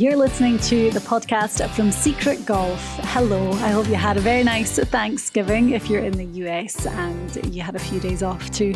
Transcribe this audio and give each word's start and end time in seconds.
You're 0.00 0.16
listening 0.16 0.56
to 0.60 0.90
the 0.92 1.00
podcast 1.00 1.68
from 1.74 1.92
Secret 1.92 2.46
Golf. 2.46 2.82
Hello, 3.02 3.50
I 3.50 3.68
hope 3.68 3.86
you 3.86 3.96
had 3.96 4.16
a 4.16 4.20
very 4.20 4.42
nice 4.42 4.78
Thanksgiving 4.78 5.72
if 5.72 5.90
you're 5.90 6.00
in 6.00 6.14
the 6.14 6.24
US 6.46 6.86
and 6.86 7.54
you 7.54 7.60
had 7.60 7.76
a 7.76 7.78
few 7.78 8.00
days 8.00 8.22
off 8.22 8.50
to, 8.52 8.74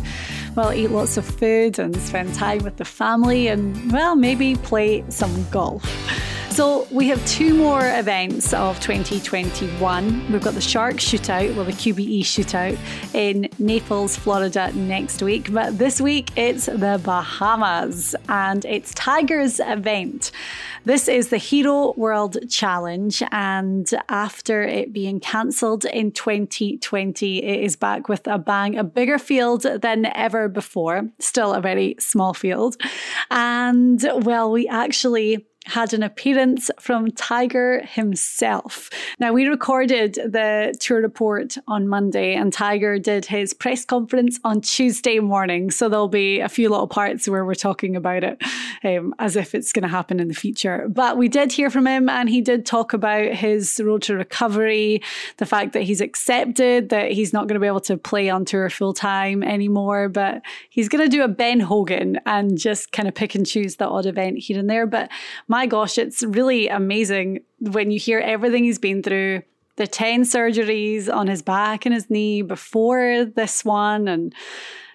well, 0.54 0.70
eat 0.74 0.88
lots 0.88 1.16
of 1.16 1.24
food 1.24 1.78
and 1.78 1.96
spend 1.96 2.34
time 2.34 2.58
with 2.58 2.76
the 2.76 2.84
family 2.84 3.48
and, 3.48 3.90
well, 3.90 4.14
maybe 4.14 4.56
play 4.56 5.02
some 5.08 5.48
golf. 5.48 5.82
So 6.54 6.86
we 6.92 7.08
have 7.08 7.26
two 7.26 7.52
more 7.52 7.80
events 7.84 8.54
of 8.54 8.78
2021. 8.78 10.32
We've 10.32 10.40
got 10.40 10.54
the 10.54 10.60
Shark 10.60 10.98
Shootout, 10.98 11.56
well, 11.56 11.64
the 11.64 11.72
QBE 11.72 12.20
Shootout 12.20 12.78
in 13.12 13.48
Naples, 13.58 14.16
Florida 14.16 14.70
next 14.72 15.20
week. 15.20 15.52
But 15.52 15.78
this 15.78 16.00
week 16.00 16.30
it's 16.38 16.66
the 16.66 17.00
Bahamas 17.02 18.14
and 18.28 18.64
it's 18.66 18.94
Tiger's 18.94 19.58
event. 19.58 20.30
This 20.84 21.08
is 21.08 21.30
the 21.30 21.38
Hero 21.38 21.92
World 21.96 22.36
Challenge, 22.50 23.22
and 23.32 23.90
after 24.10 24.62
it 24.62 24.92
being 24.92 25.18
cancelled 25.18 25.86
in 25.86 26.12
2020, 26.12 27.42
it 27.42 27.60
is 27.64 27.74
back 27.74 28.08
with 28.08 28.26
a 28.28 28.38
bang, 28.38 28.76
a 28.76 28.84
bigger 28.84 29.18
field 29.18 29.62
than 29.62 30.06
ever 30.14 30.48
before. 30.48 31.08
Still 31.18 31.54
a 31.54 31.60
very 31.60 31.96
small 31.98 32.34
field. 32.34 32.76
And 33.30 34.06
well, 34.22 34.52
we 34.52 34.68
actually 34.68 35.46
had 35.64 35.92
an 35.94 36.02
appearance 36.02 36.70
from 36.78 37.10
Tiger 37.12 37.84
himself. 37.84 38.90
Now, 39.18 39.32
we 39.32 39.46
recorded 39.46 40.14
the 40.14 40.74
tour 40.78 41.00
report 41.00 41.56
on 41.66 41.88
Monday, 41.88 42.34
and 42.34 42.52
Tiger 42.52 42.98
did 42.98 43.24
his 43.26 43.54
press 43.54 43.84
conference 43.84 44.38
on 44.44 44.60
Tuesday 44.60 45.18
morning. 45.20 45.70
So 45.70 45.88
there'll 45.88 46.08
be 46.08 46.40
a 46.40 46.48
few 46.48 46.68
little 46.68 46.86
parts 46.86 47.28
where 47.28 47.44
we're 47.44 47.54
talking 47.54 47.96
about 47.96 48.24
it 48.24 48.42
um, 48.84 49.14
as 49.18 49.36
if 49.36 49.54
it's 49.54 49.72
going 49.72 49.82
to 49.82 49.88
happen 49.88 50.20
in 50.20 50.28
the 50.28 50.34
future. 50.34 50.86
But 50.88 51.16
we 51.16 51.28
did 51.28 51.52
hear 51.52 51.70
from 51.70 51.86
him, 51.86 52.08
and 52.08 52.28
he 52.28 52.40
did 52.40 52.66
talk 52.66 52.92
about 52.92 53.32
his 53.32 53.80
road 53.82 54.02
to 54.02 54.16
recovery, 54.16 55.02
the 55.38 55.46
fact 55.46 55.72
that 55.72 55.82
he's 55.82 56.00
accepted 56.00 56.90
that 56.90 57.12
he's 57.12 57.32
not 57.32 57.46
going 57.46 57.54
to 57.54 57.60
be 57.60 57.66
able 57.66 57.80
to 57.80 57.96
play 57.96 58.28
on 58.28 58.44
tour 58.44 58.68
full 58.70 58.92
time 58.92 59.42
anymore, 59.42 60.08
but 60.08 60.42
he's 60.68 60.88
going 60.88 61.02
to 61.02 61.08
do 61.08 61.22
a 61.22 61.28
Ben 61.28 61.60
Hogan 61.60 62.20
and 62.26 62.58
just 62.58 62.92
kind 62.92 63.08
of 63.08 63.14
pick 63.14 63.34
and 63.34 63.46
choose 63.46 63.76
the 63.76 63.88
odd 63.88 64.06
event 64.06 64.38
here 64.38 64.58
and 64.58 64.68
there. 64.68 64.86
But 64.86 65.10
my 65.54 65.66
gosh, 65.66 65.98
it's 65.98 66.24
really 66.24 66.66
amazing 66.66 67.38
when 67.60 67.92
you 67.92 68.00
hear 68.00 68.18
everything 68.18 68.64
he's 68.64 68.80
been 68.80 69.04
through 69.04 69.40
the 69.76 69.86
10 69.86 70.22
surgeries 70.22 71.08
on 71.08 71.28
his 71.28 71.42
back 71.42 71.86
and 71.86 71.94
his 71.94 72.10
knee 72.10 72.42
before 72.42 73.24
this 73.24 73.64
one 73.64 74.08
and 74.08 74.34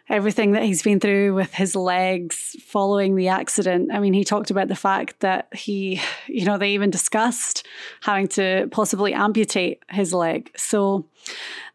everything 0.09 0.52
that 0.52 0.64
he's 0.64 0.81
been 0.81 1.00
through 1.00 1.36
with 1.36 1.53
his 1.53 1.75
legs 1.75 2.56
following 2.66 3.16
the 3.16 3.28
accident. 3.28 3.92
I 3.94 4.00
mean, 4.00 4.14
he 4.14 4.24
talked 4.24 4.50
about 4.50 4.68
the 4.68 4.75
fact 4.75 5.20
that 5.20 5.53
he, 5.53 6.02
you 6.28 6.46
know, 6.46 6.58
they 6.58 6.72
even 6.72 6.90
discussed 6.90 7.66
having 8.02 8.28
to 8.30 8.68
possibly 8.72 9.14
amputate 9.14 9.84
his 9.90 10.14
leg. 10.14 10.52
So 10.58 11.06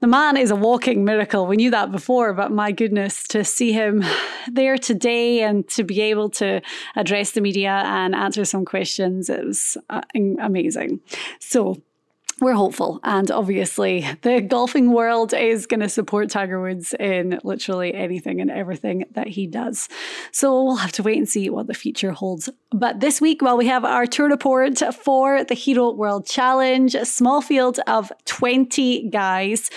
the 0.00 0.08
man 0.08 0.36
is 0.36 0.50
a 0.50 0.56
walking 0.56 1.04
miracle. 1.04 1.46
We 1.46 1.56
knew 1.56 1.70
that 1.70 1.92
before, 1.92 2.34
but 2.34 2.50
my 2.50 2.72
goodness, 2.72 3.22
to 3.28 3.44
see 3.44 3.72
him 3.72 4.04
there 4.50 4.78
today 4.78 5.42
and 5.42 5.66
to 5.68 5.84
be 5.84 6.00
able 6.00 6.30
to 6.30 6.60
address 6.96 7.32
the 7.32 7.40
media 7.40 7.82
and 7.86 8.14
answer 8.14 8.44
some 8.44 8.64
questions, 8.64 9.30
it 9.30 9.44
was 9.44 9.76
uh, 9.90 10.02
amazing. 10.40 11.00
So, 11.38 11.82
we're 12.40 12.54
hopeful. 12.54 13.00
And 13.04 13.30
obviously, 13.30 14.06
the 14.22 14.40
golfing 14.40 14.92
world 14.92 15.32
is 15.32 15.66
going 15.66 15.80
to 15.80 15.88
support 15.88 16.30
Tiger 16.30 16.60
Woods 16.60 16.94
in 16.98 17.40
literally 17.44 17.94
anything 17.94 18.40
and 18.40 18.50
everything 18.50 19.04
that 19.12 19.28
he 19.28 19.46
does. 19.46 19.88
So 20.32 20.64
we'll 20.64 20.76
have 20.76 20.92
to 20.92 21.02
wait 21.02 21.18
and 21.18 21.28
see 21.28 21.48
what 21.50 21.66
the 21.66 21.74
future 21.74 22.12
holds. 22.12 22.50
But 22.74 22.98
this 22.98 23.20
week, 23.20 23.40
well, 23.40 23.56
we 23.56 23.66
have 23.68 23.84
our 23.84 24.04
tour 24.04 24.28
report 24.28 24.80
for 24.96 25.44
the 25.44 25.54
Hero 25.54 25.92
World 25.92 26.26
Challenge, 26.26 26.96
a 26.96 27.06
small 27.06 27.40
field 27.40 27.78
of 27.86 28.10
20 28.24 29.10
guys. 29.10 29.70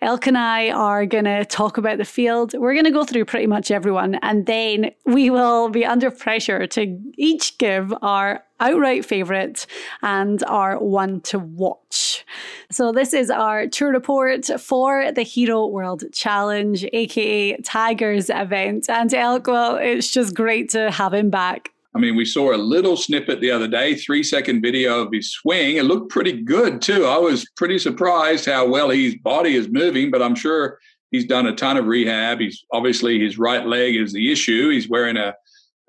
Elk 0.00 0.26
and 0.26 0.38
I 0.38 0.70
are 0.70 1.04
going 1.04 1.26
to 1.26 1.44
talk 1.44 1.76
about 1.76 1.98
the 1.98 2.06
field. 2.06 2.54
We're 2.54 2.72
going 2.72 2.86
to 2.86 2.90
go 2.90 3.04
through 3.04 3.26
pretty 3.26 3.46
much 3.46 3.70
everyone, 3.70 4.14
and 4.22 4.46
then 4.46 4.92
we 5.04 5.28
will 5.28 5.68
be 5.68 5.84
under 5.84 6.10
pressure 6.10 6.66
to 6.68 6.98
each 7.18 7.58
give 7.58 7.92
our 8.00 8.42
outright 8.60 9.04
favourite 9.04 9.66
and 10.00 10.42
our 10.44 10.78
one 10.78 11.20
to 11.20 11.38
watch. 11.38 12.24
So, 12.70 12.92
this 12.92 13.12
is 13.12 13.30
our 13.30 13.66
tour 13.66 13.92
report 13.92 14.46
for 14.58 15.12
the 15.12 15.22
Hero 15.22 15.66
World 15.66 16.04
Challenge, 16.14 16.86
aka 16.94 17.58
Tiger's 17.58 18.30
event. 18.30 18.88
And 18.88 19.12
Elk, 19.12 19.48
well, 19.48 19.76
it's 19.76 20.10
just 20.10 20.34
great 20.34 20.70
to 20.70 20.90
have 20.90 21.12
him 21.12 21.28
back. 21.28 21.72
I 21.94 21.98
mean, 21.98 22.16
we 22.16 22.24
saw 22.24 22.54
a 22.54 22.56
little 22.56 22.96
snippet 22.96 23.40
the 23.40 23.50
other 23.50 23.66
day, 23.66 23.94
three 23.94 24.22
second 24.22 24.60
video 24.60 25.00
of 25.00 25.12
his 25.12 25.32
swing. 25.32 25.76
It 25.76 25.84
looked 25.84 26.10
pretty 26.10 26.42
good, 26.42 26.82
too. 26.82 27.06
I 27.06 27.18
was 27.18 27.46
pretty 27.56 27.78
surprised 27.78 28.46
how 28.46 28.66
well 28.66 28.90
his 28.90 29.16
body 29.16 29.54
is 29.54 29.68
moving, 29.68 30.10
but 30.10 30.22
I'm 30.22 30.34
sure 30.34 30.78
he's 31.10 31.24
done 31.26 31.46
a 31.46 31.54
ton 31.54 31.76
of 31.76 31.86
rehab. 31.86 32.40
He's 32.40 32.64
obviously 32.72 33.18
his 33.18 33.38
right 33.38 33.66
leg 33.66 33.96
is 33.96 34.12
the 34.12 34.30
issue. 34.30 34.70
He's 34.70 34.88
wearing 34.88 35.16
a 35.16 35.34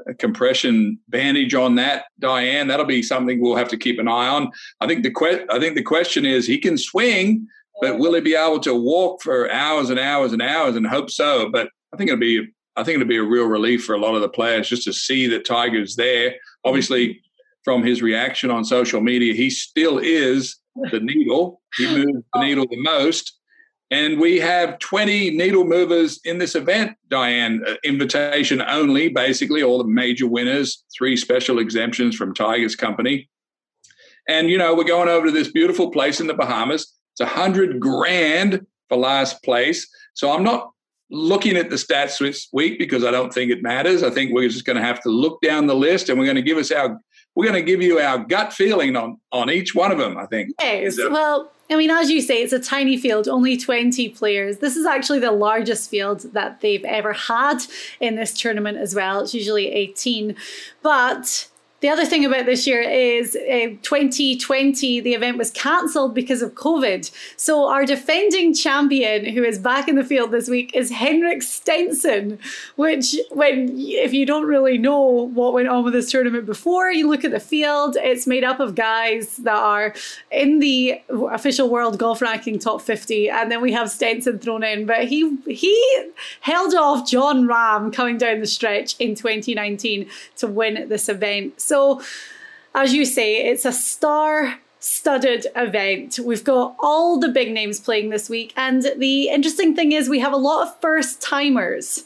a 0.07 0.13
compression 0.13 0.97
bandage 1.09 1.53
on 1.53 1.75
that, 1.75 2.05
Diane. 2.19 2.67
That'll 2.67 2.85
be 2.85 3.03
something 3.03 3.41
we'll 3.41 3.55
have 3.55 3.69
to 3.69 3.77
keep 3.77 3.99
an 3.99 4.07
eye 4.07 4.27
on. 4.27 4.49
I 4.79 4.87
think 4.87 5.03
the 5.03 5.11
que- 5.11 5.45
I 5.49 5.59
think 5.59 5.75
the 5.75 5.83
question 5.83 6.25
is 6.25 6.47
he 6.47 6.57
can 6.57 6.77
swing, 6.77 7.47
but 7.81 7.99
will 7.99 8.13
he 8.13 8.21
be 8.21 8.35
able 8.35 8.59
to 8.61 8.73
walk 8.73 9.21
for 9.21 9.51
hours 9.51 9.89
and 9.89 9.99
hours 9.99 10.33
and 10.33 10.41
hours? 10.41 10.75
And 10.75 10.87
hope 10.87 11.09
so. 11.09 11.49
But 11.49 11.69
I 11.93 11.97
think 11.97 12.09
it'll 12.09 12.19
be 12.19 12.47
I 12.79 12.83
think 12.83 12.95
it'll 12.95 13.07
be 13.07 13.17
a 13.17 13.23
real 13.23 13.45
relief 13.45 13.83
for 13.83 13.93
a 13.93 13.99
lot 13.99 14.15
of 14.15 14.21
the 14.21 14.29
players 14.29 14.69
just 14.69 14.83
to 14.85 14.93
see 14.93 15.27
that 15.27 15.45
Tiger's 15.45 15.95
there. 15.97 16.35
Obviously, 16.63 17.21
from 17.63 17.83
his 17.83 18.01
reaction 18.01 18.49
on 18.49 18.63
social 18.63 19.01
media, 19.01 19.33
he 19.33 19.49
still 19.49 19.97
is 19.97 20.55
the 20.91 21.01
needle. 21.01 21.61
He 21.77 21.85
moves 21.87 22.23
the 22.33 22.41
needle 22.41 22.65
the 22.69 22.81
most. 22.81 23.37
And 23.91 24.19
we 24.19 24.37
have 24.37 24.79
20 24.79 25.31
needle 25.31 25.65
movers 25.65 26.19
in 26.23 26.37
this 26.37 26.55
event, 26.55 26.95
Diane. 27.09 27.63
Uh, 27.67 27.73
invitation 27.83 28.61
only, 28.61 29.09
basically, 29.09 29.61
all 29.61 29.79
the 29.79 29.89
major 29.89 30.27
winners, 30.27 30.83
three 30.95 31.17
special 31.17 31.59
exemptions 31.59 32.15
from 32.15 32.33
Tiger's 32.33 32.75
Company. 32.75 33.29
And, 34.27 34.49
you 34.49 34.57
know, 34.57 34.75
we're 34.75 34.83
going 34.83 35.09
over 35.09 35.25
to 35.25 35.31
this 35.31 35.51
beautiful 35.51 35.89
place 35.89 36.21
in 36.21 36.27
the 36.27 36.35
Bahamas. 36.35 36.95
It's 37.13 37.21
a 37.21 37.25
hundred 37.25 37.79
grand 37.79 38.65
for 38.87 38.97
last 38.97 39.43
place. 39.43 39.89
So 40.13 40.31
I'm 40.31 40.43
not 40.43 40.71
looking 41.11 41.57
at 41.57 41.69
the 41.69 41.75
stats 41.75 42.19
this 42.19 42.47
week 42.53 42.77
because 42.77 43.03
I 43.03 43.11
don't 43.11 43.33
think 43.33 43.51
it 43.51 43.63
matters. 43.63 44.03
I 44.03 44.09
think 44.09 44.31
we're 44.33 44.49
just 44.49 44.65
going 44.65 44.77
to 44.77 44.83
have 44.83 45.01
to 45.03 45.09
look 45.09 45.41
down 45.41 45.67
the 45.67 45.75
list 45.75 46.09
and 46.09 46.19
we're 46.19 46.25
going 46.25 46.35
to 46.35 46.41
give 46.41 46.57
us 46.57 46.71
our 46.71 46.99
we're 47.35 47.45
going 47.45 47.63
to 47.63 47.71
give 47.71 47.81
you 47.81 47.99
our 47.99 48.17
gut 48.17 48.53
feeling 48.53 48.95
on 48.95 49.17
on 49.31 49.49
each 49.49 49.73
one 49.73 49.91
of 49.91 49.97
them. 49.97 50.17
I 50.17 50.25
think. 50.25 50.51
Yes. 50.59 50.97
So, 50.97 51.11
well, 51.11 51.51
I 51.69 51.75
mean, 51.75 51.91
as 51.91 52.09
you 52.09 52.21
say, 52.21 52.41
it's 52.41 52.53
a 52.53 52.59
tiny 52.59 52.97
field, 52.97 53.27
only 53.27 53.55
20 53.55 54.09
players. 54.09 54.57
This 54.57 54.75
is 54.75 54.85
actually 54.85 55.19
the 55.19 55.31
largest 55.31 55.89
field 55.89 56.21
that 56.33 56.61
they've 56.61 56.83
ever 56.83 57.13
had 57.13 57.59
in 57.99 58.15
this 58.15 58.33
tournament 58.33 58.79
as 58.79 58.95
well. 58.95 59.21
It's 59.21 59.35
usually 59.35 59.67
18. 59.67 60.35
But 60.81 61.47
the 61.81 61.89
other 61.89 62.05
thing 62.05 62.25
about 62.25 62.45
this 62.45 62.67
year 62.67 62.81
is 62.81 63.35
uh, 63.35 63.75
2020, 63.83 64.99
the 64.99 65.13
event 65.13 65.37
was 65.37 65.51
cancelled 65.51 66.13
because 66.13 66.41
of 66.41 66.53
COVID. 66.55 67.09
So 67.37 67.69
our 67.69 67.85
defending 67.85 68.53
champion, 68.53 69.25
who 69.25 69.43
is 69.43 69.57
back 69.57 69.87
in 69.87 69.95
the 69.95 70.03
field 70.03 70.31
this 70.31 70.49
week, 70.49 70.75
is 70.75 70.91
Henrik 70.91 71.41
Stenson. 71.41 72.37
Which, 72.75 73.15
when 73.31 73.69
if 73.77 74.13
you 74.13 74.25
don't 74.25 74.45
really 74.45 74.77
know 74.77 74.99
what 74.99 75.53
went 75.53 75.69
on 75.69 75.83
with 75.83 75.93
this 75.93 76.11
tournament 76.11 76.45
before, 76.45 76.91
you 76.91 77.09
look 77.09 77.23
at 77.23 77.31
the 77.31 77.39
field. 77.39 77.95
It's 77.99 78.27
made 78.27 78.43
up 78.43 78.59
of 78.59 78.75
guys 78.75 79.37
that 79.37 79.57
are 79.57 79.93
in 80.31 80.59
the 80.59 81.01
official 81.09 81.69
world 81.69 81.97
golf 81.97 82.21
ranking 82.21 82.59
top 82.59 82.81
50, 82.81 83.29
and 83.29 83.49
then 83.49 83.61
we 83.61 83.71
have 83.71 83.89
Stenson 83.89 84.39
thrown 84.39 84.63
in. 84.63 84.85
But 84.85 85.05
he 85.05 85.37
he 85.47 86.09
held 86.41 86.73
off 86.73 87.09
Jon 87.09 87.47
Rahm 87.47 87.93
coming 87.93 88.17
down 88.17 88.41
the 88.41 88.47
stretch 88.47 88.95
in 88.99 89.15
2019 89.15 90.09
to 90.37 90.47
win 90.47 90.89
this 90.89 91.07
event. 91.07 91.61
So, 91.69 92.01
as 92.73 92.93
you 92.95 93.05
say, 93.05 93.45
it's 93.45 93.63
a 93.63 93.71
star 93.71 94.59
studded 94.79 95.45
event. 95.55 96.19
We've 96.19 96.43
got 96.43 96.75
all 96.79 97.19
the 97.19 97.27
big 97.29 97.51
names 97.51 97.79
playing 97.79 98.09
this 98.09 98.27
week. 98.27 98.53
And 98.57 98.91
the 98.97 99.29
interesting 99.29 99.75
thing 99.75 99.91
is, 99.91 100.09
we 100.09 100.19
have 100.19 100.33
a 100.33 100.37
lot 100.37 100.67
of 100.67 100.81
first 100.81 101.21
timers. 101.21 102.05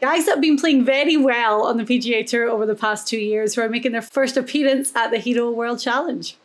Guys 0.00 0.26
that 0.26 0.32
have 0.32 0.40
been 0.40 0.58
playing 0.58 0.84
very 0.84 1.16
well 1.16 1.62
on 1.62 1.76
the 1.76 1.84
PGA 1.84 2.26
Tour 2.26 2.50
over 2.50 2.66
the 2.66 2.74
past 2.74 3.06
two 3.06 3.18
years 3.18 3.54
who 3.54 3.62
are 3.62 3.68
making 3.68 3.92
their 3.92 4.02
first 4.02 4.36
appearance 4.36 4.94
at 4.96 5.12
the 5.12 5.18
Hero 5.18 5.52
World 5.52 5.78
Challenge. 5.78 6.36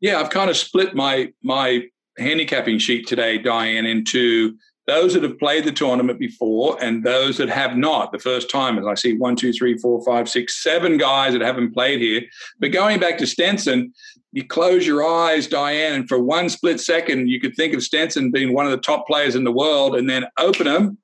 Yeah, 0.00 0.18
I've 0.20 0.30
kind 0.30 0.50
of 0.50 0.56
split 0.56 0.94
my 0.94 1.32
my 1.42 1.84
handicapping 2.18 2.78
sheet 2.78 3.06
today, 3.06 3.38
Diane, 3.38 3.86
into 3.86 4.58
those 4.86 5.14
that 5.14 5.22
have 5.22 5.38
played 5.38 5.64
the 5.64 5.72
tournament 5.72 6.18
before 6.18 6.76
and 6.82 7.02
those 7.02 7.38
that 7.38 7.48
have 7.48 7.76
not. 7.76 8.12
The 8.12 8.18
first 8.18 8.50
time 8.50 8.78
as 8.78 8.86
i 8.86 8.94
see 8.94 9.16
one 9.16 9.36
two 9.36 9.52
three 9.52 9.76
four 9.78 10.04
five 10.04 10.28
six 10.28 10.62
seven 10.62 10.96
guys 10.98 11.32
that 11.32 11.42
haven't 11.42 11.72
played 11.72 12.00
here. 12.00 12.22
But 12.60 12.72
going 12.72 13.00
back 13.00 13.18
to 13.18 13.26
stenson 13.26 13.92
you 14.32 14.44
close 14.44 14.86
your 14.86 15.06
eyes 15.06 15.46
diane 15.46 15.94
and 15.94 16.08
for 16.08 16.22
one 16.22 16.48
split 16.48 16.80
second 16.80 17.28
you 17.28 17.40
could 17.40 17.54
think 17.56 17.74
of 17.74 17.82
stenson 17.82 18.30
being 18.30 18.52
one 18.52 18.66
of 18.66 18.72
the 18.72 18.78
top 18.78 19.06
players 19.06 19.34
in 19.34 19.44
the 19.44 19.52
world 19.52 19.96
and 19.96 20.08
then 20.10 20.26
open 20.38 20.66
them 20.66 20.98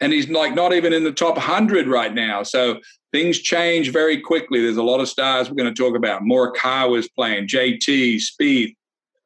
and 0.00 0.12
he's 0.12 0.28
like 0.28 0.54
not 0.54 0.72
even 0.72 0.92
in 0.92 1.04
the 1.04 1.12
top 1.12 1.36
100 1.36 1.86
right 1.86 2.12
now. 2.12 2.42
So 2.42 2.80
things 3.12 3.38
change 3.38 3.90
very 3.90 4.20
quickly. 4.20 4.60
There's 4.60 4.76
a 4.76 4.82
lot 4.82 5.00
of 5.00 5.08
stars 5.08 5.48
we're 5.48 5.56
going 5.56 5.72
to 5.72 5.82
talk 5.82 5.96
about. 5.96 6.22
Morikawa 6.22 6.98
is 6.98 7.08
playing 7.08 7.48
jt 7.48 8.16
Spieth, 8.16 8.74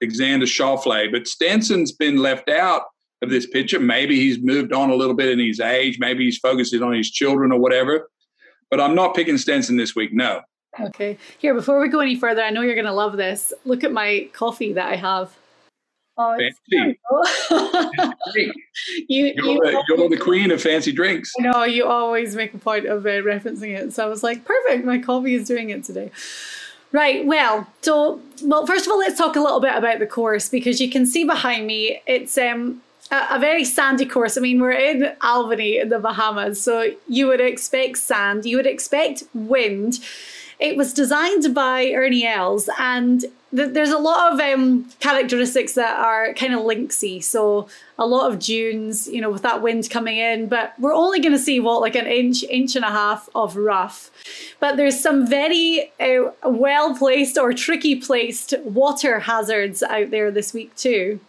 Alexander 0.02 0.46
Schauffele, 0.46 1.10
but 1.10 1.26
Stenson's 1.26 1.92
been 1.92 2.18
left 2.18 2.48
out 2.48 2.82
of 3.22 3.30
this 3.30 3.46
picture. 3.46 3.80
Maybe 3.80 4.16
he's 4.16 4.38
moved 4.40 4.72
on 4.72 4.90
a 4.90 4.94
little 4.94 5.14
bit 5.14 5.28
in 5.28 5.38
his 5.38 5.60
age. 5.60 5.98
Maybe 5.98 6.24
he's 6.24 6.38
focusing 6.38 6.82
on 6.82 6.92
his 6.92 7.10
children 7.10 7.52
or 7.52 7.58
whatever. 7.58 8.10
But 8.70 8.80
I'm 8.80 8.94
not 8.94 9.14
picking 9.14 9.38
Stenson 9.38 9.76
this 9.76 9.94
week. 9.94 10.12
No. 10.12 10.42
Okay. 10.78 11.18
Here, 11.38 11.54
before 11.54 11.80
we 11.80 11.88
go 11.88 12.00
any 12.00 12.16
further, 12.16 12.42
I 12.42 12.50
know 12.50 12.60
you're 12.62 12.74
going 12.74 12.84
to 12.84 12.92
love 12.92 13.16
this. 13.16 13.52
Look 13.64 13.82
at 13.82 13.92
my 13.92 14.28
coffee 14.32 14.72
that 14.74 14.88
I 14.88 14.96
have. 14.96 15.36
Oh, 16.20 16.36
fancy. 16.36 16.98
you, 19.08 19.32
you're, 19.36 19.46
you 19.46 19.60
the, 19.60 19.84
you're, 19.88 20.08
the, 20.08 20.16
queen 20.16 20.50
of 20.50 20.60
fancy 20.60 20.90
drinks. 20.90 21.32
No, 21.38 21.62
you 21.62 21.86
always 21.86 22.34
make 22.34 22.52
a 22.54 22.58
point 22.58 22.86
of 22.86 23.06
uh, 23.06 23.10
referencing 23.22 23.76
it. 23.78 23.92
So 23.92 24.04
I 24.04 24.08
was 24.08 24.24
like, 24.24 24.44
perfect. 24.44 24.84
My 24.84 24.98
coffee 24.98 25.34
is 25.34 25.46
doing 25.46 25.70
it 25.70 25.84
today. 25.84 26.10
Right. 26.90 27.24
Well, 27.24 27.68
so 27.82 28.20
well, 28.42 28.66
first 28.66 28.86
of 28.86 28.92
all, 28.92 28.98
let's 28.98 29.16
talk 29.16 29.36
a 29.36 29.40
little 29.40 29.60
bit 29.60 29.76
about 29.76 30.00
the 30.00 30.06
course 30.06 30.48
because 30.48 30.80
you 30.80 30.90
can 30.90 31.06
see 31.06 31.22
behind 31.24 31.66
me. 31.66 32.02
It's 32.06 32.36
um 32.36 32.82
a, 33.10 33.38
very 33.38 33.64
sandy 33.64 34.06
course. 34.06 34.36
I 34.36 34.40
mean, 34.40 34.60
we're 34.60 34.72
in 34.72 35.12
Albany 35.22 35.78
in 35.78 35.88
the 35.88 35.98
Bahamas, 35.98 36.60
so 36.60 36.90
you 37.08 37.26
would 37.26 37.40
expect 37.40 37.98
sand, 37.98 38.44
you 38.44 38.56
would 38.56 38.66
expect 38.66 39.24
wind. 39.34 40.00
It 40.58 40.76
was 40.76 40.92
designed 40.92 41.54
by 41.54 41.92
Ernie 41.92 42.26
Els, 42.26 42.68
and 42.78 43.24
th- 43.54 43.72
there's 43.72 43.90
a 43.90 43.98
lot 43.98 44.32
of 44.32 44.40
um, 44.40 44.90
characteristics 44.98 45.74
that 45.74 45.98
are 45.98 46.34
kind 46.34 46.52
of 46.52 46.60
linksy. 46.60 47.22
So 47.22 47.68
a 47.96 48.06
lot 48.06 48.30
of 48.30 48.40
dunes, 48.40 49.06
you 49.06 49.20
know, 49.20 49.30
with 49.30 49.42
that 49.42 49.62
wind 49.62 49.88
coming 49.88 50.18
in. 50.18 50.48
But 50.48 50.74
we're 50.78 50.94
only 50.94 51.20
going 51.20 51.32
to 51.32 51.38
see 51.38 51.60
what 51.60 51.80
like 51.80 51.94
an 51.94 52.06
inch, 52.06 52.42
inch 52.44 52.74
and 52.74 52.84
a 52.84 52.90
half 52.90 53.28
of 53.34 53.56
rough. 53.56 54.10
But 54.58 54.76
there's 54.76 54.98
some 54.98 55.26
very 55.26 55.92
uh, 56.00 56.32
well 56.44 56.96
placed 56.96 57.38
or 57.38 57.52
tricky 57.52 57.96
placed 57.96 58.54
water 58.64 59.20
hazards 59.20 59.82
out 59.82 60.10
there 60.10 60.30
this 60.30 60.52
week 60.52 60.74
too. 60.74 61.20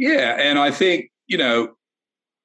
Yeah, 0.00 0.38
and 0.40 0.58
I 0.58 0.70
think 0.70 1.10
you 1.26 1.36
know 1.36 1.74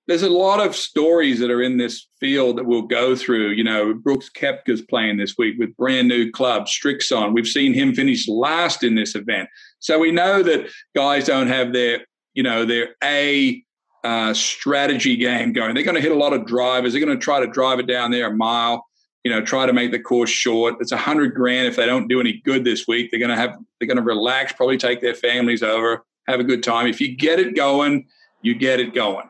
there's 0.07 0.23
a 0.23 0.29
lot 0.29 0.59
of 0.59 0.75
stories 0.75 1.39
that 1.39 1.49
are 1.49 1.61
in 1.61 1.77
this 1.77 2.05
field 2.19 2.57
that 2.57 2.65
we'll 2.65 2.81
go 2.81 3.15
through. 3.15 3.51
You 3.51 3.63
know, 3.63 3.93
Brooks 3.93 4.29
Koepka's 4.29 4.81
playing 4.81 5.15
this 5.15 5.35
week 5.37 5.55
with 5.57 5.75
brand 5.77 6.09
new 6.09 6.29
club, 6.31 6.65
Srixon. 6.65 7.33
We've 7.33 7.47
seen 7.47 7.73
him 7.73 7.95
finish 7.95 8.27
last 8.27 8.83
in 8.83 8.95
this 8.95 9.15
event. 9.15 9.47
So 9.79 9.97
we 9.97 10.11
know 10.11 10.43
that 10.43 10.69
guys 10.97 11.27
don't 11.27 11.47
have 11.47 11.71
their, 11.71 12.05
you 12.33 12.43
know, 12.43 12.65
their 12.65 12.89
A 13.01 13.63
uh, 14.03 14.33
strategy 14.33 15.15
game 15.15 15.53
going. 15.53 15.75
They're 15.75 15.83
going 15.85 15.95
to 15.95 16.01
hit 16.01 16.11
a 16.11 16.15
lot 16.15 16.33
of 16.33 16.45
drivers. 16.45 16.91
They're 16.91 17.03
going 17.03 17.17
to 17.17 17.23
try 17.23 17.39
to 17.39 17.47
drive 17.47 17.79
it 17.79 17.87
down 17.87 18.11
there 18.11 18.27
a 18.27 18.35
mile, 18.35 18.85
you 19.23 19.31
know, 19.31 19.41
try 19.41 19.65
to 19.65 19.73
make 19.73 19.91
the 19.91 19.99
course 19.99 20.29
short. 20.29 20.75
It's 20.81 20.91
a 20.91 20.97
hundred 20.97 21.33
grand 21.33 21.67
if 21.67 21.77
they 21.77 21.85
don't 21.85 22.09
do 22.09 22.19
any 22.19 22.41
good 22.43 22.65
this 22.65 22.85
week. 22.85 23.11
They're 23.11 23.19
going 23.19 23.31
to 23.31 23.37
have, 23.37 23.57
they're 23.79 23.87
going 23.87 23.95
to 23.95 24.03
relax, 24.03 24.51
probably 24.51 24.77
take 24.77 24.99
their 24.99 25.15
families 25.15 25.63
over 25.63 26.03
have 26.27 26.39
a 26.39 26.43
good 26.43 26.63
time. 26.63 26.87
If 26.87 26.99
you 26.99 27.15
get 27.15 27.39
it 27.39 27.55
going, 27.55 28.07
you 28.41 28.55
get 28.55 28.79
it 28.79 28.93
going. 28.93 29.29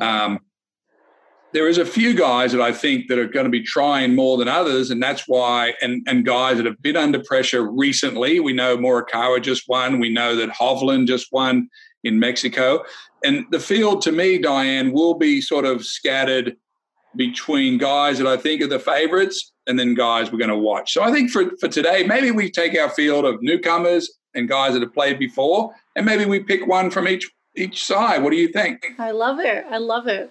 Um, 0.00 0.40
there 1.52 1.68
is 1.68 1.78
a 1.78 1.86
few 1.86 2.12
guys 2.12 2.52
that 2.52 2.60
I 2.60 2.72
think 2.72 3.08
that 3.08 3.18
are 3.18 3.28
going 3.28 3.44
to 3.44 3.50
be 3.50 3.62
trying 3.62 4.14
more 4.14 4.36
than 4.36 4.48
others, 4.48 4.90
and 4.90 5.02
that's 5.02 5.24
why. 5.26 5.74
And 5.80 6.06
and 6.06 6.24
guys 6.24 6.58
that 6.58 6.66
have 6.66 6.82
been 6.82 6.96
under 6.96 7.22
pressure 7.22 7.70
recently. 7.70 8.40
We 8.40 8.52
know 8.52 8.76
Morikawa 8.76 9.42
just 9.42 9.68
won. 9.68 10.00
We 10.00 10.12
know 10.12 10.36
that 10.36 10.50
Hovland 10.50 11.06
just 11.06 11.32
won 11.32 11.68
in 12.04 12.18
Mexico. 12.18 12.84
And 13.24 13.46
the 13.50 13.60
field, 13.60 14.02
to 14.02 14.12
me, 14.12 14.38
Diane, 14.38 14.92
will 14.92 15.14
be 15.14 15.40
sort 15.40 15.64
of 15.64 15.84
scattered 15.84 16.56
between 17.16 17.78
guys 17.78 18.18
that 18.18 18.26
I 18.26 18.36
think 18.36 18.60
are 18.60 18.66
the 18.66 18.78
favorites 18.78 19.52
and 19.66 19.78
then 19.78 19.94
guys 19.94 20.30
we're 20.30 20.38
going 20.38 20.50
to 20.50 20.58
watch. 20.58 20.92
So 20.92 21.02
I 21.02 21.10
think 21.10 21.30
for, 21.30 21.50
for 21.58 21.68
today, 21.68 22.04
maybe 22.06 22.30
we 22.30 22.50
take 22.50 22.78
our 22.78 22.90
field 22.90 23.24
of 23.24 23.42
newcomers 23.42 24.12
and 24.36 24.48
guys 24.48 24.74
that 24.74 24.82
have 24.82 24.94
played 24.94 25.18
before 25.18 25.74
and 25.96 26.06
maybe 26.06 26.24
we 26.24 26.40
pick 26.40 26.66
one 26.66 26.90
from 26.90 27.08
each 27.08 27.30
each 27.56 27.84
side. 27.84 28.22
What 28.22 28.30
do 28.30 28.36
you 28.36 28.48
think? 28.48 28.94
I 28.98 29.10
love 29.10 29.40
it. 29.40 29.64
I 29.70 29.78
love 29.78 30.06
it. 30.06 30.30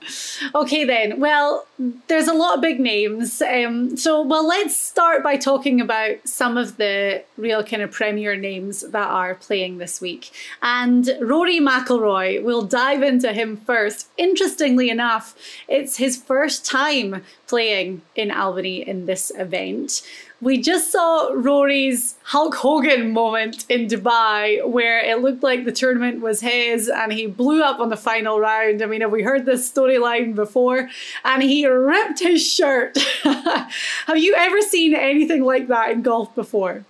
Okay, 0.54 0.86
then. 0.86 1.20
Well, 1.20 1.66
there's 2.08 2.28
a 2.28 2.34
lot 2.34 2.56
of 2.56 2.62
big 2.62 2.80
names. 2.80 3.42
Um, 3.42 3.98
so, 3.98 4.22
well, 4.22 4.48
let's 4.48 4.78
start 4.78 5.24
by 5.24 5.36
talking 5.36 5.82
about 5.82 6.18
some 6.26 6.56
of 6.56 6.78
the 6.78 7.24
real 7.38 7.64
kind 7.64 7.82
of 7.82 7.92
premier 7.92 8.36
names 8.36 8.82
that 8.82 9.08
are 9.08 9.36
playing 9.36 9.80
this 9.80 10.00
week. 10.00 10.32
And 10.62 11.10
Rory 11.20 11.60
McIlroy, 11.60 12.44
we'll 12.44 12.62
dive 12.62 13.02
into 13.02 13.34
him 13.34 13.58
first. 13.58 14.08
Interestingly 14.18 14.90
enough, 14.90 15.36
it's 15.68 15.98
his 15.98 16.18
first 16.18 16.66
time 16.66 17.24
playing 17.48 18.02
in 18.16 18.32
Albany 18.32 18.88
in 18.88 19.06
this 19.06 19.32
event. 19.36 20.02
We 20.42 20.62
just 20.62 20.92
saw 20.92 21.30
Rory's 21.34 22.16
Hulk 22.24 22.56
Hogan 22.56 23.12
moment 23.12 23.66
in 23.70 23.88
Dubai 23.88 24.68
where 24.68 25.00
it 25.00 25.22
looked 25.22 25.44
like 25.44 25.64
the 25.64 25.72
tournament 25.72 26.22
was 26.22 26.42
his 26.42 26.90
and 26.90 27.14
he 27.14 27.26
blew 27.26 27.64
up 27.64 27.80
on 27.80 27.90
the 27.90 27.98
final 27.98 28.40
round. 28.40 28.82
I 28.82 28.86
mean, 28.86 29.02
have 29.02 29.12
we 29.12 29.24
heard 29.24 29.46
this 29.46 29.72
storyline 29.72 30.36
before? 30.36 30.90
And 31.24 31.42
he 31.42 31.66
ripped 31.66 32.20
his 32.20 32.46
shirt. 32.46 32.98
have 33.24 34.18
you 34.18 34.36
ever 34.36 34.62
seen 34.62 34.94
anything 34.94 35.44
like 35.44 35.70
that 35.70 35.92
in 35.92 36.02
golf 36.02 36.36
before? 36.36 36.84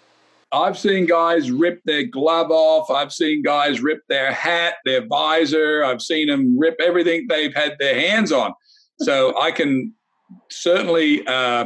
I've 0.51 0.77
seen 0.77 1.05
guys 1.05 1.51
rip 1.51 1.83
their 1.83 2.03
glove 2.03 2.49
off. 2.49 2.89
I've 2.89 3.11
seen 3.13 3.43
guys 3.43 3.81
rip 3.81 4.01
their 4.07 4.31
hat, 4.31 4.75
their 4.85 5.05
visor. 5.05 5.83
I've 5.83 6.01
seen 6.01 6.27
them 6.27 6.57
rip 6.57 6.77
everything 6.83 7.27
they've 7.29 7.53
had 7.53 7.75
their 7.79 7.99
hands 7.99 8.31
on. 8.31 8.53
So 9.01 9.39
I 9.39 9.51
can 9.51 9.93
certainly 10.49 11.25
uh, 11.27 11.65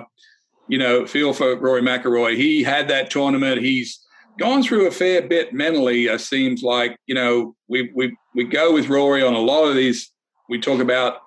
you 0.69 0.77
know, 0.77 1.05
feel 1.05 1.33
for 1.33 1.55
Rory 1.57 1.81
McIlroy. 1.81 2.37
He 2.37 2.63
had 2.63 2.87
that 2.87 3.09
tournament. 3.09 3.61
He's 3.61 3.99
gone 4.39 4.63
through 4.63 4.87
a 4.87 4.91
fair 4.91 5.21
bit 5.21 5.53
mentally. 5.53 6.05
It 6.05 6.21
seems 6.21 6.63
like 6.63 6.95
you 7.07 7.15
know 7.15 7.55
we 7.67 7.91
we 7.93 8.15
we 8.35 8.45
go 8.45 8.73
with 8.73 8.87
Rory 8.87 9.21
on 9.21 9.33
a 9.33 9.39
lot 9.39 9.65
of 9.65 9.75
these. 9.75 10.11
We 10.47 10.59
talk 10.59 10.79
about 10.79 11.17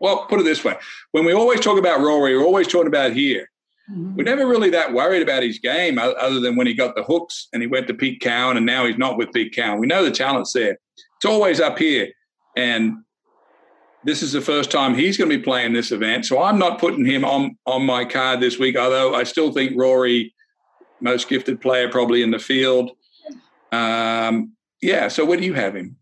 well, 0.00 0.26
put 0.26 0.40
it 0.40 0.44
this 0.44 0.64
way: 0.64 0.74
when 1.12 1.24
we 1.24 1.32
always 1.32 1.60
talk 1.60 1.78
about 1.78 2.00
Rory, 2.00 2.36
we're 2.36 2.44
always 2.44 2.66
talking 2.66 2.88
about 2.88 3.12
here. 3.12 3.48
Mm-hmm. 3.90 4.16
We're 4.16 4.24
never 4.24 4.46
really 4.46 4.70
that 4.70 4.92
worried 4.92 5.22
about 5.22 5.42
his 5.42 5.58
game, 5.58 5.98
other 5.98 6.40
than 6.40 6.56
when 6.56 6.66
he 6.66 6.74
got 6.74 6.94
the 6.94 7.02
hooks 7.02 7.48
and 7.52 7.62
he 7.62 7.66
went 7.66 7.86
to 7.88 7.94
Pete 7.94 8.20
Cowan, 8.20 8.56
and 8.56 8.66
now 8.66 8.86
he's 8.86 8.98
not 8.98 9.16
with 9.16 9.32
Pete 9.32 9.54
Cowan. 9.54 9.78
We 9.78 9.86
know 9.86 10.04
the 10.04 10.10
talent's 10.10 10.52
there. 10.52 10.78
It's 11.16 11.24
always 11.26 11.60
up 11.60 11.78
here, 11.78 12.08
and 12.56 12.98
this 14.04 14.22
is 14.22 14.32
the 14.32 14.40
first 14.40 14.70
time 14.70 14.94
he's 14.94 15.16
going 15.16 15.30
to 15.30 15.36
be 15.36 15.42
playing 15.42 15.72
this 15.72 15.92
event. 15.92 16.24
So 16.26 16.42
I'm 16.42 16.58
not 16.58 16.78
putting 16.78 17.04
him 17.04 17.24
on 17.24 17.56
on 17.66 17.84
my 17.84 18.04
card 18.04 18.40
this 18.40 18.58
week. 18.58 18.76
Although 18.76 19.14
I 19.14 19.24
still 19.24 19.52
think 19.52 19.76
Rory, 19.76 20.34
most 21.00 21.28
gifted 21.28 21.60
player 21.60 21.88
probably 21.88 22.22
in 22.22 22.30
the 22.30 22.38
field. 22.38 22.92
Um, 23.72 24.52
yeah. 24.80 25.08
So 25.08 25.24
where 25.24 25.38
do 25.38 25.44
you 25.44 25.54
have 25.54 25.76
him? 25.76 25.96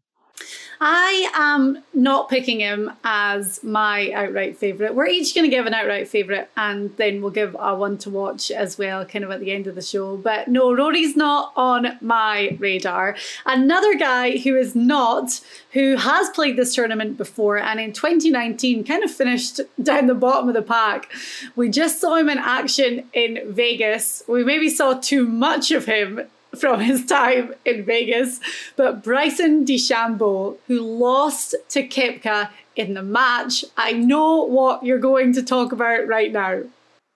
I 0.81 1.31
am 1.35 1.83
not 1.93 2.29
picking 2.29 2.61
him 2.61 2.93
as 3.03 3.63
my 3.65 4.13
outright 4.13 4.57
favourite. 4.57 4.95
We're 4.95 5.07
each 5.07 5.35
going 5.35 5.45
to 5.45 5.55
give 5.55 5.67
an 5.67 5.75
outright 5.75 6.09
favourite 6.09 6.49
and 6.57 6.97
then 6.97 7.21
we'll 7.21 7.33
give 7.33 7.57
a 7.59 7.75
one 7.75 7.99
to 7.99 8.11
watch 8.11 8.51
as 8.51 8.79
well, 8.79 9.05
kind 9.05 9.25
of 9.25 9.31
at 9.31 9.41
the 9.41 9.51
end 9.51 9.67
of 9.67 9.75
the 9.75 9.83
show. 9.83 10.17
But 10.17 10.49
no, 10.49 10.75
Rory's 10.75 11.17
not 11.17 11.53
on 11.57 11.99
my 12.01 12.57
radar. 12.61 13.17
Another 13.45 13.97
guy 13.97 14.39
who 14.39 14.57
is 14.57 14.77
not, 14.77 15.41
who 15.73 15.97
has 15.97 16.29
played 16.31 16.57
this 16.57 16.75
tournament 16.75 17.17
before 17.17 17.59
and 17.59 17.81
in 17.81 17.93
2019 17.93 18.85
kind 18.85 19.03
of 19.03 19.11
finished 19.11 19.61
down 19.83 20.07
the 20.07 20.15
bottom 20.15 20.49
of 20.49 20.55
the 20.55 20.63
pack. 20.63 21.11
We 21.57 21.69
just 21.71 22.01
saw 22.01 22.15
him 22.15 22.29
in 22.29 22.39
action 22.39 23.09
in 23.13 23.41
Vegas. 23.47 24.23
We 24.29 24.45
maybe 24.45 24.69
saw 24.69 24.95
too 24.95 25.27
much 25.27 25.73
of 25.73 25.87
him 25.87 26.29
from 26.61 26.81
his 26.81 27.05
time 27.07 27.55
in 27.65 27.85
Vegas, 27.85 28.41
but 28.77 29.03
Bryson 29.03 29.65
DeChambeau, 29.65 30.57
who 30.67 30.81
lost 30.81 31.55
to 31.71 31.87
Koepka 31.87 32.51
in 32.77 32.95
the 32.95 33.03
match. 33.03 33.65
I 33.77 33.93
know 33.93 34.45
what 34.45 34.85
you're 34.85 34.99
going 34.99 35.33
to 35.35 35.43
talk 35.43 35.73
about 35.73 36.07
right 36.07 36.33
now. 36.33 36.63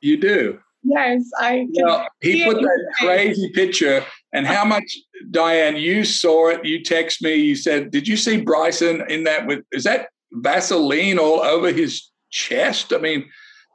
You 0.01 0.17
do. 0.19 0.59
Yes, 0.85 1.23
I. 1.39 1.67
Well, 1.75 2.09
he 2.21 2.45
put 2.45 2.61
that 2.61 2.95
crazy 2.99 3.51
picture, 3.51 4.05
and 4.33 4.47
how 4.47 4.65
much, 4.65 4.99
Diane? 5.31 5.77
You 5.77 6.05
saw 6.05 6.49
it. 6.49 6.65
You 6.65 6.83
text 6.83 7.23
me. 7.23 7.35
You 7.35 7.55
said, 7.55 7.93
"Did 7.93 8.09
you 8.09 8.17
see 8.17 8.41
Bryson 8.41 9.05
in 9.09 9.23
that? 9.25 9.47
With 9.47 9.65
is 9.71 9.85
that 9.85 10.09
Vaseline 10.33 11.21
all 11.21 11.41
over 11.41 11.71
his 11.71 12.11
chest? 12.31 12.93
I 12.93 12.99
mean, 12.99 13.25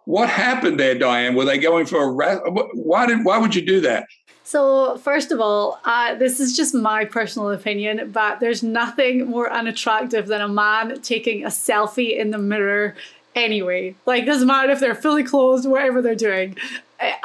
what 0.03 0.27
happened 0.27 0.81
there, 0.81 0.95
Diane? 0.95 1.33
Were 1.33 1.45
they 1.45 1.57
going 1.57 1.85
for 1.85 2.21
a? 2.21 2.51
Why 2.73 3.05
did? 3.05 3.23
Why 3.23 3.37
would 3.37 3.55
you 3.55 3.65
do 3.65 3.79
that? 3.81 4.05
So, 4.47 4.97
first 4.99 5.33
of 5.33 5.41
all, 5.41 5.81
uh, 5.83 6.15
this 6.15 6.39
is 6.39 6.55
just 6.55 6.73
my 6.73 7.03
personal 7.03 7.51
opinion, 7.51 8.11
but 8.13 8.39
there's 8.39 8.63
nothing 8.63 9.25
more 9.25 9.51
unattractive 9.51 10.27
than 10.27 10.39
a 10.39 10.47
man 10.47 11.01
taking 11.01 11.43
a 11.43 11.49
selfie 11.49 12.17
in 12.17 12.31
the 12.31 12.37
mirror 12.37 12.95
anyway. 13.35 13.95
Like, 14.05 14.25
doesn't 14.25 14.47
matter 14.47 14.71
if 14.71 14.79
they're 14.79 14.95
fully 14.95 15.25
clothed, 15.25 15.67
whatever 15.67 16.01
they're 16.01 16.15
doing. 16.15 16.55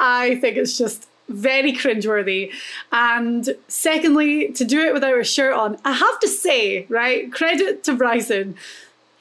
I 0.01 0.35
think 0.41 0.57
it's 0.57 0.77
just 0.77 1.07
very 1.29 1.71
cringeworthy. 1.71 2.51
And 2.91 3.55
secondly, 3.69 4.51
to 4.51 4.65
do 4.65 4.81
it 4.81 4.93
without 4.93 5.17
a 5.17 5.23
shirt 5.23 5.53
on, 5.53 5.77
I 5.85 5.93
have 5.93 6.19
to 6.19 6.27
say, 6.27 6.85
right, 6.89 7.31
credit 7.31 7.85
to 7.85 7.95
Bryson 7.95 8.57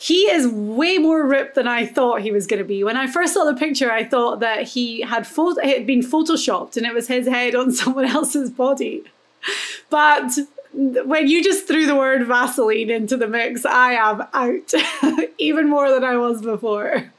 he 0.03 0.29
is 0.29 0.49
way 0.49 0.99
more 0.99 1.25
ripped 1.25 1.55
than 1.55 1.69
I 1.69 1.87
thought 1.87 2.23
he 2.23 2.33
was 2.33 2.49
going 2.49 2.59
to 2.59 2.67
be. 2.67 2.83
When 2.83 2.97
I 2.97 3.07
first 3.07 3.35
saw 3.35 3.45
the 3.45 3.55
picture, 3.55 3.93
I 3.93 4.03
thought 4.03 4.41
that 4.41 4.65
he 4.65 5.03
had, 5.03 5.29
photo- 5.29 5.63
had 5.63 5.87
been 5.87 6.01
photoshopped 6.01 6.77
and 6.77 6.85
it 6.85 6.93
was 6.93 7.07
his 7.07 7.29
head 7.29 7.55
on 7.55 7.71
someone 7.81 8.07
else's 8.07 8.51
body. 8.51 9.05
But 9.91 10.33
when 10.73 11.29
you 11.29 11.45
just 11.45 11.69
threw 11.69 11.87
the 11.87 11.95
word 11.95 12.27
Vaseline 12.27 12.91
into 12.91 13.17
the 13.17 13.29
mix, 13.29 13.65
I 13.65 13.93
am 13.93 14.25
out 14.35 14.73
even 15.39 15.71
more 15.71 15.89
than 15.89 16.03
I 16.03 16.17
was 16.17 16.43
before 16.43 17.13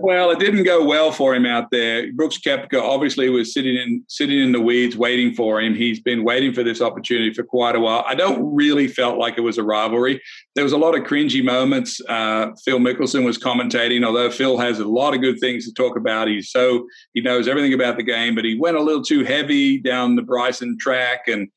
well, 0.00 0.30
it 0.30 0.38
didn't 0.38 0.62
go 0.62 0.84
well 0.84 1.10
for 1.10 1.34
him 1.34 1.44
out 1.44 1.70
there. 1.70 2.12
Brooks 2.12 2.38
Koepka 2.38 2.80
obviously 2.80 3.28
was 3.28 3.52
sitting 3.52 3.74
in 3.76 4.04
sitting 4.08 4.38
in 4.38 4.52
the 4.52 4.60
weeds 4.60 4.96
waiting 4.96 5.34
for 5.34 5.60
him. 5.60 5.74
He's 5.74 5.98
been 5.98 6.22
waiting 6.22 6.52
for 6.52 6.62
this 6.62 6.80
opportunity 6.80 7.32
for 7.32 7.42
quite 7.42 7.74
a 7.74 7.80
while. 7.80 8.04
I 8.06 8.14
don't 8.14 8.54
really 8.54 8.86
felt 8.86 9.18
like 9.18 9.38
it 9.38 9.40
was 9.40 9.58
a 9.58 9.64
rivalry. 9.64 10.20
There 10.54 10.62
was 10.62 10.72
a 10.72 10.78
lot 10.78 10.94
of 10.94 11.02
cringy 11.02 11.42
moments. 11.42 12.00
Uh, 12.08 12.50
Phil 12.64 12.78
Mickelson 12.78 13.24
was 13.24 13.38
commentating, 13.38 14.04
although 14.04 14.30
Phil 14.30 14.56
has 14.58 14.78
a 14.78 14.84
lot 14.84 15.14
of 15.14 15.20
good 15.20 15.40
things 15.40 15.66
to 15.66 15.74
talk 15.74 15.96
about. 15.96 16.28
He's 16.28 16.50
so 16.50 16.86
he 17.14 17.20
knows 17.20 17.48
everything 17.48 17.74
about 17.74 17.96
the 17.96 18.04
game, 18.04 18.34
but 18.34 18.44
he 18.44 18.56
went 18.56 18.76
a 18.76 18.82
little 18.82 19.02
too 19.02 19.24
heavy 19.24 19.78
down 19.78 20.14
the 20.16 20.22
Bryson 20.22 20.78
track. 20.78 21.26
And 21.26 21.48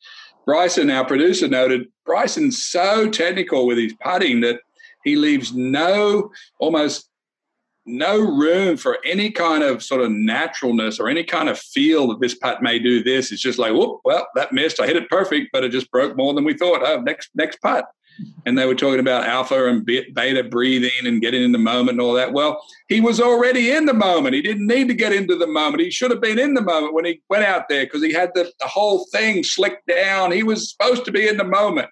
Bryson, 0.45 0.89
our 0.89 1.05
producer, 1.05 1.47
noted 1.47 1.87
Bryson's 2.05 2.65
so 2.65 3.09
technical 3.09 3.67
with 3.67 3.77
his 3.77 3.93
putting 4.01 4.41
that 4.41 4.61
he 5.03 5.15
leaves 5.15 5.53
no 5.53 6.31
almost 6.59 7.08
no 7.85 8.19
room 8.19 8.77
for 8.77 8.99
any 9.05 9.31
kind 9.31 9.63
of 9.63 9.83
sort 9.83 10.01
of 10.01 10.11
naturalness 10.11 10.99
or 10.99 11.09
any 11.09 11.23
kind 11.23 11.49
of 11.49 11.57
feel 11.57 12.07
that 12.07 12.19
this 12.19 12.35
putt 12.35 12.61
may 12.61 12.79
do 12.79 13.03
this. 13.03 13.31
It's 13.31 13.41
just 13.41 13.59
like, 13.59 13.73
whoop, 13.73 14.01
well, 14.05 14.27
that 14.35 14.51
missed. 14.51 14.79
I 14.79 14.87
hit 14.87 14.95
it 14.95 15.09
perfect, 15.09 15.49
but 15.51 15.63
it 15.63 15.71
just 15.71 15.91
broke 15.91 16.15
more 16.15 16.33
than 16.33 16.43
we 16.43 16.53
thought. 16.53 16.81
Oh, 16.83 17.01
next 17.01 17.29
next 17.35 17.61
putt. 17.61 17.85
And 18.45 18.57
they 18.57 18.65
were 18.65 18.75
talking 18.75 18.99
about 18.99 19.25
alpha 19.25 19.67
and 19.69 19.85
beta 19.85 20.43
breathing 20.43 21.05
and 21.05 21.21
getting 21.21 21.41
in 21.41 21.53
the 21.53 21.57
moment 21.57 21.91
and 21.91 22.01
all 22.01 22.13
that. 22.13 22.33
Well, 22.33 22.61
he 22.89 22.99
was 22.99 23.21
already 23.21 23.71
in 23.71 23.85
the 23.85 23.93
moment. 23.93 24.35
He 24.35 24.41
didn't 24.41 24.67
need 24.67 24.89
to 24.89 24.93
get 24.93 25.13
into 25.13 25.37
the 25.37 25.47
moment. 25.47 25.81
He 25.81 25.89
should 25.89 26.11
have 26.11 26.19
been 26.19 26.37
in 26.37 26.53
the 26.53 26.61
moment 26.61 26.93
when 26.93 27.05
he 27.05 27.21
went 27.29 27.45
out 27.45 27.69
there 27.69 27.85
because 27.85 28.03
he 28.03 28.11
had 28.11 28.31
the, 28.35 28.51
the 28.59 28.67
whole 28.67 29.05
thing 29.13 29.43
slicked 29.43 29.87
down. 29.87 30.33
He 30.33 30.43
was 30.43 30.69
supposed 30.69 31.05
to 31.05 31.11
be 31.11 31.29
in 31.29 31.37
the 31.37 31.45
moment. 31.45 31.87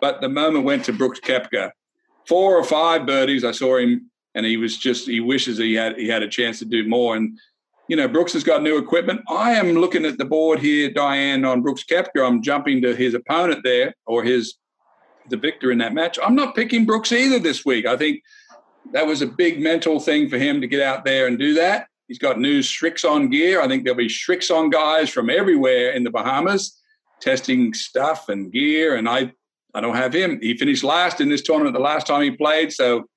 But 0.00 0.22
the 0.22 0.28
moment 0.28 0.64
went 0.64 0.86
to 0.86 0.92
Brooks 0.92 1.20
Koepka. 1.20 1.70
Four 2.26 2.56
or 2.56 2.64
five 2.64 3.06
birdies. 3.06 3.44
I 3.44 3.52
saw 3.52 3.76
him 3.76 4.10
and 4.36 4.44
he 4.46 4.58
was 4.58 4.76
just 4.76 5.08
he 5.08 5.18
wishes 5.18 5.58
he 5.58 5.74
had 5.74 5.96
he 5.96 6.06
had 6.06 6.22
a 6.22 6.28
chance 6.28 6.60
to 6.60 6.64
do 6.64 6.86
more. 6.86 7.16
And 7.16 7.36
you 7.88 7.96
know, 7.96 8.06
Brooks 8.06 8.34
has 8.34 8.44
got 8.44 8.62
new 8.62 8.78
equipment. 8.78 9.22
I 9.28 9.52
am 9.52 9.72
looking 9.72 10.04
at 10.04 10.18
the 10.18 10.24
board 10.24 10.58
here, 10.58 10.90
Diane, 10.90 11.44
on 11.44 11.62
Brooks 11.62 11.84
Koepka. 11.90 12.24
I'm 12.24 12.42
jumping 12.42 12.82
to 12.82 12.94
his 12.94 13.14
opponent 13.14 13.60
there 13.64 13.94
or 14.06 14.22
his 14.22 14.54
the 15.28 15.36
victor 15.36 15.72
in 15.72 15.78
that 15.78 15.94
match. 15.94 16.18
I'm 16.22 16.36
not 16.36 16.54
picking 16.54 16.84
Brooks 16.84 17.10
either 17.10 17.40
this 17.40 17.64
week. 17.64 17.86
I 17.86 17.96
think 17.96 18.22
that 18.92 19.06
was 19.06 19.22
a 19.22 19.26
big 19.26 19.60
mental 19.60 19.98
thing 19.98 20.28
for 20.28 20.38
him 20.38 20.60
to 20.60 20.68
get 20.68 20.80
out 20.80 21.04
there 21.04 21.26
and 21.26 21.36
do 21.36 21.54
that. 21.54 21.88
He's 22.06 22.18
got 22.18 22.38
new 22.38 22.60
Srixon 22.60 23.32
gear. 23.32 23.60
I 23.60 23.66
think 23.66 23.82
there'll 23.82 23.96
be 23.96 24.06
Srixon 24.06 24.70
guys 24.70 25.10
from 25.10 25.28
everywhere 25.28 25.90
in 25.90 26.04
the 26.04 26.10
Bahamas 26.10 26.80
testing 27.20 27.74
stuff 27.74 28.28
and 28.28 28.52
gear. 28.52 28.94
And 28.94 29.08
I, 29.08 29.32
I 29.74 29.80
don't 29.80 29.96
have 29.96 30.12
him. 30.12 30.38
He 30.40 30.56
finished 30.56 30.84
last 30.84 31.20
in 31.20 31.28
this 31.28 31.42
tournament 31.42 31.74
the 31.74 31.80
last 31.80 32.06
time 32.06 32.22
he 32.22 32.30
played. 32.30 32.72
So 32.72 33.08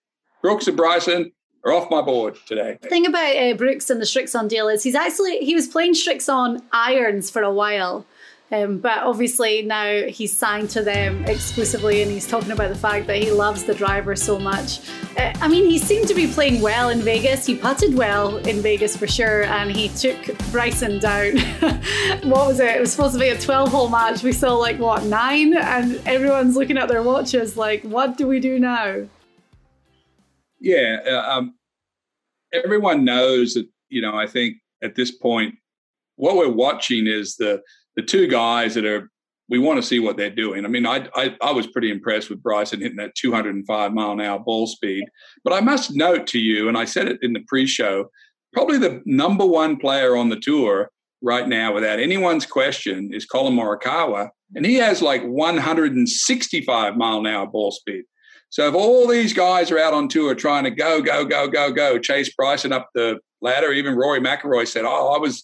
Brooks 0.41 0.67
and 0.67 0.77
Bryson 0.77 1.31
are 1.65 1.74
off 1.74 1.91
my 1.91 2.01
board 2.01 2.38
today. 2.46 2.77
The 2.81 2.88
thing 2.88 3.05
about 3.05 3.36
uh, 3.36 3.53
Brooks 3.55 3.89
and 3.89 4.01
the 4.01 4.05
Srixon 4.05 4.48
deal 4.48 4.67
is 4.69 4.84
he's 4.84 4.96
actually 4.96 5.39
he 5.39 5.55
was 5.55 5.67
playing 5.67 5.93
Srixon 5.93 6.62
irons 6.72 7.29
for 7.29 7.41
a 7.41 7.51
while. 7.51 8.05
Um, 8.51 8.79
but 8.79 9.03
obviously 9.03 9.62
now 9.62 10.08
he's 10.08 10.36
signed 10.36 10.72
to 10.72 10.81
them 10.81 11.24
exclusively 11.25 12.01
and 12.01 12.10
he's 12.10 12.27
talking 12.27 12.51
about 12.51 12.69
the 12.69 12.79
fact 12.79 13.05
that 13.05 13.17
he 13.17 13.29
loves 13.29 13.65
the 13.65 13.75
driver 13.75 14.15
so 14.15 14.39
much. 14.39 14.79
Uh, 15.15 15.31
I 15.36 15.48
mean, 15.48 15.69
he 15.69 15.77
seemed 15.77 16.08
to 16.08 16.15
be 16.15 16.25
playing 16.25 16.60
well 16.62 16.89
in 16.89 17.01
Vegas. 17.01 17.46
He 17.46 17.55
putted 17.55 17.93
well 17.93 18.38
in 18.38 18.62
Vegas 18.62 18.98
for 18.98 19.05
sure 19.05 19.43
and 19.43 19.72
he 19.72 19.89
took 19.89 20.36
Bryson 20.51 20.98
down. 20.98 21.38
what 22.27 22.48
was 22.48 22.60
it? 22.60 22.75
It 22.75 22.79
was 22.79 22.91
supposed 22.91 23.13
to 23.13 23.19
be 23.19 23.29
a 23.29 23.38
12 23.38 23.69
hole 23.69 23.88
match. 23.89 24.24
We 24.24 24.31
saw 24.31 24.55
like, 24.55 24.79
what, 24.79 25.03
nine? 25.03 25.55
And 25.55 26.01
everyone's 26.08 26.55
looking 26.55 26.79
at 26.79 26.88
their 26.88 27.03
watches 27.03 27.55
like, 27.55 27.84
what 27.84 28.17
do 28.17 28.25
we 28.25 28.39
do 28.39 28.58
now? 28.58 29.05
Yeah, 30.59 30.97
uh, 31.07 31.37
um, 31.37 31.55
everyone 32.53 33.03
knows 33.03 33.53
that. 33.53 33.67
You 33.89 34.01
know, 34.01 34.15
I 34.15 34.27
think 34.27 34.57
at 34.83 34.95
this 34.95 35.11
point, 35.11 35.55
what 36.15 36.35
we're 36.35 36.51
watching 36.51 37.07
is 37.07 37.35
the 37.35 37.61
the 37.95 38.03
two 38.03 38.27
guys 38.27 38.75
that 38.75 38.85
are. 38.85 39.09
We 39.51 39.57
want 39.57 39.81
to 39.81 39.87
see 39.87 39.97
what 39.97 40.15
they're 40.15 40.29
doing. 40.29 40.63
I 40.63 40.67
mean, 40.67 40.85
I, 40.85 41.07
I, 41.15 41.35
I 41.41 41.51
was 41.51 41.65
pretty 41.65 41.89
impressed 41.89 42.29
with 42.29 42.43
Bryson 42.43 42.81
hitting 42.81 42.97
that 42.97 43.15
205 43.15 43.93
mile 43.93 44.11
an 44.11 44.21
hour 44.21 44.37
ball 44.37 44.67
speed. 44.67 45.05
But 45.43 45.53
I 45.53 45.59
must 45.59 45.95
note 45.95 46.27
to 46.27 46.39
you, 46.39 46.67
and 46.67 46.77
I 46.77 46.85
said 46.85 47.07
it 47.07 47.17
in 47.23 47.33
the 47.33 47.43
pre-show, 47.47 48.11
probably 48.53 48.77
the 48.77 49.01
number 49.05 49.47
one 49.47 49.77
player 49.77 50.15
on 50.15 50.29
the 50.29 50.39
tour 50.39 50.91
right 51.21 51.47
now, 51.47 51.73
without 51.73 51.99
anyone's 51.99 52.45
question, 52.45 53.11
is 53.13 53.25
Collin 53.25 53.55
Morikawa, 53.55 54.29
and 54.55 54.65
he 54.65 54.75
has 54.75 55.01
like 55.01 55.23
165 55.23 56.95
mile 56.95 57.19
an 57.19 57.27
hour 57.27 57.47
ball 57.47 57.71
speed. 57.71 58.03
So 58.50 58.68
if 58.68 58.74
all 58.74 59.08
these 59.08 59.34
guys 59.34 59.72
are 59.72 59.79
out 59.79 59.94
on 59.94 60.08
tour 60.08 60.34
trying 60.34 60.63
to 60.63 60.72
go, 60.72 61.01
go, 61.01 61.24
go, 61.25 61.48
go, 61.48 61.72
go, 61.72 62.00
chase 62.00 62.34
Bryson 62.36 62.74
up 62.74 62.89
the 62.96 63.20
ladder, 63.41 63.72
even 63.72 63.96
Rory 63.96 64.20
McIlroy 64.20 64.68
said, 64.68 64.86
"Oh, 64.86 65.13
I 65.13 65.20
was, 65.20 65.44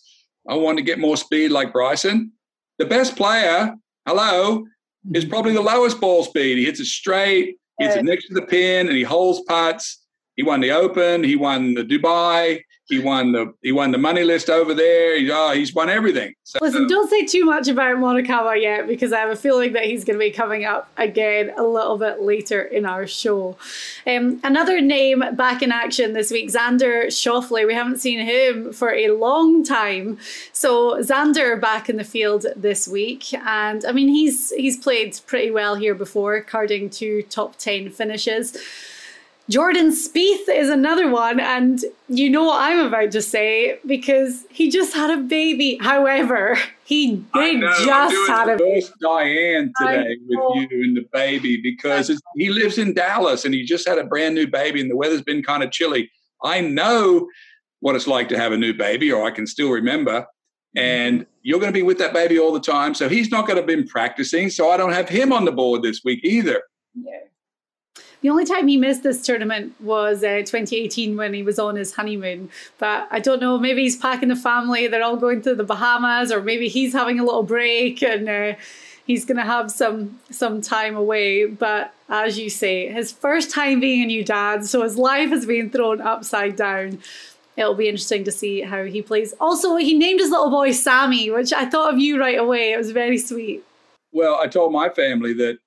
I 0.50 0.56
wanted 0.56 0.78
to 0.78 0.84
get 0.84 1.00
more 1.00 1.18
speed 1.18 1.52
like 1.52 1.72
Bryson." 1.72 2.32
The 2.80 2.86
best 2.86 3.16
player, 3.16 3.76
hello, 4.08 4.66
is 5.14 5.24
mm-hmm. 5.24 5.30
probably 5.30 5.54
the 5.54 5.62
lowest 5.62 6.02
ball 6.02 6.24
speed. 6.24 6.58
He 6.58 6.66
hits 6.66 6.80
it 6.80 6.86
straight, 6.86 7.58
he 7.78 7.86
hits 7.86 7.96
it 7.96 8.06
next 8.06 8.28
to 8.28 8.34
the 8.34 8.42
pin, 8.42 8.88
and 8.88 8.98
he 8.98 9.04
holds 9.04 9.42
putts. 9.48 10.02
He 10.36 10.44
won 10.44 10.60
the 10.60 10.72
Open. 10.72 11.24
He 11.24 11.36
won 11.36 11.74
the 11.74 11.84
Dubai. 11.84 12.62
He 12.88 13.00
won 13.00 13.32
the 13.32 13.52
he 13.64 13.72
won 13.72 13.92
the 13.92 13.98
money 13.98 14.24
list 14.24 14.48
over 14.48 14.74
there. 14.76 15.18
He, 15.18 15.32
oh, 15.32 15.54
he's 15.54 15.74
won 15.74 15.90
everything. 15.90 16.36
So, 16.44 16.60
Listen, 16.62 16.88
don't 16.88 17.10
say 17.10 17.26
too 17.26 17.44
much 17.44 17.68
about 17.68 17.98
Morikawa 17.98 18.62
yet 18.62 18.88
because 18.88 19.12
I 19.12 19.20
have 19.20 19.32
a 19.32 19.36
feeling 19.36 19.74
that 19.74 19.86
he's 19.86 20.06
going 20.06 20.20
to 20.20 20.24
be 20.24 20.30
coming 20.30 20.66
up 20.66 20.88
again 20.98 21.52
a 21.58 21.64
little 21.64 21.98
bit 21.98 22.22
later 22.22 22.62
in 22.62 22.86
our 22.86 23.08
show. 23.08 23.58
Um, 24.06 24.40
another 24.44 24.82
name 24.82 25.24
back 25.34 25.64
in 25.64 25.72
action 25.72 26.14
this 26.14 26.30
week, 26.30 26.50
Xander 26.52 27.08
Schauffele. 27.08 27.66
We 27.66 27.74
haven't 27.74 27.98
seen 27.98 28.20
him 28.20 28.72
for 28.72 28.92
a 28.94 29.10
long 29.10 29.64
time. 29.64 30.20
So 30.54 31.02
Xander 31.02 31.60
back 31.60 31.90
in 31.90 31.98
the 31.98 32.04
field 32.04 32.46
this 32.56 32.88
week, 32.88 33.34
and 33.34 33.84
I 33.84 33.94
mean 33.94 34.10
he's 34.10 34.52
he's 34.52 34.78
played 34.78 35.20
pretty 35.26 35.50
well 35.50 35.74
here 35.74 35.96
before, 35.96 36.42
carding 36.42 36.92
two 36.92 37.24
top 37.24 37.56
ten 37.58 37.90
finishes. 37.90 38.56
Jordan 39.48 39.92
Spieth 39.92 40.50
is 40.50 40.70
another 40.70 41.10
one, 41.10 41.40
and 41.40 41.80
you 42.08 42.32
know 42.32 42.46
what 42.46 42.60
I'm 42.62 42.88
about 42.88 43.12
to 43.12 43.22
say 43.22 43.80
because 43.86 44.44
he 44.50 44.72
just 44.72 44.96
had 44.96 45.12
a 45.12 45.22
baby. 45.22 45.78
However, 45.80 46.58
he 46.84 47.24
did 47.34 47.62
just 47.62 48.28
had 48.28 48.50
a 48.50 48.58
baby. 48.58 48.88
Diane 49.00 49.72
today 49.80 50.18
with 50.28 50.72
you 50.72 50.84
and 50.84 50.98
the 50.98 51.06
baby 51.14 51.62
because 51.62 52.12
he 52.36 52.50
lives 52.50 52.80
in 52.80 52.96
Dallas 52.96 53.46
and 53.46 53.54
he 53.54 53.64
just 53.64 53.88
had 53.88 54.00
a 54.00 54.04
brand 54.04 54.34
new 54.34 54.48
baby 54.48 54.82
and 54.82 54.90
the 54.90 54.96
weather's 54.96 55.22
been 55.22 55.44
kind 55.44 55.62
of 55.62 55.72
chilly. 55.72 56.10
I 56.44 56.62
know 56.62 57.28
what 57.82 57.96
it's 57.96 58.08
like 58.08 58.30
to 58.30 58.38
have 58.38 58.52
a 58.52 58.58
new 58.58 58.74
baby, 58.74 59.12
or 59.12 59.28
I 59.28 59.32
can 59.32 59.46
still 59.46 59.70
remember. 59.70 60.22
Mm-hmm. 60.22 60.80
And 60.80 61.26
you're 61.44 61.60
going 61.60 61.72
to 61.72 61.78
be 61.78 61.84
with 61.84 62.00
that 62.00 62.14
baby 62.14 62.40
all 62.40 62.52
the 62.52 62.60
time. 62.60 62.96
So 62.96 63.08
he's 63.08 63.30
not 63.30 63.46
going 63.46 63.58
to 63.58 63.62
have 63.62 63.68
been 63.68 63.88
practicing. 63.88 64.50
So 64.50 64.72
I 64.72 64.78
don't 64.78 64.92
have 64.92 65.08
him 65.08 65.32
on 65.32 65.46
the 65.46 65.52
board 65.52 65.84
this 65.84 66.02
week 66.04 66.22
either. 66.24 66.64
Yeah. 66.96 67.12
The 68.26 68.32
only 68.32 68.46
time 68.46 68.68
he 68.68 68.76
missed 68.76 69.04
this 69.04 69.22
tournament 69.22 69.80
was 69.80 70.24
uh, 70.24 70.38
2018 70.38 71.16
when 71.16 71.36
he 71.36 71.44
was 71.44 71.60
on 71.60 71.76
his 71.76 71.94
honeymoon. 71.94 72.50
But 72.80 73.08
I 73.12 73.20
don't 73.20 73.40
know, 73.40 73.60
maybe 73.60 73.84
he's 73.84 73.98
packing 73.98 74.30
the 74.30 74.36
family, 74.36 74.88
they're 74.88 75.04
all 75.04 75.16
going 75.16 75.44
to 75.44 75.54
the 75.54 75.64
Bahamas, 75.64 76.32
or 76.32 76.42
maybe 76.42 76.68
he's 76.68 76.92
having 76.92 77.20
a 77.20 77.24
little 77.24 77.44
break 77.44 78.02
and 78.02 78.28
uh, 78.28 78.54
he's 79.06 79.26
going 79.26 79.38
to 79.38 79.44
have 79.44 79.70
some 79.70 80.20
some 80.32 80.60
time 80.60 80.96
away. 80.96 81.46
But 81.46 81.94
as 82.10 82.40
you 82.40 82.50
say, 82.50 82.92
his 82.92 83.12
first 83.12 83.52
time 83.52 83.80
being 83.80 84.02
a 84.02 84.08
new 84.08 84.24
dad, 84.24 84.66
so 84.66 84.82
his 84.82 84.98
life 84.98 85.30
has 85.30 85.46
been 85.46 85.70
thrown 85.70 86.02
upside 86.02 86.56
down. 86.56 86.98
It'll 87.56 87.76
be 87.76 87.88
interesting 87.88 88.24
to 88.24 88.32
see 88.32 88.62
how 88.62 88.86
he 88.86 89.04
plays. 89.04 89.36
Also, 89.40 89.76
he 89.76 89.96
named 89.96 90.20
his 90.20 90.32
little 90.32 90.50
boy 90.50 90.72
Sammy, 90.72 91.30
which 91.30 91.54
I 91.54 91.68
thought 91.68 91.94
of 91.94 92.00
you 92.00 92.20
right 92.20 92.40
away. 92.40 92.72
It 92.72 92.78
was 92.78 92.90
very 92.90 93.20
sweet. 93.20 93.64
Well, 94.12 94.40
I 94.42 94.48
told 94.48 94.74
my 94.74 94.90
family 94.90 95.34
that 95.34 95.60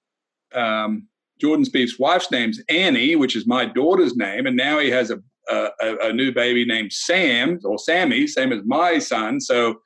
um, 0.53 1.07
Jordan 1.41 1.65
Spieth's 1.65 1.99
wife's 1.99 2.31
name's 2.31 2.61
Annie, 2.69 3.17
which 3.17 3.37
is 3.37 3.47
my 3.47 3.65
daughter's 3.65 4.17
name, 4.17 4.47
and 4.47 4.57
now 4.57 4.79
he 4.79 4.91
has 4.91 5.11
a, 5.11 5.21
a, 5.51 5.71
a 6.03 6.13
new 6.13 6.33
baby 6.33 6.65
named 6.65 6.93
Sam 6.93 7.61
or 7.65 7.79
Sammy, 7.79 8.27
same 8.27 8.53
as 8.53 8.65
my 8.65 8.99
son. 8.99 9.41
So, 9.41 9.81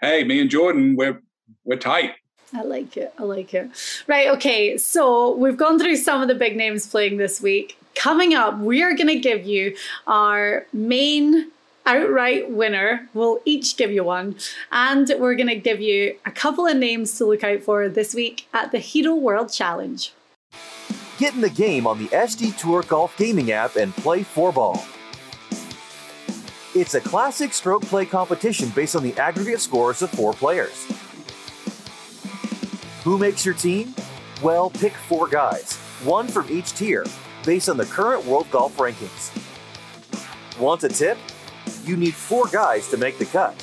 hey, 0.00 0.24
me 0.24 0.40
and 0.40 0.50
Jordan, 0.50 0.96
we're 0.96 1.22
we're 1.64 1.76
tight. 1.76 2.12
I 2.52 2.62
like 2.62 2.96
it. 2.96 3.12
I 3.18 3.22
like 3.22 3.54
it. 3.54 3.70
Right. 4.06 4.28
Okay. 4.28 4.76
So 4.76 5.36
we've 5.36 5.56
gone 5.56 5.78
through 5.78 5.96
some 5.96 6.20
of 6.20 6.28
the 6.28 6.34
big 6.34 6.56
names 6.56 6.86
playing 6.86 7.16
this 7.16 7.40
week. 7.40 7.76
Coming 7.94 8.34
up, 8.34 8.58
we 8.58 8.82
are 8.82 8.94
going 8.94 9.08
to 9.08 9.18
give 9.18 9.46
you 9.46 9.76
our 10.06 10.66
main 10.72 11.50
outright 11.86 12.50
winner. 12.50 13.08
We'll 13.14 13.40
each 13.44 13.76
give 13.76 13.90
you 13.92 14.04
one. 14.04 14.36
And 14.72 15.12
we're 15.18 15.34
going 15.34 15.48
to 15.48 15.56
give 15.56 15.80
you 15.80 16.16
a 16.26 16.30
couple 16.30 16.66
of 16.66 16.76
names 16.76 17.16
to 17.18 17.24
look 17.24 17.44
out 17.44 17.62
for 17.62 17.88
this 17.88 18.14
week 18.14 18.48
at 18.52 18.72
the 18.72 18.78
Hero 18.78 19.14
World 19.14 19.52
Challenge. 19.52 20.12
Get 21.20 21.34
in 21.34 21.42
the 21.42 21.50
game 21.50 21.86
on 21.86 21.98
the 21.98 22.06
SG 22.06 22.56
Tour 22.56 22.82
Golf 22.82 23.14
gaming 23.18 23.52
app 23.52 23.76
and 23.76 23.94
play 23.94 24.22
four 24.22 24.52
ball. 24.52 24.82
It's 26.74 26.94
a 26.94 27.00
classic 27.02 27.52
stroke 27.52 27.82
play 27.82 28.06
competition 28.06 28.70
based 28.70 28.96
on 28.96 29.02
the 29.02 29.14
aggregate 29.18 29.60
scores 29.60 30.00
of 30.00 30.08
four 30.08 30.32
players. 30.32 30.86
Who 33.04 33.18
makes 33.18 33.44
your 33.44 33.54
team? 33.54 33.94
Well, 34.42 34.70
pick 34.70 34.94
four 34.94 35.28
guys, 35.28 35.76
one 36.04 36.26
from 36.26 36.48
each 36.48 36.72
tier, 36.72 37.04
based 37.44 37.68
on 37.68 37.76
the 37.76 37.84
current 37.84 38.24
world 38.24 38.50
golf 38.50 38.78
rankings. 38.78 39.28
Want 40.58 40.84
a 40.84 40.88
tip? 40.88 41.18
You 41.84 41.98
need 41.98 42.14
four 42.14 42.46
guys 42.46 42.88
to 42.88 42.96
make 42.96 43.18
the 43.18 43.26
cut. 43.26 43.62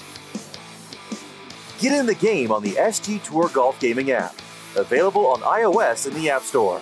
Get 1.79 1.97
in 1.97 2.05
the 2.05 2.13
game 2.13 2.51
on 2.51 2.61
the 2.61 2.73
SG 2.73 3.23
Tour 3.23 3.49
Golf 3.51 3.79
Gaming 3.79 4.11
app, 4.11 4.35
available 4.75 5.25
on 5.25 5.39
iOS 5.39 6.05
in 6.05 6.13
the 6.13 6.29
App 6.29 6.43
Store. 6.43 6.79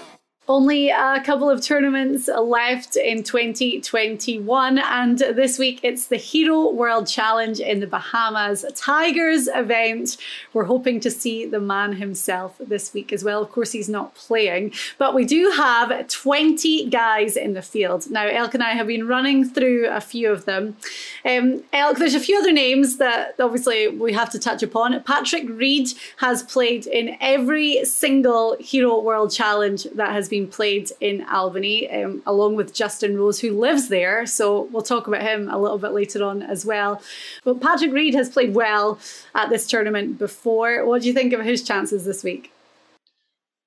Only 0.47 0.89
a 0.89 1.23
couple 1.25 1.49
of 1.49 1.63
tournaments 1.63 2.27
left 2.27 2.97
in 2.97 3.23
2021, 3.23 4.77
and 4.77 5.17
this 5.17 5.57
week 5.57 5.79
it's 5.81 6.05
the 6.05 6.17
Hero 6.17 6.69
World 6.69 7.07
Challenge 7.07 7.59
in 7.59 7.79
the 7.79 7.87
Bahamas 7.87 8.63
Tigers 8.75 9.47
event. 9.47 10.17
We're 10.53 10.65
hoping 10.65 10.99
to 10.99 11.09
see 11.09 11.47
the 11.47 11.59
man 11.59 11.93
himself 11.93 12.57
this 12.59 12.93
week 12.93 13.11
as 13.11 13.23
well. 13.23 13.41
Of 13.41 13.51
course, 13.51 13.71
he's 13.71 13.89
not 13.89 14.13
playing, 14.13 14.73
but 14.99 15.15
we 15.15 15.25
do 15.25 15.51
have 15.57 16.07
20 16.09 16.91
guys 16.91 17.35
in 17.35 17.55
the 17.55 17.63
field. 17.63 18.11
Now, 18.11 18.27
Elk 18.27 18.53
and 18.53 18.61
I 18.61 18.73
have 18.73 18.85
been 18.85 19.07
running 19.07 19.49
through 19.49 19.89
a 19.89 19.99
few 19.99 20.31
of 20.31 20.45
them. 20.45 20.77
Um, 21.25 21.63
Elk, 21.73 21.97
there's 21.97 22.13
a 22.13 22.19
few 22.19 22.37
other 22.37 22.51
names 22.51 22.97
that 22.97 23.33
obviously 23.39 23.87
we 23.87 24.13
have 24.13 24.29
to 24.29 24.37
touch 24.37 24.61
upon. 24.61 25.01
Patrick 25.01 25.49
Reed 25.49 25.89
has 26.17 26.43
played 26.43 26.85
in 26.85 27.17
every 27.19 27.83
single 27.83 28.57
Hero 28.59 28.99
World 28.99 29.31
Challenge 29.31 29.85
that 29.95 30.11
has 30.11 30.29
been 30.29 30.34
been 30.35 30.47
played 30.47 30.91
in 30.99 31.23
Albany, 31.25 31.89
um, 31.89 32.21
along 32.25 32.55
with 32.55 32.73
Justin 32.73 33.17
Rose, 33.17 33.39
who 33.39 33.51
lives 33.57 33.87
there. 33.87 34.25
So 34.25 34.63
we'll 34.71 34.81
talk 34.81 35.07
about 35.07 35.21
him 35.21 35.49
a 35.49 35.57
little 35.57 35.77
bit 35.77 35.93
later 35.93 36.23
on 36.23 36.41
as 36.41 36.65
well. 36.65 37.01
But 37.45 37.61
Patrick 37.61 37.93
Reed 37.93 38.13
has 38.15 38.29
played 38.29 38.53
well 38.53 38.99
at 39.33 39.49
this 39.49 39.65
tournament 39.65 40.19
before. 40.19 40.85
What 40.85 41.01
do 41.01 41.07
you 41.07 41.13
think 41.13 41.31
of 41.31 41.41
his 41.41 41.63
chances 41.63 42.03
this 42.03 42.23
week? 42.23 42.51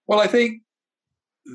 Well, 0.07 0.21
I 0.21 0.27
think 0.27 0.63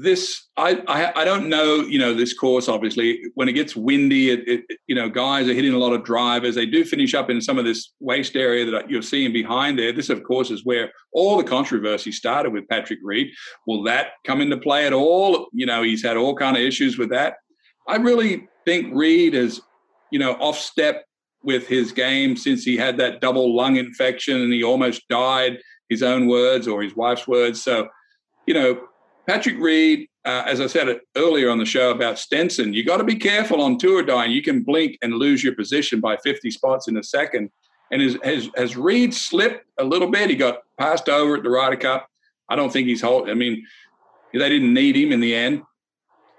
this 0.01 0.49
I, 0.57 0.81
I, 0.87 1.21
I 1.21 1.25
don't 1.25 1.49
know 1.49 1.81
you 1.81 1.99
know 1.99 2.13
this 2.13 2.33
course 2.33 2.67
obviously. 2.67 3.23
When 3.35 3.47
it 3.47 3.53
gets 3.53 3.75
windy 3.75 4.31
it, 4.31 4.47
it, 4.47 4.79
you 4.87 4.95
know 4.95 5.09
guys 5.09 5.47
are 5.47 5.53
hitting 5.53 5.73
a 5.73 5.77
lot 5.77 5.93
of 5.93 6.03
drivers. 6.03 6.55
They 6.55 6.65
do 6.65 6.83
finish 6.83 7.13
up 7.13 7.29
in 7.29 7.41
some 7.41 7.59
of 7.59 7.65
this 7.65 7.93
waste 7.99 8.35
area 8.35 8.69
that 8.71 8.89
you're 8.89 9.01
seeing 9.01 9.31
behind 9.31 9.77
there. 9.77 9.91
This 9.91 10.09
of 10.09 10.23
course 10.23 10.49
is 10.49 10.65
where 10.65 10.91
all 11.13 11.37
the 11.37 11.43
controversy 11.43 12.11
started 12.11 12.51
with 12.51 12.67
Patrick 12.67 12.99
Reed. 13.03 13.31
Will 13.67 13.83
that 13.83 14.13
come 14.25 14.41
into 14.41 14.57
play 14.57 14.87
at 14.87 14.93
all? 14.93 15.47
You 15.53 15.65
know 15.65 15.83
he's 15.83 16.03
had 16.03 16.17
all 16.17 16.35
kind 16.35 16.57
of 16.57 16.63
issues 16.63 16.97
with 16.97 17.09
that. 17.09 17.35
I 17.87 17.97
really 17.97 18.47
think 18.65 18.93
Reed 18.95 19.35
is 19.35 19.61
you 20.11 20.19
know 20.19 20.33
off 20.33 20.57
step 20.57 21.05
with 21.43 21.67
his 21.67 21.91
game 21.91 22.35
since 22.35 22.63
he 22.63 22.77
had 22.77 22.97
that 22.97 23.21
double 23.21 23.55
lung 23.55 23.75
infection 23.75 24.41
and 24.41 24.53
he 24.53 24.63
almost 24.63 25.07
died 25.09 25.59
his 25.89 26.01
own 26.01 26.27
words 26.27 26.67
or 26.67 26.81
his 26.81 26.95
wife's 26.95 27.27
words. 27.27 27.61
So 27.61 27.87
you 28.47 28.53
know 28.53 28.87
Patrick 29.27 29.57
Reed, 29.57 30.07
uh, 30.25 30.43
as 30.45 30.59
I 30.59 30.67
said 30.67 30.99
earlier 31.15 31.49
on 31.49 31.57
the 31.57 31.65
show 31.65 31.91
about 31.91 32.19
Stenson, 32.19 32.73
you 32.73 32.83
got 32.83 32.97
to 32.97 33.03
be 33.03 33.15
careful 33.15 33.61
on 33.61 33.77
tour, 33.77 34.03
Diane. 34.03 34.31
You 34.31 34.41
can 34.41 34.63
blink 34.63 34.97
and 35.01 35.13
lose 35.13 35.43
your 35.43 35.55
position 35.55 35.99
by 35.99 36.17
50 36.17 36.51
spots 36.51 36.87
in 36.87 36.97
a 36.97 37.03
second. 37.03 37.49
And 37.91 38.01
has, 38.01 38.17
has, 38.23 38.49
has 38.55 38.75
Reed 38.75 39.13
slipped 39.13 39.65
a 39.77 39.83
little 39.83 40.09
bit? 40.09 40.29
He 40.29 40.35
got 40.35 40.59
passed 40.77 41.09
over 41.09 41.37
at 41.37 41.43
the 41.43 41.49
Ryder 41.49 41.77
Cup. 41.77 42.07
I 42.49 42.55
don't 42.55 42.71
think 42.71 42.87
he's 42.87 43.01
hold. 43.01 43.29
I 43.29 43.33
mean, 43.33 43.65
they 44.33 44.49
didn't 44.49 44.73
need 44.73 44.97
him 44.97 45.11
in 45.11 45.19
the 45.19 45.35
end. 45.35 45.61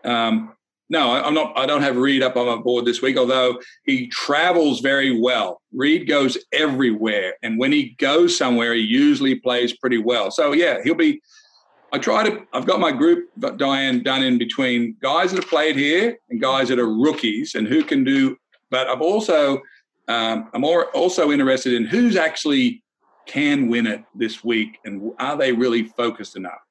Um, 0.04 0.54
no, 0.90 1.12
I'm 1.12 1.32
not. 1.32 1.56
I 1.56 1.64
don't 1.64 1.80
have 1.80 1.96
Reed 1.96 2.22
up 2.22 2.36
on 2.36 2.46
my 2.46 2.56
board 2.56 2.84
this 2.84 3.00
week. 3.00 3.16
Although 3.16 3.58
he 3.84 4.08
travels 4.08 4.80
very 4.80 5.18
well, 5.18 5.62
Reed 5.72 6.06
goes 6.06 6.36
everywhere, 6.52 7.34
and 7.42 7.58
when 7.58 7.72
he 7.72 7.96
goes 7.98 8.36
somewhere, 8.36 8.74
he 8.74 8.82
usually 8.82 9.34
plays 9.34 9.74
pretty 9.74 9.96
well. 9.96 10.30
So 10.30 10.52
yeah, 10.52 10.78
he'll 10.84 10.94
be 10.94 11.22
I 11.94 11.98
try 11.98 12.28
to, 12.28 12.44
I've 12.52 12.66
got 12.66 12.80
my 12.80 12.90
group, 12.90 13.28
Diane, 13.56 14.02
done 14.02 14.24
in 14.24 14.36
between 14.36 14.96
guys 15.00 15.30
that 15.30 15.40
have 15.40 15.48
played 15.48 15.76
here 15.76 16.18
and 16.28 16.40
guys 16.40 16.66
that 16.70 16.80
are 16.80 16.92
rookies 16.92 17.54
and 17.54 17.68
who 17.68 17.84
can 17.84 18.02
do, 18.02 18.36
but 18.68 18.88
I've 18.88 19.00
also, 19.00 19.62
um, 20.08 20.50
I'm 20.52 20.64
also 20.64 21.30
interested 21.30 21.72
in 21.72 21.84
who's 21.84 22.16
actually 22.16 22.82
can 23.26 23.68
win 23.68 23.86
it 23.86 24.02
this 24.12 24.42
week 24.42 24.80
and 24.84 25.12
are 25.20 25.36
they 25.36 25.52
really 25.52 25.84
focused 25.84 26.34
enough? 26.36 26.63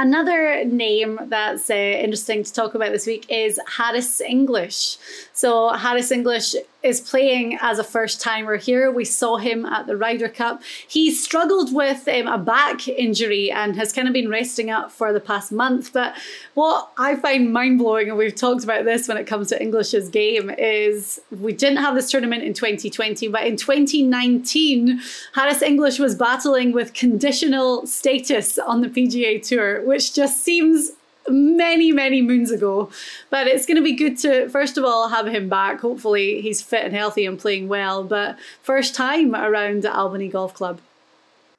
Another 0.00 0.64
name 0.64 1.18
that's 1.26 1.68
uh, 1.68 1.74
interesting 1.74 2.44
to 2.44 2.52
talk 2.52 2.74
about 2.74 2.92
this 2.92 3.04
week 3.04 3.26
is 3.28 3.58
Harris 3.66 4.20
English. 4.20 4.96
So, 5.32 5.70
Harris 5.70 6.12
English 6.12 6.54
is 6.82 7.00
playing 7.00 7.58
as 7.60 7.80
a 7.80 7.84
first 7.84 8.20
timer 8.20 8.56
here. 8.56 8.90
We 8.90 9.04
saw 9.04 9.36
him 9.36 9.66
at 9.66 9.88
the 9.88 9.96
Ryder 9.96 10.28
Cup. 10.28 10.62
He 10.86 11.12
struggled 11.12 11.74
with 11.74 12.06
um, 12.06 12.28
a 12.28 12.38
back 12.38 12.86
injury 12.86 13.50
and 13.50 13.74
has 13.74 13.92
kind 13.92 14.06
of 14.06 14.14
been 14.14 14.28
resting 14.28 14.70
up 14.70 14.92
for 14.92 15.12
the 15.12 15.18
past 15.18 15.50
month. 15.50 15.92
But 15.92 16.14
what 16.54 16.90
I 16.96 17.16
find 17.16 17.52
mind 17.52 17.78
blowing, 17.78 18.08
and 18.08 18.16
we've 18.16 18.34
talked 18.34 18.62
about 18.62 18.84
this 18.84 19.08
when 19.08 19.16
it 19.16 19.26
comes 19.26 19.48
to 19.48 19.60
English's 19.60 20.08
game, 20.08 20.50
is 20.50 21.20
we 21.32 21.52
didn't 21.52 21.78
have 21.78 21.96
this 21.96 22.10
tournament 22.10 22.44
in 22.44 22.54
2020, 22.54 23.26
but 23.26 23.44
in 23.44 23.56
2019, 23.56 25.00
Harris 25.34 25.62
English 25.62 25.98
was 25.98 26.14
battling 26.14 26.70
with 26.70 26.94
conditional 26.94 27.86
status 27.86 28.56
on 28.56 28.82
the 28.82 28.88
PGA 28.88 29.42
Tour, 29.42 29.84
which 29.88 30.14
just 30.14 30.44
seems 30.44 30.92
many, 31.28 31.92
many 31.92 32.22
moons 32.22 32.50
ago. 32.50 32.90
But 33.30 33.46
it's 33.46 33.66
going 33.66 33.76
to 33.76 33.82
be 33.82 33.94
good 33.94 34.18
to, 34.18 34.48
first 34.48 34.78
of 34.78 34.84
all, 34.84 35.08
have 35.08 35.26
him 35.26 35.48
back. 35.48 35.80
Hopefully, 35.80 36.40
he's 36.40 36.62
fit 36.62 36.84
and 36.84 36.94
healthy 36.94 37.26
and 37.26 37.38
playing 37.38 37.68
well. 37.68 38.04
But 38.04 38.38
first 38.62 38.94
time 38.94 39.34
around 39.34 39.82
the 39.82 39.94
Albany 39.94 40.28
Golf 40.28 40.54
Club. 40.54 40.80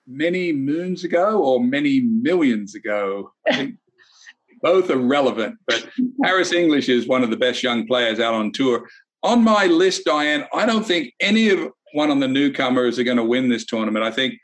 Many 0.07 0.53
moons 0.53 1.03
ago 1.03 1.41
or 1.41 1.59
many 1.59 2.01
millions 2.01 2.75
ago? 2.75 3.33
both 4.61 4.89
are 4.89 4.97
relevant. 4.97 5.57
But 5.67 5.87
Harris 6.23 6.51
English 6.51 6.89
is 6.89 7.07
one 7.07 7.23
of 7.23 7.29
the 7.29 7.37
best 7.37 7.63
young 7.63 7.87
players 7.87 8.19
out 8.19 8.33
on 8.33 8.51
tour. 8.51 8.87
On 9.23 9.43
my 9.43 9.65
list, 9.65 10.05
Diane, 10.05 10.45
I 10.53 10.65
don't 10.65 10.85
think 10.85 11.13
any 11.19 11.49
of 11.49 11.59
one 11.93 12.11
of 12.11 12.19
the 12.19 12.27
newcomers 12.27 12.99
are 12.99 13.03
going 13.03 13.17
to 13.17 13.23
win 13.23 13.49
this 13.49 13.65
tournament. 13.65 14.05
I 14.05 14.11
think 14.11 14.35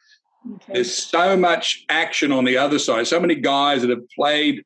Okay. 0.54 0.74
There's 0.74 0.94
so 0.94 1.36
much 1.36 1.86
action 1.90 2.32
on 2.32 2.46
the 2.46 2.58
other 2.58 2.80
side. 2.80 3.08
So 3.08 3.20
many 3.20 3.36
guys 3.36 3.82
that 3.82 3.90
have 3.90 4.08
played 4.10 4.64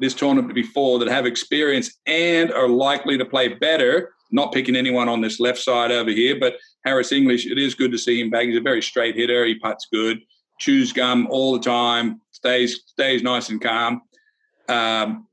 this 0.00 0.14
tournament 0.14 0.54
before 0.54 0.98
that 0.98 1.08
have 1.08 1.26
experience 1.26 1.98
and 2.06 2.52
are 2.52 2.68
likely 2.68 3.16
to 3.18 3.24
play 3.24 3.48
better. 3.48 4.14
Not 4.30 4.52
picking 4.52 4.76
anyone 4.76 5.08
on 5.08 5.20
this 5.20 5.38
left 5.38 5.58
side 5.58 5.92
over 5.92 6.10
here, 6.10 6.38
but 6.40 6.56
Harris 6.84 7.12
English, 7.12 7.46
it 7.46 7.58
is 7.58 7.74
good 7.74 7.92
to 7.92 7.98
see 7.98 8.20
him 8.20 8.30
back. 8.30 8.46
He's 8.46 8.56
a 8.56 8.62
very 8.62 8.82
straight 8.82 9.14
hitter. 9.14 9.44
He 9.44 9.54
puts 9.56 9.86
good, 9.92 10.20
chews 10.58 10.92
gum 10.92 11.28
all 11.30 11.52
the 11.52 11.60
time, 11.60 12.20
stays 12.32 12.82
stays 12.86 13.22
nice 13.22 13.50
and 13.50 13.60
calm. 13.60 14.02
Um, 14.68 15.28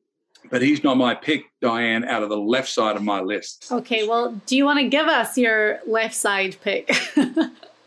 but 0.49 0.62
he's 0.62 0.84
not 0.84 0.97
my 0.97 1.15
pick, 1.15 1.43
Diane, 1.62 2.04
out 2.06 2.23
of 2.23 2.30
the 2.30 2.38
left 2.38 2.69
side 2.69 2.95
of 2.95 3.04
my 3.04 3.21
list. 3.21 3.67
Okay, 3.71 4.08
well, 4.08 4.41
do 4.45 4.56
you 4.56 4.65
want 4.65 4.80
to 4.80 4.88
give 4.88 5.08
us 5.08 5.38
your 5.38 5.80
left 5.86 6.15
side 6.15 6.58
pick? 6.62 6.89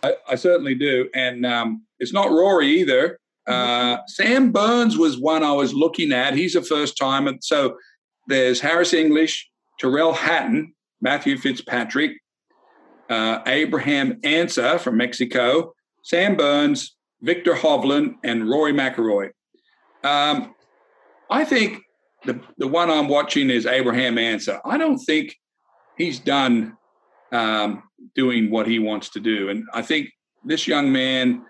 I, 0.02 0.14
I, 0.28 0.34
certainly 0.34 0.74
do. 0.74 1.08
And 1.14 1.46
um, 1.46 1.82
it's 2.02 2.12
not 2.12 2.30
Rory 2.30 2.80
either. 2.80 3.18
Uh, 3.46 3.98
Sam 4.08 4.50
Burns 4.50 4.98
was 4.98 5.18
one 5.18 5.44
I 5.44 5.52
was 5.52 5.72
looking 5.72 6.12
at. 6.12 6.34
He's 6.34 6.56
a 6.56 6.62
first 6.62 6.98
timer. 6.98 7.34
So 7.40 7.76
there's 8.26 8.60
Harris 8.60 8.92
English, 8.92 9.48
Tyrrell 9.80 10.12
Hatton, 10.12 10.74
Matthew 11.00 11.38
Fitzpatrick, 11.38 12.12
uh, 13.08 13.38
Abraham 13.46 14.18
Ancer 14.24 14.78
from 14.78 14.96
Mexico, 14.96 15.72
Sam 16.02 16.36
Burns, 16.36 16.96
Viktor 17.20 17.54
Hovland, 17.54 18.14
and 18.24 18.50
Rory 18.50 18.72
McIlroy. 18.72 19.30
Um, 20.02 20.56
I 21.30 21.44
think 21.44 21.82
the, 22.24 22.40
the 22.58 22.66
one 22.66 22.90
I'm 22.90 23.08
watching 23.08 23.48
is 23.48 23.64
Abraham 23.64 24.18
Ancer. 24.18 24.60
I 24.64 24.76
don't 24.76 24.98
think 24.98 25.36
he's 25.96 26.18
done 26.18 26.76
um, 27.30 27.84
doing 28.16 28.50
what 28.50 28.66
he 28.66 28.80
wants 28.80 29.10
to 29.10 29.20
do. 29.20 29.50
And 29.50 29.64
I 29.72 29.82
think 29.82 30.10
this 30.44 30.66
young 30.66 30.90
man 30.90 31.44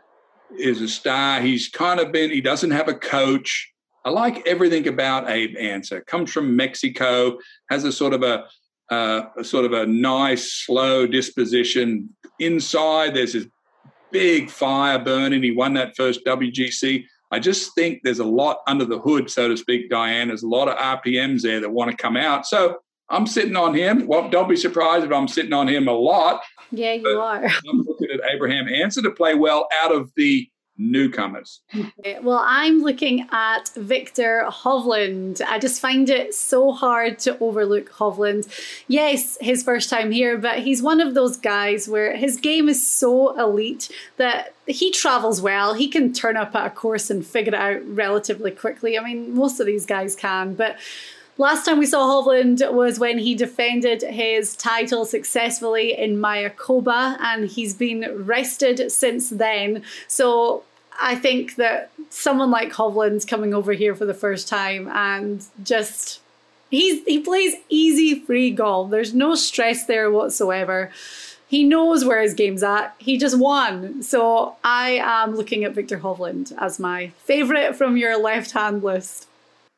is 0.59 0.81
a 0.81 0.89
star. 0.89 1.41
He's 1.41 1.69
kind 1.69 2.01
of 2.01 2.13
been, 2.13 2.31
he 2.31 2.41
doesn't 2.41 2.71
have 2.71 2.89
a 2.89 2.95
coach. 2.95 3.71
I 4.05 4.11
like 4.11 4.47
everything 4.47 4.89
about 4.89 5.31
Abe 5.31 5.57
Ancer. 5.59 6.01
Comes 6.03 6.33
from 6.33 6.57
Mexico, 6.57 7.39
has 7.71 7.85
a 7.85 7.93
sort 7.93 8.15
of 8.15 8.23
a, 8.23 8.45
uh, 8.91 9.27
a 9.39 9.45
sort 9.45 9.65
of 9.65 9.73
a 9.73 9.87
nice, 9.87 10.53
slow 10.53 11.07
disposition. 11.07 12.11
Inside, 12.39 13.15
there's 13.15 13.33
this 13.33 13.47
big 14.11 14.51
fire 14.51 14.99
burning. 14.99 15.43
He 15.43 15.53
won 15.53 15.75
that 15.75 15.97
first 15.97 16.25
WGC. 16.25 17.05
I 17.31 17.39
just 17.39 17.75
think 17.75 18.01
there's 18.05 18.19
a 18.19 18.25
lot 18.25 18.59
under 18.67 18.85
the 18.85 18.99
hood, 18.99 19.31
so 19.31 19.49
to 19.49 19.57
speak, 19.57 19.89
Diane. 19.89 20.29
There's 20.29 20.43
a 20.43 20.49
lot 20.49 20.69
of 20.69 20.77
RPMs 20.77 21.41
there 21.41 21.61
that 21.61 21.71
want 21.71 21.91
to 21.91 21.97
come 21.97 22.17
out. 22.17 22.47
So 22.47 22.79
I'm 23.13 23.27
sitting 23.29 23.55
on 23.55 23.75
him. 23.75 24.09
Well, 24.09 24.29
don't 24.29 24.49
be 24.49 24.57
surprised 24.57 25.05
if 25.05 25.13
I'm 25.13 25.29
sitting 25.29 25.53
on 25.53 25.69
him 25.69 25.87
a 25.87 25.93
lot. 25.93 26.43
Yeah, 26.73 26.95
you 26.95 27.21
are. 27.21 27.45
I'm 27.45 27.83
looking 27.87 28.09
at 28.13 28.21
Abraham 28.35 28.67
Ancer 28.67 29.03
to 29.03 29.11
play 29.11 29.35
well 29.35 29.69
out 29.85 29.93
of 29.93 30.11
the 30.17 30.49
newcomers. 30.79 31.61
Well, 32.23 32.43
I'm 32.43 32.81
looking 32.81 33.29
at 33.31 33.69
Viktor 33.77 34.47
Hovland. 34.49 35.43
I 35.47 35.59
just 35.59 35.81
find 35.83 36.09
it 36.09 36.35
so 36.35 36.73
hard 36.73 37.19
to 37.21 37.39
overlook 37.41 37.91
Hovland. 37.93 38.49
Yes, 38.89 39.37
his 39.43 39.63
first 39.63 39.91
time 39.91 40.11
here, 40.11 40.39
but 40.39 40.61
he's 40.61 40.83
one 40.83 41.03
of 41.03 41.13
those 41.13 41.37
guys 41.37 41.89
where 41.89 42.17
his 42.17 42.41
game 42.41 42.71
is 42.71 42.85
so 42.85 43.39
elite 43.39 43.91
that 44.17 44.55
he 44.67 44.91
travels 44.91 45.43
well. 45.43 45.75
He 45.75 45.89
can 45.89 46.15
turn 46.15 46.39
up 46.39 46.57
at 46.57 46.67
a 46.67 46.71
course 46.71 47.11
and 47.11 47.25
figure 47.25 47.53
it 47.53 47.61
out 47.61 47.87
relatively 47.87 48.51
quickly. 48.51 48.99
I 48.99 49.05
mean, 49.05 49.35
most 49.35 49.61
of 49.61 49.67
these 49.67 49.85
guys 49.85 50.17
can, 50.17 50.55
but 50.55 50.79
Last 51.39 51.65
time 51.65 51.79
we 51.79 51.87
saw 51.87 52.07
Hovland 52.07 52.73
was 52.73 52.99
when 52.99 53.19
he 53.19 53.35
defended 53.35 54.03
his 54.03 54.55
title 54.55 55.07
successfully 55.07 55.99
in 55.99 56.19
Mayakoba, 56.19 57.17
and 57.21 57.49
he's 57.49 57.75
been 57.75 58.27
rested 58.27 58.93
since 58.93 59.31
then. 59.31 59.83
So 60.09 60.63
I 61.01 61.15
think 61.15 61.57
that 61.57 61.91
someone 62.11 62.51
like 62.51 62.73
Hovland's 62.73 63.25
coming 63.25 63.55
over 63.55 63.73
here 63.73 63.95
for 63.95 64.05
the 64.05 64.15
first 64.15 64.47
time 64.47 64.89
and 64.89 65.45
just 65.63 66.21
he's 66.71 67.03
he 67.07 67.21
plays 67.21 67.55
easy 67.71 68.21
free 68.21 68.51
golf. 68.51 68.91
There's 68.91 69.15
no 69.15 69.35
stress 69.35 69.87
there 69.87 70.11
whatsoever. 70.11 70.91
He 71.49 71.65
knows 71.65 72.05
where 72.05 72.23
his 72.23 72.35
game's 72.35 72.63
at. 72.63 72.95
He 72.99 73.19
just 73.19 73.39
won. 73.39 74.03
So 74.03 74.57
I 74.65 75.01
am 75.03 75.35
looking 75.35 75.65
at 75.65 75.75
Viktor 75.75 75.99
Hovland 75.99 76.53
as 76.59 76.79
my 76.79 77.09
favorite 77.25 77.75
from 77.75 77.97
your 77.97 78.19
left 78.19 78.53
hand 78.53 78.83
list. 78.83 79.29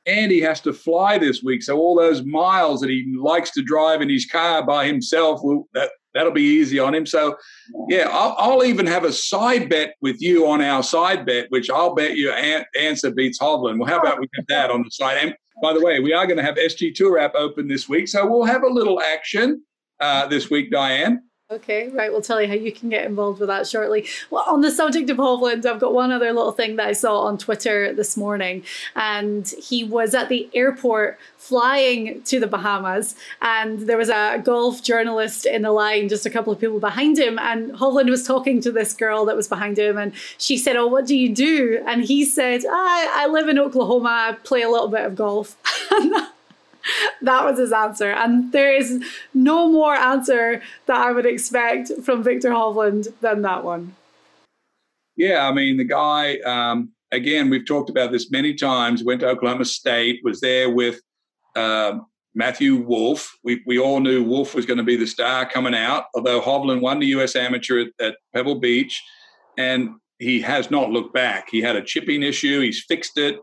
And 0.06 0.30
he 0.30 0.40
has 0.40 0.60
to 0.62 0.72
fly 0.72 1.18
this 1.18 1.42
week. 1.42 1.62
So 1.62 1.78
all 1.78 1.96
those 1.96 2.24
miles 2.24 2.80
that 2.80 2.90
he 2.90 3.14
likes 3.18 3.50
to 3.52 3.62
drive 3.62 4.02
in 4.02 4.10
his 4.10 4.26
car 4.26 4.64
by 4.64 4.86
himself, 4.86 5.40
will, 5.42 5.66
that 5.72 5.90
that'll 6.14 6.32
be 6.32 6.42
easy 6.42 6.78
on 6.78 6.94
him. 6.94 7.06
So, 7.06 7.36
yeah, 7.88 8.08
I'll, 8.10 8.34
I'll, 8.38 8.64
even 8.64 8.86
have 8.86 9.04
a 9.04 9.12
side 9.12 9.68
bet 9.68 9.94
with 10.00 10.20
you 10.22 10.46
on 10.46 10.62
our 10.62 10.82
side 10.82 11.26
bet, 11.26 11.46
which 11.50 11.68
I'll 11.70 11.94
bet 11.94 12.16
you 12.16 12.30
an- 12.32 12.64
Ancer 12.78 13.10
beats 13.10 13.38
Hovland. 13.38 13.78
Well, 13.78 13.88
how 13.88 13.98
about 13.98 14.20
we 14.20 14.28
have 14.36 14.46
that 14.48 14.70
on 14.70 14.82
the 14.82 14.90
side? 14.90 15.18
And 15.20 15.34
by 15.60 15.72
the 15.72 15.84
way, 15.84 16.00
we 16.00 16.12
are 16.12 16.26
going 16.26 16.38
to 16.38 16.42
have 16.42 16.56
SG 16.56 16.94
Tour 16.94 17.18
app 17.18 17.34
open 17.34 17.68
this 17.68 17.88
week, 17.88 18.08
so 18.08 18.26
we'll 18.26 18.44
have 18.44 18.62
a 18.62 18.68
little 18.68 19.00
action 19.00 19.62
uh, 20.00 20.26
this 20.26 20.50
week, 20.50 20.70
Diane. 20.70 21.22
Okay, 21.54 21.88
right. 21.90 22.10
We'll 22.10 22.20
tell 22.20 22.42
you 22.42 22.48
how 22.48 22.54
you 22.54 22.72
can 22.72 22.88
get 22.88 23.06
involved 23.06 23.38
with 23.38 23.48
that 23.48 23.68
shortly. 23.68 24.08
Well, 24.28 24.44
on 24.48 24.60
the 24.60 24.72
subject 24.72 25.08
of 25.08 25.18
Hovland, 25.18 25.64
I've 25.64 25.78
got 25.78 25.94
one 25.94 26.10
other 26.10 26.32
little 26.32 26.50
thing 26.50 26.74
that 26.76 26.88
I 26.88 26.92
saw 26.92 27.20
on 27.20 27.38
Twitter 27.38 27.94
this 27.94 28.16
morning. 28.16 28.64
And 28.96 29.46
he 29.62 29.84
was 29.84 30.16
at 30.16 30.28
the 30.28 30.50
airport 30.52 31.16
flying 31.36 32.22
to 32.22 32.40
the 32.40 32.48
Bahamas. 32.48 33.14
And 33.40 33.80
there 33.80 33.96
was 33.96 34.08
a 34.08 34.42
golf 34.44 34.82
journalist 34.82 35.46
in 35.46 35.62
the 35.62 35.70
line, 35.70 36.08
just 36.08 36.26
a 36.26 36.30
couple 36.30 36.52
of 36.52 36.58
people 36.58 36.80
behind 36.80 37.20
him. 37.20 37.38
And 37.38 37.70
Hovland 37.74 38.10
was 38.10 38.26
talking 38.26 38.60
to 38.62 38.72
this 38.72 38.92
girl 38.92 39.24
that 39.26 39.36
was 39.36 39.46
behind 39.46 39.78
him. 39.78 39.96
And 39.96 40.12
she 40.38 40.58
said, 40.58 40.74
Oh, 40.74 40.88
what 40.88 41.06
do 41.06 41.16
you 41.16 41.32
do? 41.32 41.80
And 41.86 42.02
he 42.02 42.24
said, 42.24 42.62
I, 42.68 43.10
I 43.14 43.26
live 43.28 43.48
in 43.48 43.60
Oklahoma. 43.60 44.08
I 44.08 44.32
play 44.42 44.62
a 44.62 44.70
little 44.70 44.88
bit 44.88 45.06
of 45.06 45.14
golf. 45.14 45.56
that 47.22 47.44
was 47.44 47.58
his 47.58 47.72
answer. 47.72 48.10
And 48.10 48.52
there 48.52 48.74
is 48.74 49.02
no 49.32 49.70
more 49.70 49.94
answer 49.94 50.62
that 50.86 50.96
I 50.96 51.12
would 51.12 51.26
expect 51.26 51.90
from 52.02 52.22
Viktor 52.22 52.50
Hovland 52.50 53.12
than 53.20 53.42
that 53.42 53.64
one. 53.64 53.94
Yeah, 55.16 55.48
I 55.48 55.52
mean, 55.52 55.76
the 55.76 55.84
guy, 55.84 56.38
um, 56.38 56.90
again, 57.12 57.48
we've 57.48 57.66
talked 57.66 57.90
about 57.90 58.10
this 58.10 58.30
many 58.30 58.54
times, 58.54 59.04
went 59.04 59.20
to 59.20 59.28
Oklahoma 59.28 59.64
State, 59.64 60.20
was 60.24 60.40
there 60.40 60.70
with 60.70 61.00
uh, 61.54 61.98
Matthew 62.34 62.76
Wolff. 62.76 63.38
We, 63.44 63.62
we 63.64 63.78
all 63.78 64.00
knew 64.00 64.24
Wolff 64.24 64.54
was 64.54 64.66
going 64.66 64.78
to 64.78 64.84
be 64.84 64.96
the 64.96 65.06
star 65.06 65.48
coming 65.48 65.74
out, 65.74 66.06
although 66.14 66.40
Hovland 66.40 66.80
won 66.80 66.98
the 66.98 67.06
U.S. 67.06 67.36
Amateur 67.36 67.80
at, 67.80 67.88
at 68.04 68.16
Pebble 68.34 68.58
Beach. 68.58 69.00
And 69.56 69.90
he 70.18 70.40
has 70.40 70.70
not 70.70 70.90
looked 70.90 71.14
back. 71.14 71.48
He 71.50 71.60
had 71.60 71.76
a 71.76 71.82
chipping 71.82 72.22
issue, 72.22 72.60
he's 72.60 72.84
fixed 72.84 73.18
it. 73.18 73.38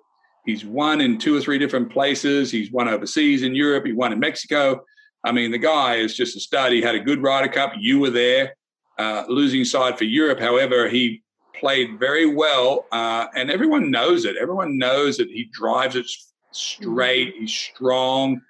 He's 0.45 0.65
won 0.65 1.01
in 1.01 1.17
two 1.17 1.35
or 1.35 1.41
three 1.41 1.59
different 1.59 1.91
places. 1.91 2.51
He's 2.51 2.71
won 2.71 2.87
overseas 2.87 3.43
in 3.43 3.53
Europe. 3.53 3.85
He 3.85 3.93
won 3.93 4.11
in 4.11 4.19
Mexico. 4.19 4.83
I 5.23 5.31
mean, 5.31 5.51
the 5.51 5.59
guy 5.59 5.95
is 5.95 6.15
just 6.15 6.35
a 6.35 6.39
stud. 6.39 6.71
He 6.71 6.81
had 6.81 6.95
a 6.95 6.99
good 6.99 7.21
Ryder 7.21 7.51
Cup. 7.51 7.73
You 7.77 7.99
were 7.99 8.09
there. 8.09 8.55
Uh, 8.97 9.23
losing 9.29 9.63
side 9.63 9.97
for 9.97 10.03
Europe. 10.03 10.39
However, 10.39 10.89
he 10.89 11.23
played 11.55 11.99
very 11.99 12.25
well, 12.25 12.85
uh, 12.91 13.27
and 13.35 13.49
everyone 13.49 13.89
knows 13.89 14.25
it. 14.25 14.35
Everyone 14.35 14.77
knows 14.77 15.17
that 15.17 15.27
he 15.27 15.49
drives 15.51 15.95
it 15.95 16.05
straight. 16.51 17.35
He's 17.37 17.53
strong, 17.53 18.41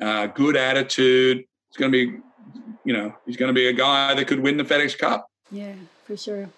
uh, 0.00 0.26
good 0.26 0.56
attitude. 0.56 1.44
It's 1.68 1.76
going 1.76 1.90
to 1.90 2.06
be, 2.06 2.18
you 2.84 2.92
know, 2.92 3.14
he's 3.26 3.36
going 3.36 3.48
to 3.48 3.54
be 3.54 3.68
a 3.68 3.72
guy 3.72 4.14
that 4.14 4.26
could 4.26 4.40
win 4.40 4.56
the 4.56 4.64
FedEx 4.64 4.98
Cup. 4.98 5.26
Yeah 5.50 5.74
for 6.08 6.16
sure. 6.16 6.48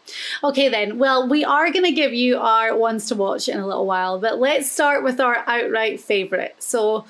Okay, 0.45 0.69
then. 0.69 0.99
Well, 0.99 1.29
we 1.29 1.45
are 1.45 1.73
going 1.73 1.85
to 1.85 1.93
give 1.93 2.15
you 2.15 2.39
our 2.39 2.75
ones 2.77 3.07
to 3.09 3.17
watch 3.17 3.49
in 3.49 3.59
a 3.59 3.67
little 3.67 3.85
while, 3.85 4.21
but 4.21 4.39
let's 4.39 4.71
start 4.71 5.03
with 5.03 5.21
our 5.21 5.43
outright 5.47 6.01
favourite. 6.01 6.63
So, 6.63 7.05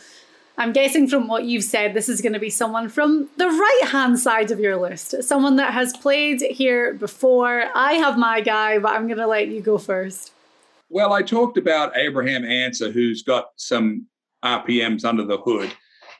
I'm 0.56 0.72
guessing 0.72 1.06
from 1.06 1.28
what 1.28 1.44
you've 1.44 1.64
said, 1.64 1.94
this 1.94 2.08
is 2.08 2.20
going 2.20 2.32
to 2.32 2.38
be 2.38 2.50
someone 2.50 2.88
from 2.88 3.28
the 3.36 3.46
right 3.46 3.88
hand 3.88 4.18
side 4.18 4.50
of 4.50 4.58
your 4.58 4.76
list, 4.76 5.22
someone 5.22 5.56
that 5.56 5.72
has 5.72 5.96
played 5.96 6.40
here 6.40 6.94
before. 6.94 7.64
I 7.74 7.94
have 7.94 8.18
my 8.18 8.40
guy, 8.40 8.78
but 8.78 8.92
I'm 8.92 9.06
going 9.06 9.18
to 9.18 9.26
let 9.26 9.48
you 9.48 9.60
go 9.60 9.78
first. 9.78 10.32
Well, 10.88 11.12
I 11.12 11.22
talked 11.22 11.56
about 11.56 11.96
Abraham 11.96 12.44
Ancer, 12.44 12.90
who's 12.90 13.22
got 13.22 13.50
some 13.56 14.06
RPMs 14.44 15.04
under 15.04 15.24
the 15.24 15.38
hood. 15.38 15.72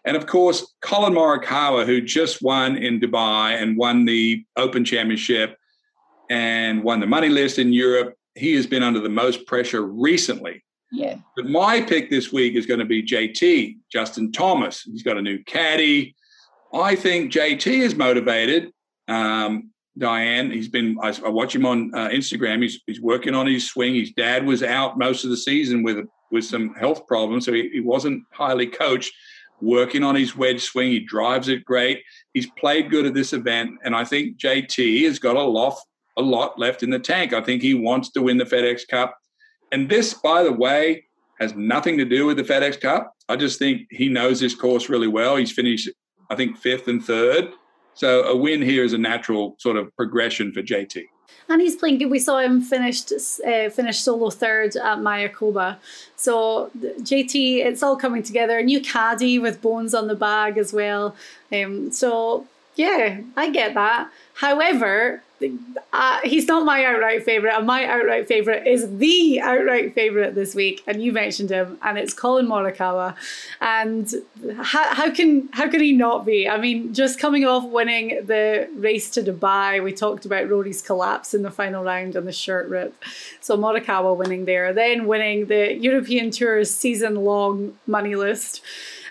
And 0.05 0.17
of 0.17 0.27
course, 0.27 0.75
Collin 0.81 1.13
Morikawa, 1.13 1.85
who 1.85 2.01
just 2.01 2.41
won 2.41 2.77
in 2.77 3.01
Dubai 3.01 3.61
and 3.61 3.77
won 3.77 4.05
the 4.05 4.45
Open 4.57 4.85
Championship 4.85 5.59
and 6.31 6.83
won 6.83 7.01
the 7.01 7.07
money 7.07 7.29
list 7.29 7.59
in 7.59 7.73
Europe. 7.73 8.15
He 8.35 8.55
has 8.55 8.67
been 8.67 8.83
under 8.83 9.01
the 9.01 9.11
most 9.11 9.47
pressure 9.47 9.83
recently. 9.83 10.65
Yeah. 10.93 11.19
But 11.37 11.47
my 11.47 11.81
pick 11.81 12.09
this 12.09 12.33
week 12.33 12.55
is 12.55 12.67
going 12.67 12.81
to 12.81 12.87
be 12.87 13.03
JT, 13.03 13.77
Justin 13.93 14.33
Thomas. 14.33 14.83
He's 14.83 15.03
got 15.03 15.19
a 15.19 15.23
new 15.23 15.43
caddy. 15.45 16.15
I 16.73 16.97
think 16.97 17.33
JT 17.33 17.67
is 17.67 17.95
motivated. 17.95 18.71
Um, 19.09 19.71
Diane, 19.99 20.51
he's 20.51 20.69
been, 20.69 20.97
I, 21.03 21.09
I 21.25 21.29
watch 21.29 21.55
him 21.55 21.67
on 21.67 21.93
uh, 21.95 22.09
Instagram. 22.09 22.63
He's, 22.63 22.81
he's 22.87 23.01
working 23.01 23.35
on 23.35 23.47
his 23.47 23.69
swing. 23.69 23.95
His 23.95 24.13
dad 24.13 24.47
was 24.47 24.63
out 24.63 24.99
most 24.99 25.25
of 25.25 25.31
the 25.31 25.37
season 25.37 25.83
with, 25.83 26.07
with 26.31 26.45
some 26.45 26.75
health 26.75 27.07
problems, 27.07 27.45
so 27.45 27.53
he, 27.53 27.69
he 27.73 27.81
wasn't 27.81 28.23
highly 28.33 28.67
coached 28.67 29.13
working 29.61 30.03
on 30.03 30.15
his 30.15 30.37
wedge 30.37 30.63
swing. 30.63 30.91
He 30.91 31.01
drives 31.01 31.49
it 31.49 31.65
great. 31.65 32.03
He's 32.33 32.51
played 32.59 32.91
good 32.91 33.07
at 33.07 33.15
this 33.15 33.33
event. 33.33 33.73
And 33.85 33.95
I 33.95 34.05
think 34.05 34.39
JT 34.39 35.05
has 35.05 35.19
got 35.19 35.37
a 35.37 35.43
lot, 35.43 35.77
a 36.21 36.23
lot 36.23 36.59
left 36.59 36.83
in 36.83 36.91
the 36.91 36.99
tank. 36.99 37.33
I 37.33 37.41
think 37.41 37.63
he 37.63 37.75
wants 37.75 38.11
to 38.11 38.23
win 38.23 38.37
the 38.37 38.45
FedEx 38.45 38.87
Cup. 38.87 39.19
And 39.73 39.89
this, 39.89 40.15
by 40.15 40.43
the 40.43 40.53
way, 40.53 41.05
has 41.41 41.55
nothing 41.55 41.97
to 41.99 42.05
do 42.05 42.27
with 42.27 42.37
the 42.37 42.43
FedEx 42.43 42.81
Cup. 42.81 43.15
I 43.29 43.37
just 43.37 43.59
think 43.59 43.87
he 43.91 44.09
knows 44.09 44.41
this 44.41 44.55
course 44.55 44.89
really 44.89 45.09
well. 45.09 45.37
He's 45.37 45.53
finished, 45.53 45.89
I 46.29 46.37
think, 46.37 46.59
fifth 46.59 46.87
and 46.87 47.03
third. 47.03 47.51
So 47.95 48.23
a 48.25 48.37
win 48.37 48.63
here 48.63 48.85
is 48.85 48.93
a 48.93 48.99
natural 48.99 49.57
sort 49.59 49.77
of 49.77 49.95
progression 49.97 50.53
for 50.53 50.63
JT. 50.63 51.05
And 51.49 51.61
he's 51.61 51.77
playing 51.77 51.99
good. 51.99 52.11
We 52.11 52.19
saw 52.19 52.39
him 52.39 52.61
finished 52.61 53.13
uh, 53.13 53.71
finished 53.71 54.05
solo 54.05 54.31
third 54.31 54.77
at 54.77 54.99
Mayakoba. 54.99 55.79
So 56.17 56.71
JT, 56.81 57.65
it's 57.65 57.83
all 57.83 57.97
coming 57.97 58.23
together. 58.23 58.59
A 58.59 58.63
new 58.63 58.81
caddy 58.81 59.39
with 59.39 59.61
bones 59.61 59.93
on 59.93 60.07
the 60.07 60.15
bag 60.15 60.59
as 60.59 60.73
well. 60.73 61.17
Um, 61.53 61.91
so 61.91 62.47
yeah, 62.77 63.21
I 63.37 63.51
get 63.51 63.75
that. 63.75 64.11
However, 64.35 65.23
uh, 65.93 66.21
he's 66.23 66.47
not 66.47 66.65
my 66.65 66.85
outright 66.85 67.25
favourite, 67.25 67.57
and 67.57 67.67
my 67.67 67.87
outright 67.87 68.29
favourite 68.29 68.67
is 68.67 68.99
the 68.99 69.41
outright 69.41 69.95
favourite 69.95 70.35
this 70.35 70.55
week. 70.55 70.83
And 70.87 71.03
you 71.03 71.13
mentioned 71.13 71.51
him, 71.51 71.79
and 71.83 71.99
it's 71.99 72.13
Collin 72.13 72.47
Morikawa. 72.47 73.15
And 73.61 74.13
how, 74.57 74.95
how 74.95 75.11
can 75.11 75.49
how 75.53 75.69
can 75.69 75.81
he 75.81 75.93
not 75.93 76.27
be? 76.27 76.49
I 76.49 76.59
mean, 76.59 76.93
just 76.95 77.19
coming 77.19 77.45
off 77.45 77.65
winning 77.65 78.27
the 78.27 78.69
race 78.75 79.11
to 79.11 79.23
Dubai, 79.23 79.83
we 79.83 79.93
talked 79.93 80.27
about 80.27 80.49
Rory's 80.49 80.83
collapse 80.83 81.35
in 81.35 81.43
the 81.43 81.51
final 81.51 81.85
round 81.85 82.17
and 82.17 82.27
the 82.27 82.33
shirt 82.33 82.69
rip. 82.69 82.95
So 83.41 83.57
Morikawa 83.57 84.17
winning 84.17 84.45
there, 84.45 84.73
then 84.73 85.07
winning 85.07 85.47
the 85.47 85.75
European 85.75 86.31
Tour's 86.31 86.73
season 86.73 87.17
long 87.17 87.79
money 87.87 88.15
list, 88.15 88.63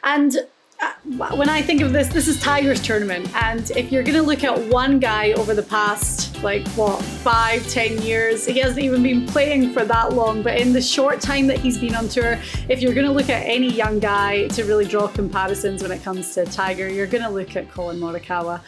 and 0.03 0.37
Uh, 0.81 0.93
when 1.35 1.49
I 1.49 1.61
think 1.61 1.81
of 1.81 1.91
this, 1.91 2.07
this 2.07 2.27
is 2.27 2.39
Tiger's 2.39 2.81
tournament. 2.81 3.29
And 3.35 3.69
if 3.71 3.91
you're 3.91 4.03
going 4.03 4.15
to 4.15 4.21
look 4.21 4.43
at 4.43 4.57
one 4.67 4.99
guy 4.99 5.33
over 5.33 5.53
the 5.53 5.63
past, 5.63 6.41
like, 6.41 6.65
what, 6.69 7.01
five, 7.01 7.67
ten 7.67 8.01
years, 8.01 8.45
he 8.45 8.59
hasn't 8.59 8.79
even 8.79 9.03
been 9.03 9.25
playing 9.27 9.73
for 9.73 9.83
that 9.83 10.13
long. 10.13 10.41
But 10.41 10.57
in 10.57 10.71
the 10.71 10.81
short 10.81 11.19
time 11.19 11.47
that 11.47 11.59
he's 11.59 11.77
been 11.77 11.95
on 11.95 12.07
tour, 12.07 12.39
if 12.69 12.81
you're 12.81 12.93
going 12.93 13.07
to 13.07 13.11
look 13.11 13.29
at 13.29 13.45
any 13.45 13.69
young 13.69 13.99
guy 13.99 14.47
to 14.49 14.63
really 14.63 14.85
draw 14.85 15.07
comparisons 15.07 15.81
when 15.81 15.91
it 15.91 16.01
comes 16.01 16.33
to 16.35 16.45
Tiger, 16.45 16.87
you're 16.87 17.07
going 17.07 17.23
to 17.23 17.29
look 17.29 17.55
at 17.55 17.69
Collin 17.69 17.99
Morikawa. 17.99 18.61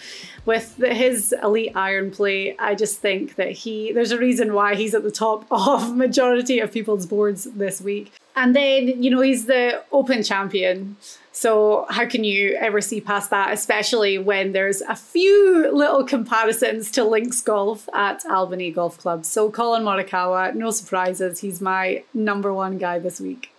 With 0.44 0.78
his 0.78 1.36
elite 1.44 1.72
iron 1.76 2.12
play, 2.12 2.58
I 2.58 2.76
just 2.76 3.00
think 3.00 3.36
that 3.36 3.52
he, 3.52 3.92
there's 3.94 4.12
a 4.12 4.18
reason 4.18 4.54
why 4.54 4.76
he's 4.76 4.96
at 4.96 5.04
the 5.04 5.12
top 5.12 5.46
of 5.52 5.96
majority 5.96 6.60
of 6.60 6.72
people's 6.72 7.06
boards 7.06 7.46
this 7.46 7.80
week. 7.80 8.12
And 8.36 8.56
then, 8.56 9.04
you 9.04 9.12
know, 9.12 9.22
he's 9.22 9.46
the 9.46 9.84
Open 9.92 10.24
champion. 10.24 10.98
So, 11.42 11.88
how 11.90 12.06
can 12.06 12.24
you 12.24 12.56
ever 12.60 12.82
see 12.82 13.02
past 13.02 13.32
that, 13.32 13.52
especially 13.52 14.20
when 14.20 14.52
there's 14.52 14.82
a 14.82 14.96
few 14.96 15.72
little 15.76 16.04
comparisons 16.04 16.92
to 16.92 17.04
Links 17.04 17.42
Golf 17.42 17.90
at 17.96 18.24
Albany 18.28 18.70
Golf 18.70 19.00
Club? 19.00 19.26
So, 19.26 19.50
Collin 19.50 19.82
Morikawa, 19.82 20.54
no 20.54 20.70
surprises. 20.70 21.40
He's 21.40 21.60
my 21.60 22.04
number 22.14 22.54
one 22.54 22.78
guy 22.78 23.00
this 23.00 23.20
week. 23.20 23.50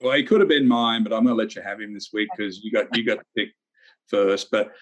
Well, 0.00 0.16
he 0.16 0.24
could 0.24 0.40
have 0.40 0.48
been 0.48 0.66
mine, 0.66 1.04
but 1.04 1.12
I'm 1.12 1.22
going 1.22 1.36
to 1.36 1.40
let 1.40 1.54
you 1.54 1.62
have 1.62 1.80
him 1.80 1.94
this 1.94 2.10
week 2.12 2.28
because 2.36 2.64
you 2.64 2.72
got 2.72 2.88
you 2.96 3.06
got 3.06 3.18
to 3.18 3.24
pick 3.36 3.50
first. 4.08 4.50
But 4.50 4.72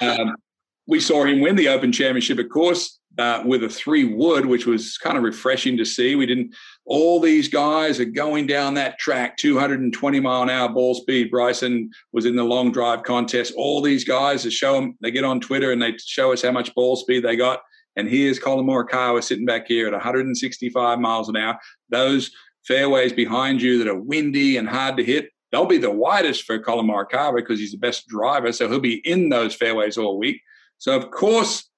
um, 0.00 0.34
we 0.86 0.98
saw 0.98 1.24
him 1.24 1.42
win 1.42 1.56
the 1.56 1.68
Open 1.68 1.92
Championship, 1.92 2.38
of 2.38 2.48
course, 2.48 3.00
uh, 3.18 3.42
with 3.44 3.62
a 3.64 3.68
three 3.68 4.04
wood, 4.04 4.46
which 4.46 4.64
was 4.64 4.96
kind 4.96 5.18
of 5.18 5.24
refreshing 5.24 5.76
to 5.76 5.84
see. 5.84 6.16
We 6.16 6.24
didn't. 6.24 6.54
All 6.86 7.18
these 7.18 7.48
guys 7.48 7.98
are 7.98 8.04
going 8.04 8.46
down 8.46 8.74
that 8.74 8.98
track, 8.98 9.36
220 9.38 10.20
mile 10.20 10.42
an 10.42 10.50
hour 10.50 10.68
ball 10.68 10.94
speed. 10.94 11.32
Bryson 11.32 11.90
was 12.12 12.26
in 12.26 12.36
the 12.36 12.44
long 12.44 12.70
drive 12.70 13.02
contest. 13.02 13.52
All 13.56 13.82
these 13.82 14.04
guys 14.04 14.46
are 14.46 14.52
show 14.52 14.74
them. 14.74 14.96
They 15.00 15.10
get 15.10 15.24
on 15.24 15.40
Twitter 15.40 15.72
and 15.72 15.82
they 15.82 15.96
show 15.98 16.32
us 16.32 16.42
how 16.42 16.52
much 16.52 16.74
ball 16.74 16.94
speed 16.94 17.24
they 17.24 17.34
got. 17.34 17.60
And 17.96 18.08
here's 18.08 18.38
Collin 18.38 18.66
Morikawa 18.66 19.24
sitting 19.24 19.46
back 19.46 19.66
here 19.66 19.88
at 19.88 19.92
165 19.92 21.00
miles 21.00 21.28
an 21.28 21.36
hour. 21.36 21.58
Those 21.90 22.30
fairways 22.64 23.12
behind 23.12 23.60
you 23.60 23.78
that 23.78 23.88
are 23.88 24.00
windy 24.00 24.56
and 24.56 24.68
hard 24.68 24.96
to 24.98 25.04
hit, 25.04 25.30
they'll 25.50 25.66
be 25.66 25.78
the 25.78 25.90
widest 25.90 26.44
for 26.44 26.58
Collin 26.58 26.86
Morikawa 26.86 27.34
because 27.34 27.58
he's 27.58 27.72
the 27.72 27.78
best 27.78 28.06
driver. 28.06 28.52
So 28.52 28.68
he'll 28.68 28.78
be 28.78 29.00
in 29.04 29.28
those 29.28 29.54
fairways 29.54 29.98
all 29.98 30.18
week. 30.18 30.40
So 30.78 30.94
of 30.94 31.10
course, 31.10 31.68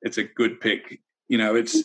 it's 0.00 0.18
a 0.18 0.24
good 0.24 0.60
pick. 0.60 1.00
You 1.28 1.38
know, 1.38 1.56
it's 1.56 1.82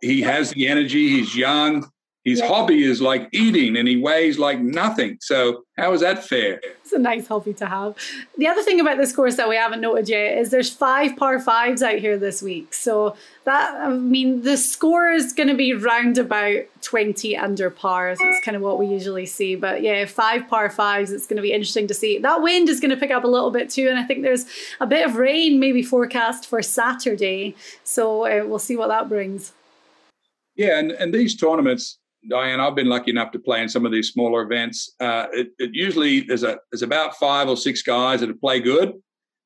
he 0.00 0.20
has 0.22 0.50
the 0.50 0.68
energy. 0.68 1.08
He's 1.08 1.36
young. 1.36 1.90
His 2.24 2.38
yeah. 2.38 2.46
hobby 2.46 2.84
is 2.84 3.02
like 3.02 3.28
eating, 3.32 3.76
and 3.76 3.88
he 3.88 3.96
weighs 3.96 4.38
like 4.38 4.60
nothing. 4.60 5.18
So 5.20 5.64
how 5.76 5.92
is 5.92 6.02
that 6.02 6.24
fair? 6.24 6.60
It's 6.80 6.92
a 6.92 6.98
nice 6.98 7.26
hobby 7.26 7.52
to 7.54 7.66
have. 7.66 7.96
The 8.38 8.46
other 8.46 8.62
thing 8.62 8.78
about 8.78 8.96
this 8.96 9.12
course 9.12 9.34
that 9.36 9.48
we 9.48 9.56
haven't 9.56 9.80
noted 9.80 10.08
yet 10.08 10.38
is 10.38 10.50
there's 10.50 10.70
five 10.70 11.16
par 11.16 11.40
fives 11.40 11.82
out 11.82 11.98
here 11.98 12.16
this 12.16 12.40
week. 12.40 12.74
So 12.74 13.16
that 13.42 13.74
I 13.74 13.88
mean 13.88 14.42
the 14.42 14.56
score 14.56 15.10
is 15.10 15.32
going 15.32 15.48
to 15.48 15.56
be 15.56 15.74
round 15.74 16.16
about 16.16 16.60
20 16.82 17.36
under 17.36 17.70
par. 17.70 18.10
It's 18.10 18.44
kind 18.44 18.56
of 18.56 18.62
what 18.62 18.78
we 18.78 18.86
usually 18.86 19.26
see. 19.26 19.56
But 19.56 19.82
yeah, 19.82 20.04
five 20.04 20.46
par 20.46 20.70
fives. 20.70 21.10
It's 21.10 21.26
going 21.26 21.38
to 21.38 21.42
be 21.42 21.52
interesting 21.52 21.88
to 21.88 21.94
see. 21.94 22.18
That 22.18 22.40
wind 22.40 22.68
is 22.68 22.78
going 22.78 22.92
to 22.92 22.96
pick 22.96 23.10
up 23.10 23.24
a 23.24 23.28
little 23.28 23.50
bit 23.50 23.68
too, 23.68 23.88
and 23.88 23.98
I 23.98 24.04
think 24.04 24.22
there's 24.22 24.46
a 24.78 24.86
bit 24.86 25.04
of 25.04 25.16
rain 25.16 25.58
maybe 25.58 25.82
forecast 25.82 26.46
for 26.46 26.62
Saturday. 26.62 27.56
So 27.82 28.26
uh, 28.26 28.46
we'll 28.46 28.60
see 28.60 28.76
what 28.76 28.88
that 28.88 29.08
brings. 29.08 29.52
Yeah, 30.56 30.78
and, 30.78 30.92
and 30.92 31.14
these 31.14 31.36
tournaments, 31.36 31.98
Diane, 32.28 32.60
I've 32.60 32.74
been 32.74 32.88
lucky 32.88 33.10
enough 33.10 33.32
to 33.32 33.38
play 33.38 33.62
in 33.62 33.68
some 33.68 33.86
of 33.86 33.92
these 33.92 34.10
smaller 34.10 34.42
events. 34.42 34.94
Uh, 35.00 35.26
it, 35.32 35.48
it, 35.58 35.70
usually 35.72 36.20
there's 36.20 36.44
a 36.44 36.58
there's 36.70 36.82
about 36.82 37.16
five 37.16 37.48
or 37.48 37.56
six 37.56 37.82
guys 37.82 38.20
that 38.20 38.40
play 38.40 38.60
good, 38.60 38.92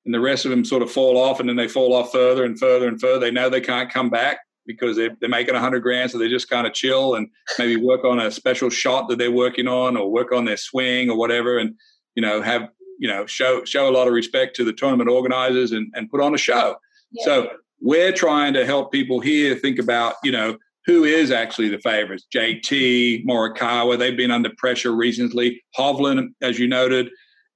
and 0.05 0.15
the 0.15 0.21
rest 0.21 0.45
of 0.45 0.51
them 0.51 0.65
sort 0.65 0.83
of 0.83 0.91
fall 0.91 1.17
off, 1.17 1.41
and 1.41 1.49
then 1.49 1.57
they 1.57 1.69
fall 1.69 1.95
off 1.95 2.13
further 2.13 2.45
and 2.45 2.59
further 2.59 2.89
and 2.89 3.01
further. 3.01 3.21
They 3.21 3.31
know 3.31 3.49
they 3.49 3.61
can't 3.61 3.91
come 3.91 4.11
back 4.11 4.39
because 4.67 4.97
they're, 4.97 5.17
they're 5.21 5.29
making 5.29 5.55
a 5.55 5.61
hundred 5.61 5.81
grand, 5.81 6.11
so 6.11 6.19
they 6.19 6.29
just 6.29 6.51
kind 6.51 6.67
of 6.67 6.75
chill 6.75 7.15
and 7.15 7.29
maybe 7.59 7.77
work 7.77 8.05
on 8.05 8.21
a 8.21 8.31
special 8.31 8.69
shot 8.69 9.09
that 9.09 9.19
they're 9.19 9.31
working 9.31 9.69
on, 9.69 9.97
or 9.97 10.11
work 10.11 10.33
on 10.33 10.45
their 10.45 10.57
swing 10.57 11.09
or 11.09 11.17
whatever, 11.17 11.59
and 11.59 11.75
you 12.15 12.23
know 12.23 12.43
have 12.43 12.69
you 12.99 13.09
know 13.09 13.27
show 13.27 13.65
show 13.65 13.89
a 13.89 13.93
lot 13.93 14.07
of 14.07 14.13
respect 14.13 14.57
to 14.57 14.65
the 14.65 14.73
tournament 14.73 15.09
organizers 15.09 15.73
and, 15.73 15.93
and 15.95 16.11
put 16.11 16.21
on 16.21 16.35
a 16.35 16.39
show. 16.39 16.77
Yeah. 17.13 17.25
So 17.25 17.51
we're 17.81 18.13
trying 18.13 18.55
to 18.55 18.67
help 18.67 18.93
people 18.93 19.21
here 19.21 19.55
think 19.55 19.79
about 19.79 20.15
you 20.25 20.33
know 20.33 20.59
who 20.87 21.05
is 21.05 21.31
actually 21.31 21.69
the 21.69 21.79
favorites? 21.81 22.27
JT, 22.35 23.27
Morikawa, 23.27 23.99
they've 23.99 24.17
been 24.17 24.31
under 24.31 24.51
pressure 24.57 24.93
recently. 24.93 25.63
Hovland, 25.77 26.29
as 26.41 26.59
you 26.59 26.69
noted. 26.69 27.11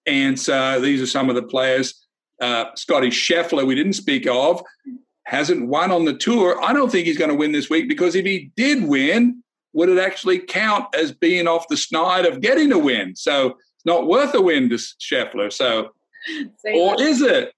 And 0.07 0.39
so 0.39 0.81
these 0.81 1.01
are 1.01 1.07
some 1.07 1.29
of 1.29 1.37
the 1.37 1.43
players. 1.43 1.95
Uh, 2.41 2.67
Scotty 2.75 3.09
Scheffler, 3.09 3.67
we 3.67 3.75
didn't 3.75 3.93
speak 3.93 4.27
of, 4.27 4.63
hasn't 5.25 5.69
won 5.69 5.93
on 5.93 6.07
the 6.07 6.15
tour. 6.15 6.61
I 6.63 6.73
don't 6.73 6.91
think 6.91 7.07
he's 7.07 7.19
going 7.19 7.31
to 7.31 7.37
win 7.37 7.53
this 7.53 7.71
week 7.71 7.89
because 7.89 8.15
if 8.17 8.27
he 8.27 8.51
did 8.57 8.85
win, 8.85 9.43
would 9.73 9.89
it 9.89 9.99
actually 9.99 10.41
count 10.41 10.87
as 10.97 11.13
being 11.13 11.47
off 11.47 11.69
the 11.69 11.77
snide 11.77 12.27
of 12.27 12.41
getting 12.41 12.73
a 12.73 12.79
win? 12.79 13.15
So 13.15 13.51
it's 13.51 13.87
not 13.87 14.09
worth 14.09 14.35
a 14.35 14.41
win 14.41 14.69
to 14.71 14.75
Scheffler. 14.75 15.53
So, 15.53 15.91
or 16.75 17.01
is 17.01 17.21
it? 17.21 17.55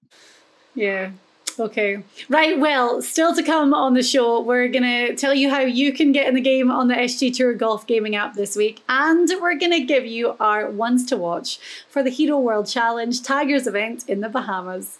Yeah, 0.75 1.11
Okay. 1.59 2.03
Right. 2.29 2.59
Well, 2.59 3.01
still 3.01 3.35
to 3.35 3.43
come 3.43 3.73
on 3.73 3.93
the 3.93 4.03
show, 4.03 4.41
we're 4.41 4.67
going 4.67 4.83
to 4.83 5.15
tell 5.15 5.33
you 5.33 5.49
how 5.49 5.61
you 5.61 5.93
can 5.93 6.11
get 6.11 6.27
in 6.27 6.35
the 6.35 6.41
game 6.41 6.71
on 6.71 6.87
the 6.87 6.95
SG 6.95 7.35
Tour 7.35 7.53
Golf 7.53 7.87
Gaming 7.87 8.15
app 8.15 8.33
this 8.33 8.55
week. 8.55 8.83
And 8.89 9.29
we're 9.41 9.57
going 9.57 9.71
to 9.71 9.81
give 9.81 10.05
you 10.05 10.35
our 10.39 10.69
ones 10.69 11.05
to 11.07 11.17
watch 11.17 11.59
for 11.89 12.03
the 12.03 12.09
Hero 12.09 12.39
World 12.39 12.67
Challenge 12.67 13.21
Tigers 13.21 13.67
event 13.67 14.07
in 14.07 14.21
the 14.21 14.29
Bahamas. 14.29 14.99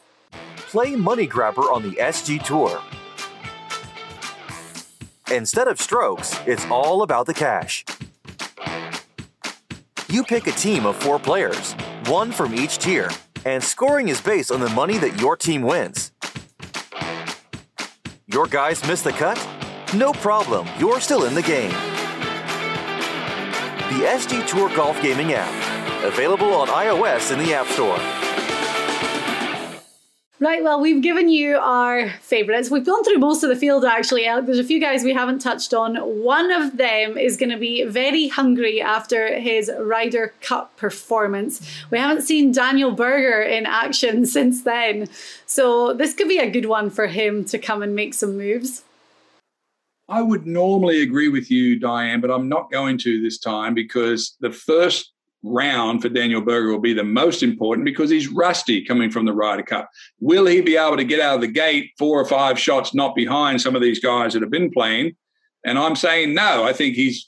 Play 0.58 0.96
Money 0.96 1.28
Grabber 1.28 1.62
on 1.64 1.84
the 1.84 1.96
SG 1.98 2.44
Tour. 2.44 2.82
Instead 5.32 5.68
of 5.68 5.80
strokes, 5.80 6.40
it's 6.46 6.66
all 6.66 7.02
about 7.02 7.26
the 7.26 7.34
cash. 7.34 7.86
You 10.10 10.24
pick 10.24 10.48
a 10.48 10.52
team 10.52 10.86
of 10.86 10.96
four 10.96 11.18
players, 11.18 11.74
one 12.06 12.32
from 12.32 12.54
each 12.54 12.78
tier, 12.78 13.10
and 13.46 13.64
scoring 13.64 14.10
is 14.10 14.22
based 14.22 14.52
on 14.52 14.60
the 14.60 14.70
money 14.70 14.98
that 15.00 15.20
your 15.20 15.36
team 15.36 15.64
wins. 15.64 16.13
Your 18.34 18.48
guys 18.48 18.84
missed 18.88 19.04
the 19.04 19.12
cut? 19.12 19.38
No 19.94 20.12
problem, 20.12 20.68
you're 20.80 21.00
still 21.00 21.26
in 21.26 21.36
the 21.36 21.44
game. 21.44 21.70
The 23.92 24.08
SG 24.08 24.48
Tour 24.48 24.76
Golf 24.76 25.00
Gaming 25.04 25.34
app, 25.34 26.04
available 26.04 26.52
on 26.52 26.68
iOS 26.70 27.32
in 27.32 27.38
the 27.38 27.54
App 27.54 27.68
Store. 27.68 28.23
Right, 30.44 30.62
well, 30.62 30.82
we've 30.82 31.02
given 31.02 31.30
you 31.30 31.56
our 31.56 32.10
favourites. 32.20 32.70
We've 32.70 32.86
gone 32.86 33.06
through 33.06 33.20
most 33.20 33.44
of 33.44 33.50
the 33.50 33.56
field 33.56 33.86
actually. 33.86 34.24
There's 34.24 34.60
a 34.60 34.64
few 34.66 34.78
guys 34.78 35.02
we 35.02 35.14
haven't 35.14 35.40
touched 35.40 35.74
on. 35.74 35.96
One 35.96 36.52
of 36.52 36.76
them 36.76 37.18
is 37.18 37.38
going 37.38 37.52
to 37.52 37.58
be 37.58 37.86
very 37.86 38.28
hungry 38.28 38.82
after 38.82 39.40
his 39.40 39.72
Ryder 39.80 40.34
Cup 40.42 40.76
performance. 40.76 41.66
We 41.92 41.98
haven't 41.98 42.24
seen 42.24 42.52
Daniel 42.52 42.92
Berger 42.92 43.42
in 43.42 43.66
action 43.66 44.26
since 44.36 44.66
then. 44.66 45.08
So 45.46 45.94
this 45.94 46.14
could 46.14 46.28
be 46.28 46.40
a 46.40 46.52
good 46.52 46.66
one 46.66 46.90
for 46.90 47.08
him 47.08 47.46
to 47.46 47.58
come 47.58 47.82
and 47.82 47.96
make 47.96 48.14
some 48.14 48.38
moves. 48.38 48.84
I 50.10 50.22
would 50.22 50.46
normally 50.46 51.04
agree 51.04 51.30
with 51.30 51.50
you, 51.50 51.80
Diane, 51.80 52.20
but 52.20 52.32
I'm 52.32 52.50
not 52.50 52.70
going 52.70 52.98
to 52.98 53.22
this 53.22 53.40
time 53.40 53.74
because 53.74 54.36
the 54.42 54.52
first 54.52 55.13
round 55.44 56.02
for 56.02 56.10
Daniel 56.10 56.42
Berger 56.42 56.72
will 56.72 56.80
be 56.80 56.94
the 56.94 57.04
most 57.04 57.44
important 57.44 57.86
because 57.86 58.10
he's 58.10 58.30
rusty 58.30 58.84
coming 58.84 59.12
from 59.12 59.26
the 59.26 59.34
Ryder 59.34 59.64
Cup. 59.64 59.90
Will 60.20 60.46
he 60.46 60.62
be 60.62 60.78
able 60.78 60.98
to 60.98 61.04
get 61.04 61.20
out 61.20 61.36
of 61.36 61.42
the 61.42 61.48
gate 61.48 61.92
four 61.98 62.20
or 62.20 62.26
five 62.26 62.58
shots 62.58 62.94
not 62.94 63.16
behind 63.16 63.62
some 63.62 63.76
of 63.76 63.82
these 63.82 64.00
guys 64.00 64.34
that 64.34 64.42
have 64.42 64.52
been 64.52 64.72
playing? 64.72 65.16
And 65.66 65.78
I'm 65.78 65.96
saying 65.96 66.34
no. 66.34 66.64
I 66.64 66.74
think 66.74 66.96
he's 66.96 67.26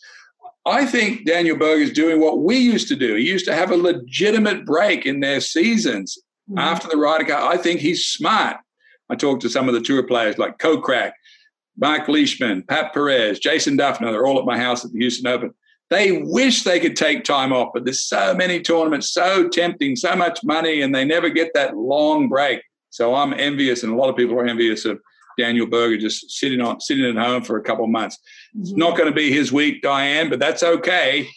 I 0.65 0.85
think 0.85 1.25
Daniel 1.25 1.57
Berger 1.57 1.83
is 1.83 1.91
doing 1.91 2.19
what 2.19 2.39
we 2.39 2.57
used 2.57 2.87
to 2.87 2.95
do. 2.95 3.15
He 3.15 3.27
used 3.27 3.45
to 3.45 3.53
have 3.53 3.69
a 3.69 3.77
legitimate 3.77 4.65
break 4.65 5.05
in 5.05 5.19
their 5.19 5.39
seasons 5.39 6.17
mm-hmm. 6.49 6.57
after 6.57 6.87
the 6.87 6.97
Ryder 6.97 7.25
Cup. 7.25 7.43
I 7.43 7.57
think 7.57 7.81
he's 7.81 8.07
smart. 8.07 8.57
I 9.09 9.15
talked 9.15 9.43
to 9.43 9.49
some 9.49 9.67
of 9.67 9.75
the 9.75 9.81
tour 9.81 10.01
players 10.01 10.39
like 10.39 10.57
Kokrak, 10.57 11.11
Mark 11.77 12.07
Leishman, 12.07 12.63
Pat 12.63 12.93
Perez, 12.93 13.37
Jason 13.37 13.77
Dufner. 13.77 14.11
They're 14.11 14.25
all 14.25 14.39
at 14.39 14.45
my 14.45 14.57
house 14.57 14.83
at 14.83 14.91
the 14.91 14.99
Houston 14.99 15.27
Open. 15.27 15.53
They 15.89 16.23
wish 16.23 16.63
they 16.63 16.79
could 16.79 16.95
take 16.95 17.23
time 17.23 17.53
off, 17.53 17.69
but 17.73 17.85
there's 17.85 18.01
so 18.01 18.33
many 18.33 18.59
tournaments, 18.61 19.11
so 19.11 19.47
tempting, 19.47 19.95
so 19.95 20.15
much 20.15 20.39
money, 20.43 20.81
and 20.81 20.93
they 20.93 21.05
never 21.05 21.29
get 21.29 21.51
that 21.53 21.77
long 21.77 22.27
break. 22.27 22.61
So 22.89 23.13
I'm 23.13 23.33
envious, 23.33 23.83
and 23.83 23.93
a 23.93 23.95
lot 23.95 24.09
of 24.09 24.15
people 24.15 24.39
are 24.39 24.45
envious 24.45 24.85
of 24.85 24.99
Daniel 25.37 25.67
Berger 25.67 25.97
just 25.97 26.31
sitting 26.31 26.61
on 26.61 26.79
sitting 26.79 27.05
at 27.05 27.23
home 27.23 27.43
for 27.43 27.57
a 27.57 27.61
couple 27.61 27.83
of 27.83 27.91
months. 27.91 28.17
It's 28.57 28.71
mm-hmm. 28.71 28.79
not 28.79 28.97
going 28.97 29.09
to 29.09 29.15
be 29.15 29.31
his 29.31 29.51
week, 29.51 29.81
Diane, 29.81 30.29
but 30.29 30.39
that's 30.39 30.63
okay. 30.63 31.27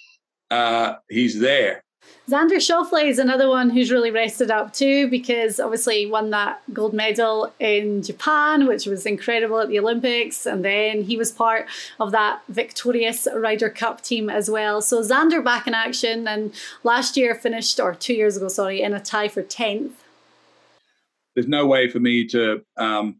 Uh, 0.50 0.94
he's 1.08 1.38
there. 1.38 1.84
Xander 2.28 2.56
Schauffele 2.56 3.08
is 3.08 3.18
another 3.18 3.48
one 3.48 3.70
who's 3.70 3.90
really 3.90 4.10
rested 4.10 4.50
up 4.50 4.74
too 4.74 5.08
because 5.08 5.58
obviously 5.58 6.04
won 6.04 6.28
that 6.28 6.60
gold 6.74 6.92
medal 6.92 7.54
in 7.58 8.02
Japan, 8.02 8.66
which 8.66 8.84
was 8.84 9.06
incredible 9.06 9.60
at 9.60 9.68
the 9.68 9.78
Olympics. 9.78 10.44
And 10.44 10.62
then 10.62 11.04
he 11.04 11.16
was 11.16 11.32
part 11.32 11.66
of 11.98 12.10
that 12.12 12.42
victorious 12.50 13.26
Ryder 13.34 13.70
Cup 13.70 14.02
team 14.02 14.28
as 14.28 14.50
well. 14.50 14.82
So 14.82 15.00
Xander 15.02 15.42
back 15.42 15.66
in 15.66 15.72
action 15.72 16.28
and 16.28 16.52
last 16.84 17.16
year 17.16 17.34
finished, 17.34 17.80
or 17.80 17.94
two 17.94 18.12
years 18.12 18.36
ago, 18.36 18.48
sorry, 18.48 18.82
in 18.82 18.92
a 18.92 19.00
tie 19.00 19.28
for 19.28 19.42
10th. 19.42 19.92
There's 21.34 21.48
no 21.48 21.66
way 21.66 21.88
for 21.88 21.98
me 21.98 22.26
to 22.26 22.62
um, 22.76 23.16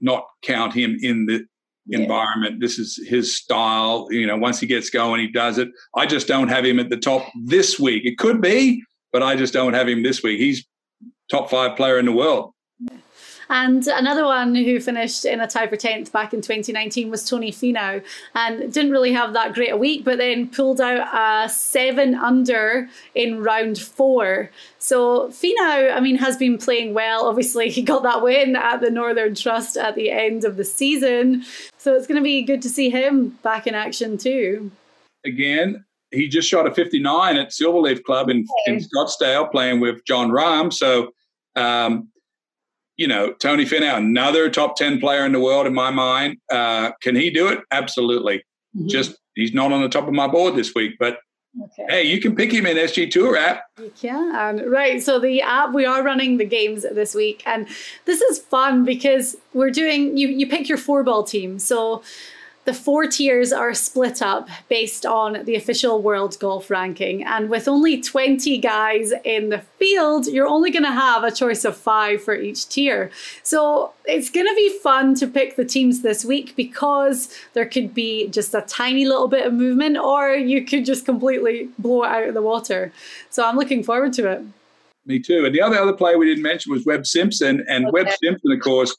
not 0.00 0.26
count 0.42 0.74
him 0.74 0.98
in 1.00 1.26
the 1.26 1.46
yeah. 1.86 2.00
environment. 2.00 2.60
This 2.60 2.78
is 2.78 3.00
his 3.06 3.36
style. 3.36 4.08
You 4.10 4.26
know, 4.26 4.36
once 4.36 4.60
he 4.60 4.66
gets 4.66 4.90
going, 4.90 5.20
he 5.20 5.28
does 5.28 5.58
it. 5.58 5.68
I 5.94 6.06
just 6.06 6.26
don't 6.26 6.48
have 6.48 6.64
him 6.64 6.78
at 6.78 6.90
the 6.90 6.96
top 6.96 7.26
this 7.44 7.78
week. 7.78 8.04
It 8.04 8.18
could 8.18 8.40
be, 8.40 8.82
but 9.12 9.22
I 9.22 9.36
just 9.36 9.52
don't 9.52 9.74
have 9.74 9.88
him 9.88 10.02
this 10.02 10.22
week. 10.22 10.38
He's 10.38 10.66
top 11.30 11.50
five 11.50 11.76
player 11.76 11.98
in 11.98 12.06
the 12.06 12.12
world. 12.12 12.52
And 13.48 13.86
another 13.86 14.24
one 14.24 14.54
who 14.54 14.80
finished 14.80 15.24
in 15.24 15.40
a 15.40 15.46
tie 15.46 15.66
for 15.66 15.76
10th 15.76 16.10
back 16.10 16.34
in 16.34 16.40
2019 16.40 17.10
was 17.10 17.28
Tony 17.28 17.52
Finau 17.52 18.02
and 18.34 18.72
didn't 18.72 18.90
really 18.90 19.12
have 19.12 19.32
that 19.34 19.54
great 19.54 19.72
a 19.72 19.76
week, 19.76 20.04
but 20.04 20.18
then 20.18 20.48
pulled 20.48 20.80
out 20.80 21.08
a 21.14 21.48
seven 21.48 22.14
under 22.14 22.88
in 23.14 23.42
round 23.42 23.78
four. 23.78 24.50
So 24.78 25.28
Finau, 25.28 25.94
I 25.94 26.00
mean, 26.00 26.16
has 26.16 26.36
been 26.36 26.58
playing 26.58 26.94
well. 26.94 27.26
Obviously, 27.26 27.70
he 27.70 27.82
got 27.82 28.02
that 28.02 28.22
win 28.22 28.56
at 28.56 28.80
the 28.80 28.90
Northern 28.90 29.34
Trust 29.34 29.76
at 29.76 29.94
the 29.94 30.10
end 30.10 30.44
of 30.44 30.56
the 30.56 30.64
season. 30.64 31.44
So 31.78 31.94
it's 31.94 32.06
going 32.06 32.18
to 32.18 32.24
be 32.24 32.42
good 32.42 32.62
to 32.62 32.68
see 32.68 32.90
him 32.90 33.30
back 33.42 33.66
in 33.66 33.74
action 33.74 34.18
too. 34.18 34.70
Again, 35.24 35.84
he 36.10 36.28
just 36.28 36.48
shot 36.48 36.66
a 36.66 36.74
59 36.74 37.36
at 37.36 37.50
Silverleaf 37.50 38.02
Club 38.04 38.30
in, 38.30 38.46
in 38.66 38.78
Scottsdale 38.78 39.50
playing 39.50 39.80
with 39.80 40.04
Jon 40.04 40.30
Rahm. 40.30 40.72
So 40.72 41.10
um, 41.56 42.08
you 42.96 43.06
know, 43.06 43.32
Tony 43.34 43.64
Finau, 43.64 43.96
another 43.96 44.48
top 44.48 44.76
10 44.76 45.00
player 45.00 45.24
in 45.24 45.32
the 45.32 45.40
world 45.40 45.66
in 45.66 45.74
my 45.74 45.90
mind. 45.90 46.38
Uh, 46.50 46.92
can 47.02 47.14
he 47.14 47.30
do 47.30 47.48
it? 47.48 47.60
Absolutely. 47.70 48.38
Mm-hmm. 48.76 48.88
Just 48.88 49.16
he's 49.34 49.54
not 49.54 49.72
on 49.72 49.82
the 49.82 49.88
top 49.88 50.08
of 50.08 50.14
my 50.14 50.26
board 50.26 50.56
this 50.56 50.74
week, 50.74 50.96
but 50.98 51.18
Okay. 51.64 51.86
Hey, 51.88 52.02
you 52.02 52.20
can 52.20 52.36
pick 52.36 52.52
him 52.52 52.66
in 52.66 52.76
SG 52.76 53.10
Tour 53.10 53.36
app. 53.36 53.64
You 53.78 53.90
can. 53.98 54.68
Right. 54.68 55.02
So 55.02 55.18
the 55.18 55.40
app, 55.40 55.72
we 55.72 55.86
are 55.86 56.02
running 56.02 56.36
the 56.36 56.44
games 56.44 56.82
this 56.82 57.14
week. 57.14 57.42
And 57.46 57.66
this 58.04 58.20
is 58.20 58.38
fun 58.38 58.84
because 58.84 59.36
we're 59.54 59.70
doing, 59.70 60.16
you, 60.18 60.28
you 60.28 60.46
pick 60.46 60.68
your 60.68 60.78
four 60.78 61.02
ball 61.02 61.24
team. 61.24 61.58
So 61.58 62.02
the 62.66 62.74
four 62.74 63.06
tiers 63.06 63.52
are 63.52 63.72
split 63.72 64.20
up 64.20 64.48
based 64.68 65.06
on 65.06 65.44
the 65.44 65.54
official 65.54 66.02
world 66.02 66.36
golf 66.38 66.68
ranking. 66.68 67.24
And 67.24 67.48
with 67.48 67.68
only 67.68 68.02
20 68.02 68.58
guys 68.58 69.12
in 69.24 69.48
the 69.48 69.60
field, 69.78 70.26
you're 70.26 70.48
only 70.48 70.70
going 70.70 70.82
to 70.82 70.90
have 70.90 71.24
a 71.24 71.30
choice 71.30 71.64
of 71.64 71.76
five 71.76 72.22
for 72.22 72.34
each 72.34 72.68
tier. 72.68 73.10
So 73.42 73.92
it's 74.04 74.30
going 74.30 74.46
to 74.46 74.54
be 74.54 74.78
fun 74.80 75.14
to 75.16 75.26
pick 75.26 75.56
the 75.56 75.64
teams 75.64 76.02
this 76.02 76.24
week 76.24 76.54
because 76.56 77.32
there 77.54 77.66
could 77.66 77.94
be 77.94 78.28
just 78.28 78.52
a 78.52 78.62
tiny 78.62 79.06
little 79.06 79.28
bit 79.28 79.46
of 79.46 79.54
movement, 79.54 79.96
or 79.96 80.32
you 80.32 80.64
could 80.64 80.84
just 80.84 81.04
completely 81.06 81.68
blow 81.78 82.02
it 82.02 82.08
out 82.08 82.28
of 82.28 82.34
the 82.34 82.42
water. 82.42 82.92
So 83.30 83.44
I'm 83.44 83.56
looking 83.56 83.82
forward 83.82 84.12
to 84.14 84.30
it. 84.30 84.42
Me 85.06 85.20
too. 85.20 85.44
And 85.44 85.54
the 85.54 85.60
other 85.60 85.78
other 85.78 85.92
player 85.92 86.18
we 86.18 86.26
didn't 86.26 86.42
mention 86.42 86.72
was 86.72 86.84
Webb 86.84 87.06
Simpson. 87.06 87.64
And 87.68 87.86
okay. 87.86 87.92
Webb 87.92 88.08
Simpson, 88.20 88.50
of 88.50 88.60
course, 88.60 88.96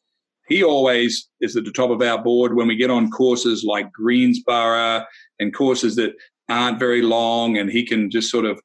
he 0.48 0.64
always 0.64 1.30
is 1.42 1.56
at 1.56 1.66
the 1.66 1.72
top 1.72 1.90
of 1.90 2.02
our 2.02 2.22
board 2.22 2.56
when 2.56 2.68
we 2.68 2.76
get 2.76 2.90
on 2.90 3.10
courses 3.12 3.64
like 3.64 3.92
Greensboro 3.92 5.04
and 5.40 5.54
courses 5.54 5.96
that 5.98 6.14
aren't 6.50 6.80
very 6.80 7.02
long 7.02 7.58
and 7.58 7.70
he 7.70 7.86
can 7.86 8.10
just 8.10 8.32
sort 8.32 8.46
of 8.46 8.60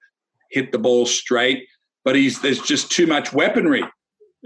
hit 0.50 0.72
the 0.72 0.78
ball 0.78 1.06
straight. 1.06 1.66
But 2.04 2.16
he's 2.16 2.40
there's 2.40 2.60
just 2.60 2.90
too 2.90 3.06
much 3.06 3.32
weaponry 3.32 3.84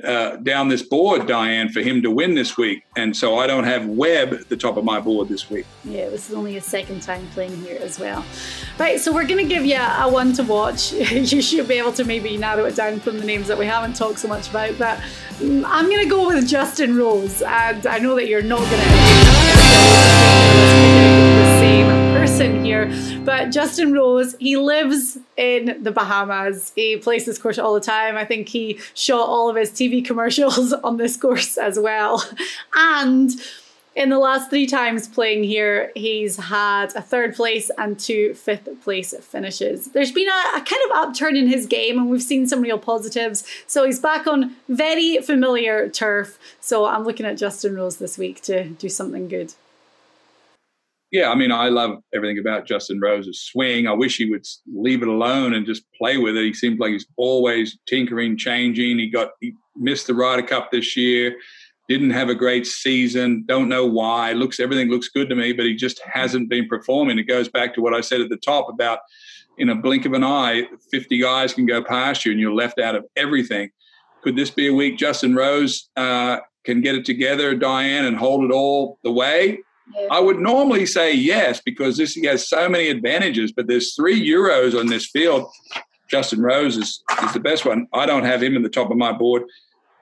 uh, 0.04 0.36
down 0.36 0.68
this 0.68 0.82
board, 0.82 1.26
Diane, 1.26 1.68
for 1.70 1.80
him 1.80 2.02
to 2.02 2.10
win 2.10 2.34
this 2.34 2.56
week. 2.56 2.84
And 2.96 3.16
so 3.16 3.38
I 3.38 3.46
don't 3.46 3.64
have 3.64 3.86
Webb 3.86 4.34
at 4.34 4.48
the 4.48 4.56
top 4.56 4.76
of 4.76 4.84
my 4.84 5.00
board 5.00 5.28
this 5.28 5.48
week. 5.48 5.66
Yeah, 5.84 6.08
this 6.10 6.28
is 6.28 6.34
only 6.34 6.52
his 6.54 6.64
second 6.64 7.02
time 7.02 7.26
playing 7.28 7.56
here 7.62 7.78
as 7.80 7.98
well. 7.98 8.24
Right, 8.78 9.00
so 9.00 9.12
we're 9.12 9.26
going 9.26 9.46
to 9.46 9.54
give 9.54 9.64
you 9.64 9.76
a 9.76 10.08
one 10.10 10.32
to 10.34 10.42
watch. 10.42 10.92
you 10.92 11.40
should 11.40 11.66
be 11.68 11.74
able 11.74 11.92
to 11.92 12.04
maybe 12.04 12.36
narrow 12.36 12.64
it 12.64 12.76
down 12.76 13.00
from 13.00 13.18
the 13.18 13.24
names 13.24 13.48
that 13.48 13.56
we 13.58 13.66
haven't 13.66 13.96
talked 13.96 14.18
so 14.18 14.28
much 14.28 14.50
about. 14.50 14.76
But 14.78 14.98
mm, 15.38 15.64
I'm 15.66 15.86
going 15.86 16.02
to 16.02 16.10
go 16.10 16.26
with 16.26 16.46
Justin 16.46 16.96
Rose. 16.96 17.42
And 17.42 17.86
I 17.86 17.98
know 17.98 18.14
that 18.16 18.28
you're 18.28 18.42
not 18.42 18.58
going 18.58 18.82
to 18.82 20.46
person 22.26 22.64
here. 22.64 22.86
But 23.26 23.50
Justin 23.50 23.92
Rose, 23.92 24.36
he 24.38 24.56
lives 24.56 25.18
in 25.36 25.82
the 25.82 25.90
Bahamas. 25.90 26.72
He 26.76 26.96
plays 26.96 27.26
this 27.26 27.38
course 27.38 27.58
all 27.58 27.74
the 27.74 27.80
time. 27.80 28.16
I 28.16 28.24
think 28.24 28.48
he 28.48 28.78
shot 28.94 29.28
all 29.28 29.50
of 29.50 29.56
his 29.56 29.70
TV 29.70 30.04
commercials 30.06 30.72
on 30.72 30.96
this 30.96 31.16
course 31.16 31.58
as 31.58 31.76
well. 31.76 32.24
And 32.74 33.32
in 33.96 34.10
the 34.10 34.18
last 34.18 34.48
three 34.48 34.66
times 34.66 35.08
playing 35.08 35.42
here, 35.42 35.90
he's 35.96 36.36
had 36.36 36.94
a 36.94 37.02
third 37.02 37.34
place 37.34 37.68
and 37.76 37.98
two 37.98 38.32
fifth 38.34 38.68
place 38.82 39.12
finishes. 39.20 39.86
There's 39.86 40.12
been 40.12 40.28
a, 40.28 40.58
a, 40.58 40.60
kind 40.60 40.82
of 40.90 40.96
upturn 40.96 41.36
in 41.36 41.48
his 41.48 41.66
game, 41.66 41.98
and 41.98 42.08
we've 42.08 42.22
seen 42.22 42.46
some 42.46 42.60
real 42.60 42.78
positives. 42.78 43.44
So 43.66 43.84
he's 43.84 43.98
back 43.98 44.28
on 44.28 44.54
very 44.68 45.18
familiar 45.18 45.88
turf. 45.88 46.38
So 46.60 46.84
I'm 46.84 47.02
looking 47.02 47.26
at 47.26 47.38
Justin 47.38 47.74
Rose 47.74 47.96
this 47.96 48.16
week 48.18 48.40
to 48.42 48.68
do 48.68 48.88
something 48.88 49.26
good 49.26 49.54
yeah, 51.16 51.30
I 51.30 51.34
mean, 51.34 51.50
I 51.50 51.70
love 51.70 52.02
everything 52.14 52.38
about 52.38 52.66
Justin 52.66 53.00
Rose's 53.00 53.40
swing. 53.40 53.86
I 53.86 53.92
wish 53.92 54.18
he 54.18 54.28
would 54.28 54.44
leave 54.70 55.00
it 55.00 55.08
alone 55.08 55.54
and 55.54 55.64
just 55.64 55.90
play 55.96 56.18
with 56.18 56.36
it. 56.36 56.44
He 56.44 56.52
seems 56.52 56.78
like 56.78 56.92
he's 56.92 57.06
always 57.16 57.78
tinkering, 57.88 58.36
changing. 58.36 58.98
He 58.98 59.08
got 59.08 59.30
he 59.40 59.54
missed 59.76 60.08
the 60.08 60.14
Ryder 60.14 60.46
Cup 60.46 60.70
this 60.70 60.94
year, 60.94 61.36
didn't 61.88 62.10
have 62.10 62.28
a 62.28 62.34
great 62.34 62.66
season. 62.66 63.44
Don't 63.48 63.70
know 63.70 63.86
why. 63.86 64.32
Looks 64.32 64.60
everything 64.60 64.90
looks 64.90 65.08
good 65.08 65.30
to 65.30 65.34
me, 65.34 65.54
but 65.54 65.64
he 65.64 65.74
just 65.74 66.02
hasn't 66.04 66.50
been 66.50 66.68
performing. 66.68 67.18
It 67.18 67.22
goes 67.22 67.48
back 67.48 67.72
to 67.76 67.80
what 67.80 67.94
I 67.94 68.02
said 68.02 68.20
at 68.20 68.28
the 68.28 68.36
top 68.36 68.68
about 68.68 68.98
in 69.56 69.70
a 69.70 69.74
blink 69.74 70.04
of 70.04 70.12
an 70.12 70.22
eye, 70.22 70.64
50 70.90 71.16
guys 71.16 71.54
can 71.54 71.64
go 71.64 71.82
past 71.82 72.26
you 72.26 72.32
and 72.32 72.38
you're 72.38 72.52
left 72.52 72.78
out 72.78 72.94
of 72.94 73.06
everything. 73.16 73.70
Could 74.22 74.36
this 74.36 74.50
be 74.50 74.68
a 74.68 74.74
week 74.74 74.98
Justin 74.98 75.34
Rose 75.34 75.88
uh, 75.96 76.40
can 76.64 76.82
get 76.82 76.94
it 76.94 77.06
together, 77.06 77.54
Diane, 77.54 78.04
and 78.04 78.18
hold 78.18 78.44
it 78.44 78.52
all 78.52 78.98
the 79.02 79.12
way? 79.12 79.60
I 80.10 80.20
would 80.20 80.38
normally 80.38 80.86
say 80.86 81.14
yes 81.14 81.60
because 81.64 81.96
this 81.96 82.16
has 82.24 82.48
so 82.48 82.68
many 82.68 82.88
advantages, 82.88 83.52
but 83.52 83.66
there's 83.66 83.94
three 83.94 84.20
Euros 84.28 84.78
on 84.78 84.86
this 84.86 85.06
field. 85.06 85.50
Justin 86.08 86.40
Rose 86.40 86.76
is, 86.76 87.02
is 87.24 87.32
the 87.32 87.40
best 87.40 87.64
one. 87.64 87.86
I 87.92 88.06
don't 88.06 88.24
have 88.24 88.42
him 88.42 88.56
in 88.56 88.62
the 88.62 88.68
top 88.68 88.90
of 88.90 88.96
my 88.96 89.12
board, 89.12 89.42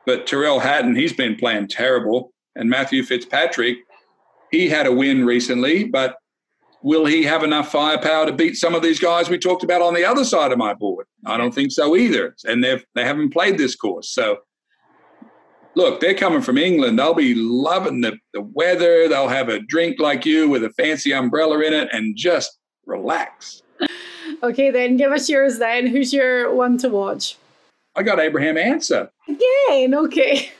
but 0.06 0.26
Tyrrell 0.26 0.60
Hatton, 0.60 0.94
he's 0.94 1.12
been 1.12 1.36
playing 1.36 1.68
terrible. 1.68 2.32
And 2.56 2.68
Matthew 2.68 3.02
Fitzpatrick, 3.02 3.78
he 4.50 4.68
had 4.68 4.86
a 4.86 4.92
win 4.92 5.24
recently, 5.24 5.84
but 5.84 6.16
will 6.82 7.06
he 7.06 7.24
have 7.24 7.42
enough 7.42 7.72
firepower 7.72 8.26
to 8.26 8.32
beat 8.32 8.56
some 8.56 8.74
of 8.74 8.82
these 8.82 9.00
guys 9.00 9.28
we 9.28 9.38
talked 9.38 9.64
about 9.64 9.82
on 9.82 9.94
the 9.94 10.04
other 10.04 10.24
side 10.24 10.52
of 10.52 10.58
my 10.58 10.74
board? 10.74 11.06
I 11.26 11.36
don't 11.36 11.54
think 11.54 11.72
so 11.72 11.96
either. 11.96 12.36
And 12.44 12.62
they've 12.62 12.84
they 12.94 13.04
haven't 13.04 13.32
played 13.32 13.58
this 13.58 13.74
course. 13.74 14.10
So 14.10 14.38
look, 15.74 16.00
they're 16.00 16.14
coming 16.14 16.42
from 16.42 16.58
England. 16.58 16.98
They'll 16.98 17.14
be 17.14 17.34
loving 17.34 18.00
the, 18.00 18.18
the 18.32 18.42
weather. 18.42 19.08
They'll 19.08 19.28
have 19.28 19.48
a 19.48 19.60
drink 19.60 19.98
like 20.00 20.24
you 20.24 20.48
with 20.48 20.64
a 20.64 20.70
fancy 20.70 21.12
umbrella 21.12 21.60
in 21.60 21.72
it 21.72 21.88
and 21.92 22.16
just 22.16 22.58
relax. 22.86 23.62
Okay, 24.42 24.70
then 24.70 24.96
give 24.96 25.12
us 25.12 25.28
yours 25.28 25.58
then. 25.58 25.86
Who's 25.86 26.12
your 26.12 26.54
one 26.54 26.78
to 26.78 26.88
watch? 26.88 27.36
I 27.96 28.02
got 28.02 28.18
Abraham 28.18 28.56
Ancer. 28.56 29.10
Again, 29.28 29.94
okay. 29.94 30.50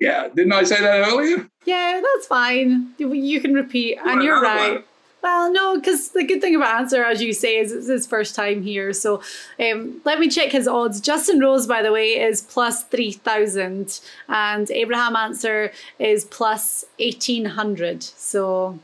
Yeah, 0.00 0.28
didn't 0.34 0.52
I 0.52 0.62
say 0.64 0.80
that 0.80 1.08
earlier? 1.08 1.48
Yeah, 1.66 2.00
that's 2.02 2.26
fine. 2.26 2.94
You 2.98 3.40
can 3.40 3.52
repeat, 3.52 3.98
and 4.02 4.22
you're 4.22 4.40
right. 4.40 4.74
One. 4.76 4.84
Well, 5.22 5.52
no, 5.52 5.76
because 5.76 6.08
the 6.10 6.24
good 6.24 6.40
thing 6.40 6.54
about 6.54 6.80
Ancer, 6.80 7.04
as 7.04 7.20
you 7.22 7.34
say, 7.34 7.58
is 7.58 7.72
it's 7.72 7.88
his 7.88 8.06
first 8.06 8.34
time 8.34 8.62
here. 8.62 8.92
So 8.92 9.22
um, 9.58 10.00
let 10.04 10.18
me 10.18 10.28
check 10.28 10.52
his 10.52 10.66
odds. 10.66 11.00
Justin 11.00 11.40
Rose, 11.40 11.66
by 11.66 11.82
the 11.82 11.92
way, 11.92 12.20
is 12.20 12.40
plus 12.40 12.84
3,000, 12.84 14.00
and 14.28 14.70
Abraham 14.70 15.16
Ancer 15.16 15.72
is 15.98 16.24
plus 16.24 16.84
1,800. 16.98 18.02
So 18.02 18.78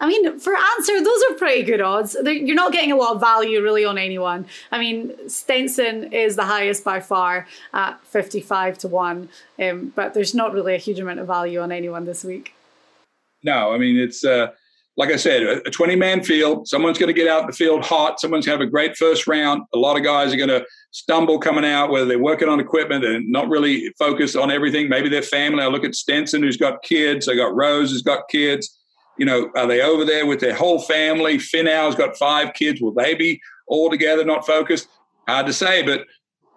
I 0.00 0.06
mean, 0.06 0.38
for 0.38 0.54
Ancer, 0.54 1.02
those 1.02 1.22
are 1.28 1.34
pretty 1.34 1.64
good 1.64 1.80
odds. 1.80 2.16
They're, 2.22 2.32
you're 2.32 2.54
not 2.54 2.72
getting 2.72 2.92
a 2.92 2.96
lot 2.96 3.16
of 3.16 3.20
value 3.20 3.60
really 3.60 3.84
on 3.84 3.98
anyone. 3.98 4.46
I 4.70 4.78
mean, 4.78 5.28
Stenson 5.28 6.12
is 6.12 6.36
the 6.36 6.44
highest 6.44 6.84
by 6.84 7.00
far 7.00 7.48
at 7.74 8.00
55 8.04 8.78
to 8.78 8.88
1, 8.88 9.28
um, 9.58 9.92
but 9.96 10.14
there's 10.14 10.34
not 10.34 10.52
really 10.52 10.74
a 10.74 10.78
huge 10.78 11.00
amount 11.00 11.18
of 11.18 11.26
value 11.26 11.60
on 11.60 11.72
anyone 11.72 12.04
this 12.04 12.22
week. 12.22 12.54
No, 13.42 13.72
I 13.72 13.78
mean, 13.78 13.96
it's 13.96 14.24
uh, 14.24 14.52
like 14.98 15.10
I 15.10 15.16
said, 15.16 15.42
a 15.42 15.70
20 15.70 15.96
man 15.96 16.22
field. 16.22 16.68
Someone's 16.68 16.98
going 16.98 17.14
to 17.14 17.18
get 17.18 17.28
out 17.28 17.46
the 17.46 17.52
field 17.52 17.84
hot. 17.84 18.20
Someone's 18.20 18.44
going 18.44 18.58
to 18.58 18.62
have 18.62 18.68
a 18.68 18.70
great 18.70 18.96
first 18.96 19.26
round. 19.26 19.62
A 19.72 19.78
lot 19.78 19.96
of 19.96 20.02
guys 20.02 20.34
are 20.34 20.36
going 20.36 20.48
to 20.48 20.66
stumble 20.90 21.38
coming 21.38 21.64
out, 21.64 21.90
whether 21.90 22.04
they're 22.04 22.18
working 22.18 22.48
on 22.48 22.60
equipment 22.60 23.04
and 23.04 23.26
not 23.30 23.48
really 23.48 23.90
focused 23.98 24.36
on 24.36 24.50
everything. 24.50 24.88
Maybe 24.88 25.08
their 25.08 25.22
family. 25.22 25.62
I 25.62 25.68
look 25.68 25.84
at 25.84 25.94
Stenson, 25.94 26.42
who's 26.42 26.56
got 26.56 26.82
kids. 26.82 27.28
I 27.28 27.36
got 27.36 27.54
Rose, 27.54 27.92
who's 27.92 28.02
got 28.02 28.28
kids 28.28 28.78
you 29.18 29.26
know, 29.26 29.50
are 29.56 29.66
they 29.66 29.82
over 29.82 30.04
there 30.04 30.26
with 30.26 30.40
their 30.40 30.54
whole 30.54 30.80
family? 30.80 31.38
Finau's 31.38 31.96
got 31.96 32.16
five 32.16 32.54
kids. 32.54 32.80
Will 32.80 32.92
they 32.92 33.14
be 33.14 33.40
all 33.66 33.90
together, 33.90 34.24
not 34.24 34.46
focused? 34.46 34.88
Hard 35.26 35.46
to 35.46 35.52
say, 35.52 35.82
but 35.82 36.06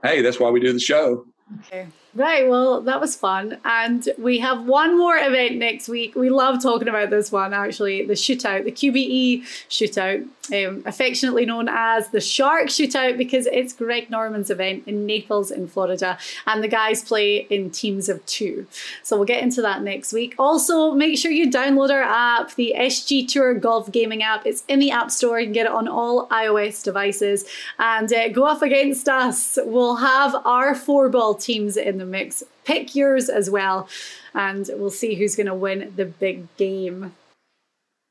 hey, 0.04 0.22
that's 0.22 0.40
why 0.40 0.50
we 0.50 0.60
do 0.60 0.72
the 0.72 0.80
show. 0.80 1.26
Okay. 1.60 1.88
Right, 2.14 2.50
well, 2.50 2.82
that 2.82 3.00
was 3.00 3.16
fun. 3.16 3.58
And 3.64 4.08
we 4.18 4.40
have 4.40 4.66
one 4.66 4.98
more 4.98 5.16
event 5.16 5.56
next 5.56 5.88
week. 5.88 6.14
We 6.14 6.30
love 6.30 6.62
talking 6.62 6.90
about 6.90 7.10
this 7.10 7.32
one, 7.32 7.54
actually 7.54 8.06
the 8.06 8.14
shootout, 8.14 8.66
the 8.66 8.72
QBE 8.72 9.44
shootout, 9.70 10.28
um, 10.52 10.84
affectionately 10.86 11.46
known 11.46 11.70
as 11.70 12.10
the 12.10 12.20
Shark 12.20 12.68
Shootout, 12.68 13.18
because 13.18 13.46
it's 13.46 13.72
Greg 13.72 14.10
Norman's 14.10 14.50
event 14.50 14.84
in 14.88 15.06
Naples, 15.06 15.52
in 15.52 15.68
Florida. 15.68 16.18
And 16.46 16.62
the 16.62 16.68
guys 16.68 17.02
play 17.02 17.48
in 17.50 17.70
teams 17.70 18.10
of 18.10 18.26
two. 18.26 18.68
So 19.04 19.16
we'll 19.16 19.26
get 19.26 19.42
into 19.42 19.62
that 19.62 19.82
next 19.82 20.12
week. 20.12 20.36
Also, 20.38 20.92
make 20.92 21.18
sure 21.18 21.32
you 21.32 21.50
download 21.50 21.92
our 21.92 22.02
app, 22.02 22.56
the 22.56 22.76
SG 22.78 23.26
Tour 23.26 23.54
Golf 23.54 23.90
Gaming 23.90 24.22
app. 24.22 24.46
It's 24.46 24.66
in 24.68 24.80
the 24.80 24.92
App 24.92 25.12
Store. 25.12 25.40
You 25.40 25.46
can 25.46 25.54
get 25.54 25.66
it 25.68 25.72
on 25.72 25.88
all 25.88 26.28
iOS 26.28 26.84
devices. 26.84 27.46
And 27.80 28.12
uh, 28.12 28.28
go 28.30 28.44
up 28.44 28.62
against 28.62 29.08
us. 29.08 29.58
We'll 29.64 29.96
have 29.96 30.36
our 30.46 30.76
four 30.76 31.08
ball 31.08 31.36
teams 31.36 31.78
in 31.78 32.01
the 32.02 32.06
mix. 32.06 32.44
Pick 32.66 32.94
yours 32.96 33.30
as 33.30 33.50
well, 33.50 33.88
and 34.34 34.70
we'll 34.74 34.90
see 34.90 35.16
who's 35.16 35.36
going 35.36 35.48
to 35.48 35.56
win 35.56 35.94
the 35.96 36.06
big 36.06 36.54
game. 36.58 37.14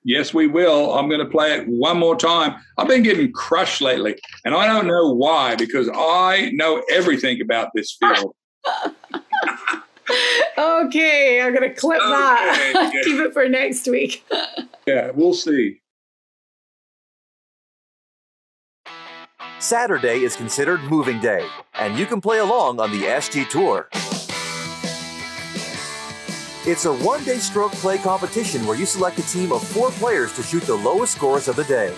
Yes, 0.02 0.32
we 0.32 0.46
will. 0.46 0.94
I'm 0.94 1.08
going 1.08 1.20
to 1.20 1.26
play 1.26 1.52
it 1.54 1.68
one 1.68 1.98
more 1.98 2.16
time. 2.16 2.54
I've 2.78 2.88
been 2.88 3.02
getting 3.02 3.30
crushed 3.32 3.82
lately, 3.82 4.16
and 4.46 4.54
I 4.54 4.66
don't 4.66 4.86
know 4.86 5.12
why 5.12 5.56
because 5.56 5.90
I 5.92 6.50
know 6.54 6.82
everything 6.90 7.42
about 7.42 7.68
this 7.74 7.98
field. 8.00 8.34
okay, 10.58 11.42
I'm 11.42 11.54
going 11.54 11.68
to 11.68 11.74
clip 11.74 12.00
okay, 12.00 12.08
that. 12.72 12.92
Keep 13.04 13.20
it 13.20 13.32
for 13.34 13.46
next 13.48 13.86
week. 13.88 14.24
yeah, 14.86 15.10
we'll 15.14 15.34
see. 15.34 15.79
Saturday 19.60 20.20
is 20.20 20.36
considered 20.36 20.82
moving 20.84 21.20
day, 21.20 21.46
and 21.74 21.98
you 21.98 22.06
can 22.06 22.18
play 22.18 22.38
along 22.38 22.80
on 22.80 22.90
the 22.90 23.02
SG 23.02 23.46
Tour. 23.50 23.90
It's 26.66 26.86
a 26.86 26.94
one 26.94 27.22
day 27.24 27.36
stroke 27.36 27.72
play 27.72 27.98
competition 27.98 28.66
where 28.66 28.76
you 28.76 28.86
select 28.86 29.18
a 29.18 29.22
team 29.28 29.52
of 29.52 29.62
four 29.62 29.90
players 29.90 30.32
to 30.36 30.42
shoot 30.42 30.62
the 30.62 30.74
lowest 30.74 31.14
scores 31.16 31.46
of 31.46 31.56
the 31.56 31.64
day. 31.64 31.94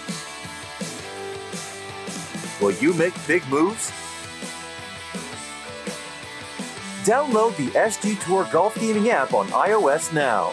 Will 2.60 2.72
you 2.82 2.92
make 2.94 3.14
big 3.28 3.46
moves? 3.46 3.92
Download 7.04 7.56
the 7.56 7.68
SG 7.78 8.20
Tour 8.24 8.48
Golf 8.50 8.74
Gaming 8.80 9.10
app 9.10 9.34
on 9.34 9.46
iOS 9.50 10.12
now. 10.12 10.52